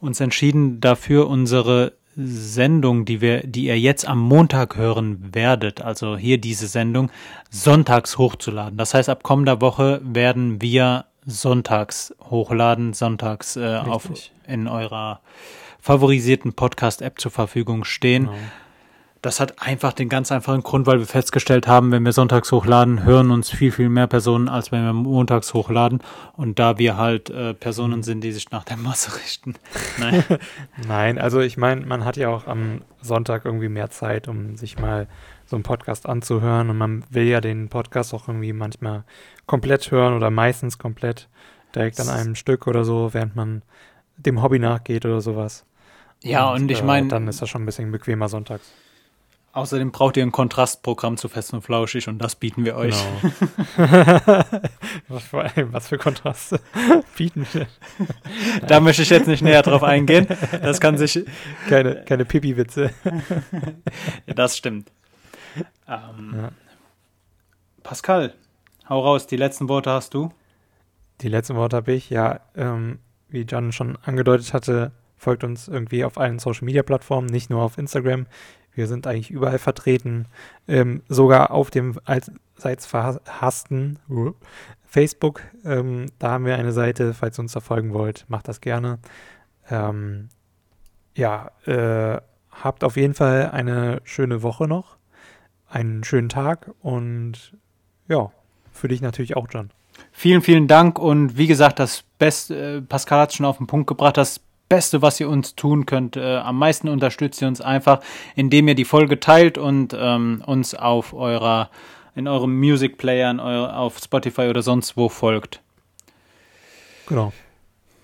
uns 0.00 0.20
entschieden 0.20 0.80
dafür, 0.80 1.28
unsere 1.28 1.92
Sendung, 2.16 3.04
die 3.04 3.20
wir, 3.20 3.46
die 3.46 3.66
ihr 3.66 3.78
jetzt 3.78 4.08
am 4.08 4.20
Montag 4.20 4.76
hören 4.76 5.34
werdet, 5.34 5.82
also 5.82 6.16
hier 6.16 6.38
diese 6.38 6.66
Sendung, 6.66 7.10
sonntags 7.50 8.16
hochzuladen. 8.16 8.78
Das 8.78 8.94
heißt, 8.94 9.10
ab 9.10 9.22
kommender 9.22 9.60
Woche 9.60 10.00
werden 10.02 10.62
wir 10.62 11.04
sonntags 11.26 12.14
hochladen, 12.30 12.94
sonntags 12.94 13.56
äh, 13.56 13.76
auf, 13.84 14.08
in 14.46 14.66
eurer 14.66 15.20
favorisierten 15.80 16.54
Podcast-App 16.54 17.20
zur 17.20 17.30
Verfügung 17.30 17.84
stehen. 17.84 18.26
Genau. 18.26 18.38
Das 19.26 19.40
hat 19.40 19.60
einfach 19.60 19.92
den 19.92 20.08
ganz 20.08 20.30
einfachen 20.30 20.62
Grund, 20.62 20.86
weil 20.86 21.00
wir 21.00 21.06
festgestellt 21.06 21.66
haben, 21.66 21.90
wenn 21.90 22.04
wir 22.04 22.12
sonntags 22.12 22.52
hochladen, 22.52 23.02
hören 23.02 23.32
uns 23.32 23.50
viel, 23.50 23.72
viel 23.72 23.88
mehr 23.88 24.06
Personen, 24.06 24.48
als 24.48 24.70
wenn 24.70 24.84
wir 24.84 24.92
montags 24.92 25.52
hochladen. 25.52 26.00
Und 26.36 26.60
da 26.60 26.78
wir 26.78 26.96
halt 26.96 27.28
äh, 27.30 27.52
Personen 27.52 28.04
sind, 28.04 28.20
die 28.22 28.30
sich 28.30 28.52
nach 28.52 28.62
der 28.62 28.76
Masse 28.76 29.16
richten. 29.18 29.56
Nein, 29.98 30.22
Nein 30.86 31.18
also 31.18 31.40
ich 31.40 31.56
meine, 31.56 31.84
man 31.84 32.04
hat 32.04 32.16
ja 32.16 32.28
auch 32.28 32.46
am 32.46 32.82
Sonntag 33.02 33.44
irgendwie 33.44 33.68
mehr 33.68 33.90
Zeit, 33.90 34.28
um 34.28 34.54
sich 34.54 34.78
mal 34.78 35.08
so 35.44 35.56
einen 35.56 35.64
Podcast 35.64 36.08
anzuhören. 36.08 36.70
Und 36.70 36.78
man 36.78 37.02
will 37.10 37.24
ja 37.24 37.40
den 37.40 37.68
Podcast 37.68 38.14
auch 38.14 38.28
irgendwie 38.28 38.52
manchmal 38.52 39.02
komplett 39.46 39.90
hören 39.90 40.14
oder 40.14 40.30
meistens 40.30 40.78
komplett 40.78 41.28
direkt 41.74 41.98
an 41.98 42.08
einem 42.10 42.36
Stück 42.36 42.68
oder 42.68 42.84
so, 42.84 43.12
während 43.12 43.34
man 43.34 43.62
dem 44.18 44.40
Hobby 44.40 44.60
nachgeht 44.60 45.04
oder 45.04 45.20
sowas. 45.20 45.64
Ja, 46.22 46.48
und, 46.52 46.62
und 46.62 46.70
ich 46.70 46.84
meine. 46.84 47.08
Äh, 47.08 47.10
dann 47.10 47.26
ist 47.26 47.42
das 47.42 47.48
schon 47.48 47.64
ein 47.64 47.66
bisschen 47.66 47.90
bequemer 47.90 48.28
sonntags. 48.28 48.72
Außerdem 49.56 49.90
braucht 49.90 50.18
ihr 50.18 50.22
ein 50.22 50.32
Kontrastprogramm 50.32 51.16
zu 51.16 51.30
Fest 51.30 51.54
und 51.54 51.62
Flauschig 51.62 52.08
und 52.08 52.18
das 52.18 52.36
bieten 52.36 52.66
wir 52.66 52.76
euch. 52.76 52.94
Genau. 53.78 53.88
was, 55.08 55.24
für, 55.24 55.72
was, 55.72 55.88
für, 55.88 55.96
Kontraste 55.96 56.60
bieten 57.16 57.46
wir? 57.54 57.66
da 58.68 58.80
möchte 58.80 59.00
ich 59.00 59.08
jetzt 59.08 59.26
nicht 59.26 59.40
näher 59.40 59.62
drauf 59.62 59.82
eingehen. 59.82 60.26
Das 60.60 60.78
kann 60.78 60.98
sich. 60.98 61.24
Keine, 61.70 62.04
keine 62.04 62.26
Pipi-Witze. 62.26 62.90
ja, 64.26 64.34
das 64.34 64.58
stimmt. 64.58 64.92
Ähm, 65.88 66.34
ja. 66.36 66.50
Pascal, 67.82 68.34
hau 68.90 69.00
raus, 69.00 69.26
die 69.26 69.38
letzten 69.38 69.70
Worte 69.70 69.88
hast 69.90 70.12
du. 70.12 70.34
Die 71.22 71.28
letzten 71.28 71.56
Worte 71.56 71.76
habe 71.76 71.94
ich, 71.94 72.10
ja, 72.10 72.40
ähm, 72.56 72.98
wie 73.30 73.44
John 73.44 73.72
schon 73.72 73.96
angedeutet 74.04 74.52
hatte, 74.52 74.92
folgt 75.16 75.44
uns 75.44 75.66
irgendwie 75.66 76.04
auf 76.04 76.18
allen 76.18 76.38
Social 76.38 76.66
Media 76.66 76.82
Plattformen, 76.82 77.26
nicht 77.26 77.48
nur 77.48 77.62
auf 77.62 77.78
Instagram. 77.78 78.26
Wir 78.76 78.86
sind 78.86 79.06
eigentlich 79.06 79.30
überall 79.30 79.58
vertreten, 79.58 80.26
ähm, 80.68 81.02
sogar 81.08 81.50
auf 81.50 81.70
dem 81.70 81.98
allseits 82.04 82.86
verhassten 82.86 83.98
Facebook. 84.86 85.42
Ähm, 85.64 86.06
da 86.18 86.32
haben 86.32 86.44
wir 86.44 86.56
eine 86.56 86.72
Seite, 86.72 87.14
falls 87.14 87.38
ihr 87.38 87.42
uns 87.42 87.52
da 87.52 87.60
folgen 87.60 87.92
wollt, 87.94 88.26
macht 88.28 88.48
das 88.48 88.60
gerne. 88.60 88.98
Ähm, 89.70 90.28
ja, 91.14 91.50
äh, 91.64 92.20
habt 92.50 92.84
auf 92.84 92.96
jeden 92.96 93.14
Fall 93.14 93.50
eine 93.50 94.00
schöne 94.04 94.42
Woche 94.42 94.68
noch, 94.68 94.96
einen 95.68 96.04
schönen 96.04 96.28
Tag 96.28 96.70
und 96.82 97.56
ja, 98.08 98.30
für 98.72 98.88
dich 98.88 99.00
natürlich 99.00 99.36
auch, 99.36 99.48
John. 99.50 99.70
Vielen, 100.12 100.42
vielen 100.42 100.68
Dank 100.68 100.98
und 100.98 101.38
wie 101.38 101.46
gesagt, 101.46 101.78
das 101.78 102.04
Beste, 102.18 102.76
äh, 102.76 102.82
Pascal 102.82 103.20
hat 103.20 103.30
es 103.30 103.36
schon 103.36 103.46
auf 103.46 103.56
den 103.56 103.66
Punkt 103.66 103.86
gebracht, 103.86 104.18
das 104.18 104.40
Beste, 104.68 105.02
was 105.02 105.20
ihr 105.20 105.28
uns 105.28 105.54
tun 105.54 105.86
könnt. 105.86 106.16
Äh, 106.16 106.36
am 106.36 106.58
meisten 106.58 106.88
unterstützt 106.88 107.40
ihr 107.40 107.48
uns 107.48 107.60
einfach, 107.60 108.00
indem 108.34 108.68
ihr 108.68 108.74
die 108.74 108.84
Folge 108.84 109.20
teilt 109.20 109.58
und 109.58 109.96
ähm, 109.98 110.42
uns 110.44 110.74
auf 110.74 111.12
eurer, 111.12 111.70
in 112.14 112.26
eurem 112.26 112.58
Music 112.58 112.98
Player, 112.98 113.30
in 113.30 113.40
euer, 113.40 113.76
auf 113.76 113.98
Spotify 113.98 114.42
oder 114.42 114.62
sonst 114.62 114.96
wo 114.96 115.08
folgt. 115.08 115.60
Genau. 117.06 117.32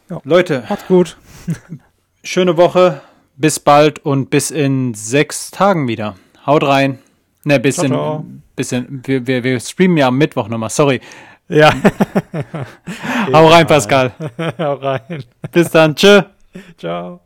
Ja. 0.08 0.20
Leute, 0.24 0.64
macht's 0.68 0.86
gut. 0.86 1.16
schöne 2.22 2.56
Woche. 2.56 3.00
Bis 3.36 3.58
bald 3.58 3.98
und 4.04 4.30
bis 4.30 4.50
in 4.50 4.94
sechs 4.94 5.50
Tagen 5.50 5.88
wieder. 5.88 6.16
Haut 6.46 6.64
rein. 6.64 6.98
Ne, 7.44 7.58
bis 7.58 7.76
ciao, 7.76 7.86
in, 7.86 7.92
ciao. 7.92 8.24
Bis 8.54 8.72
in, 8.72 9.02
wir, 9.04 9.26
wir, 9.26 9.42
wir 9.42 9.58
streamen 9.58 9.96
ja 9.96 10.08
am 10.08 10.18
Mittwoch 10.18 10.48
nochmal. 10.48 10.70
Sorry. 10.70 11.00
Ja. 11.48 11.72
Hau 13.32 13.48
rein, 13.48 13.66
Pascal. 13.66 14.12
Hau 14.58 14.74
rein. 14.74 15.24
Bis 15.50 15.70
dann. 15.70 15.96
Tschö. 15.96 16.22
Ciao. 16.76 17.22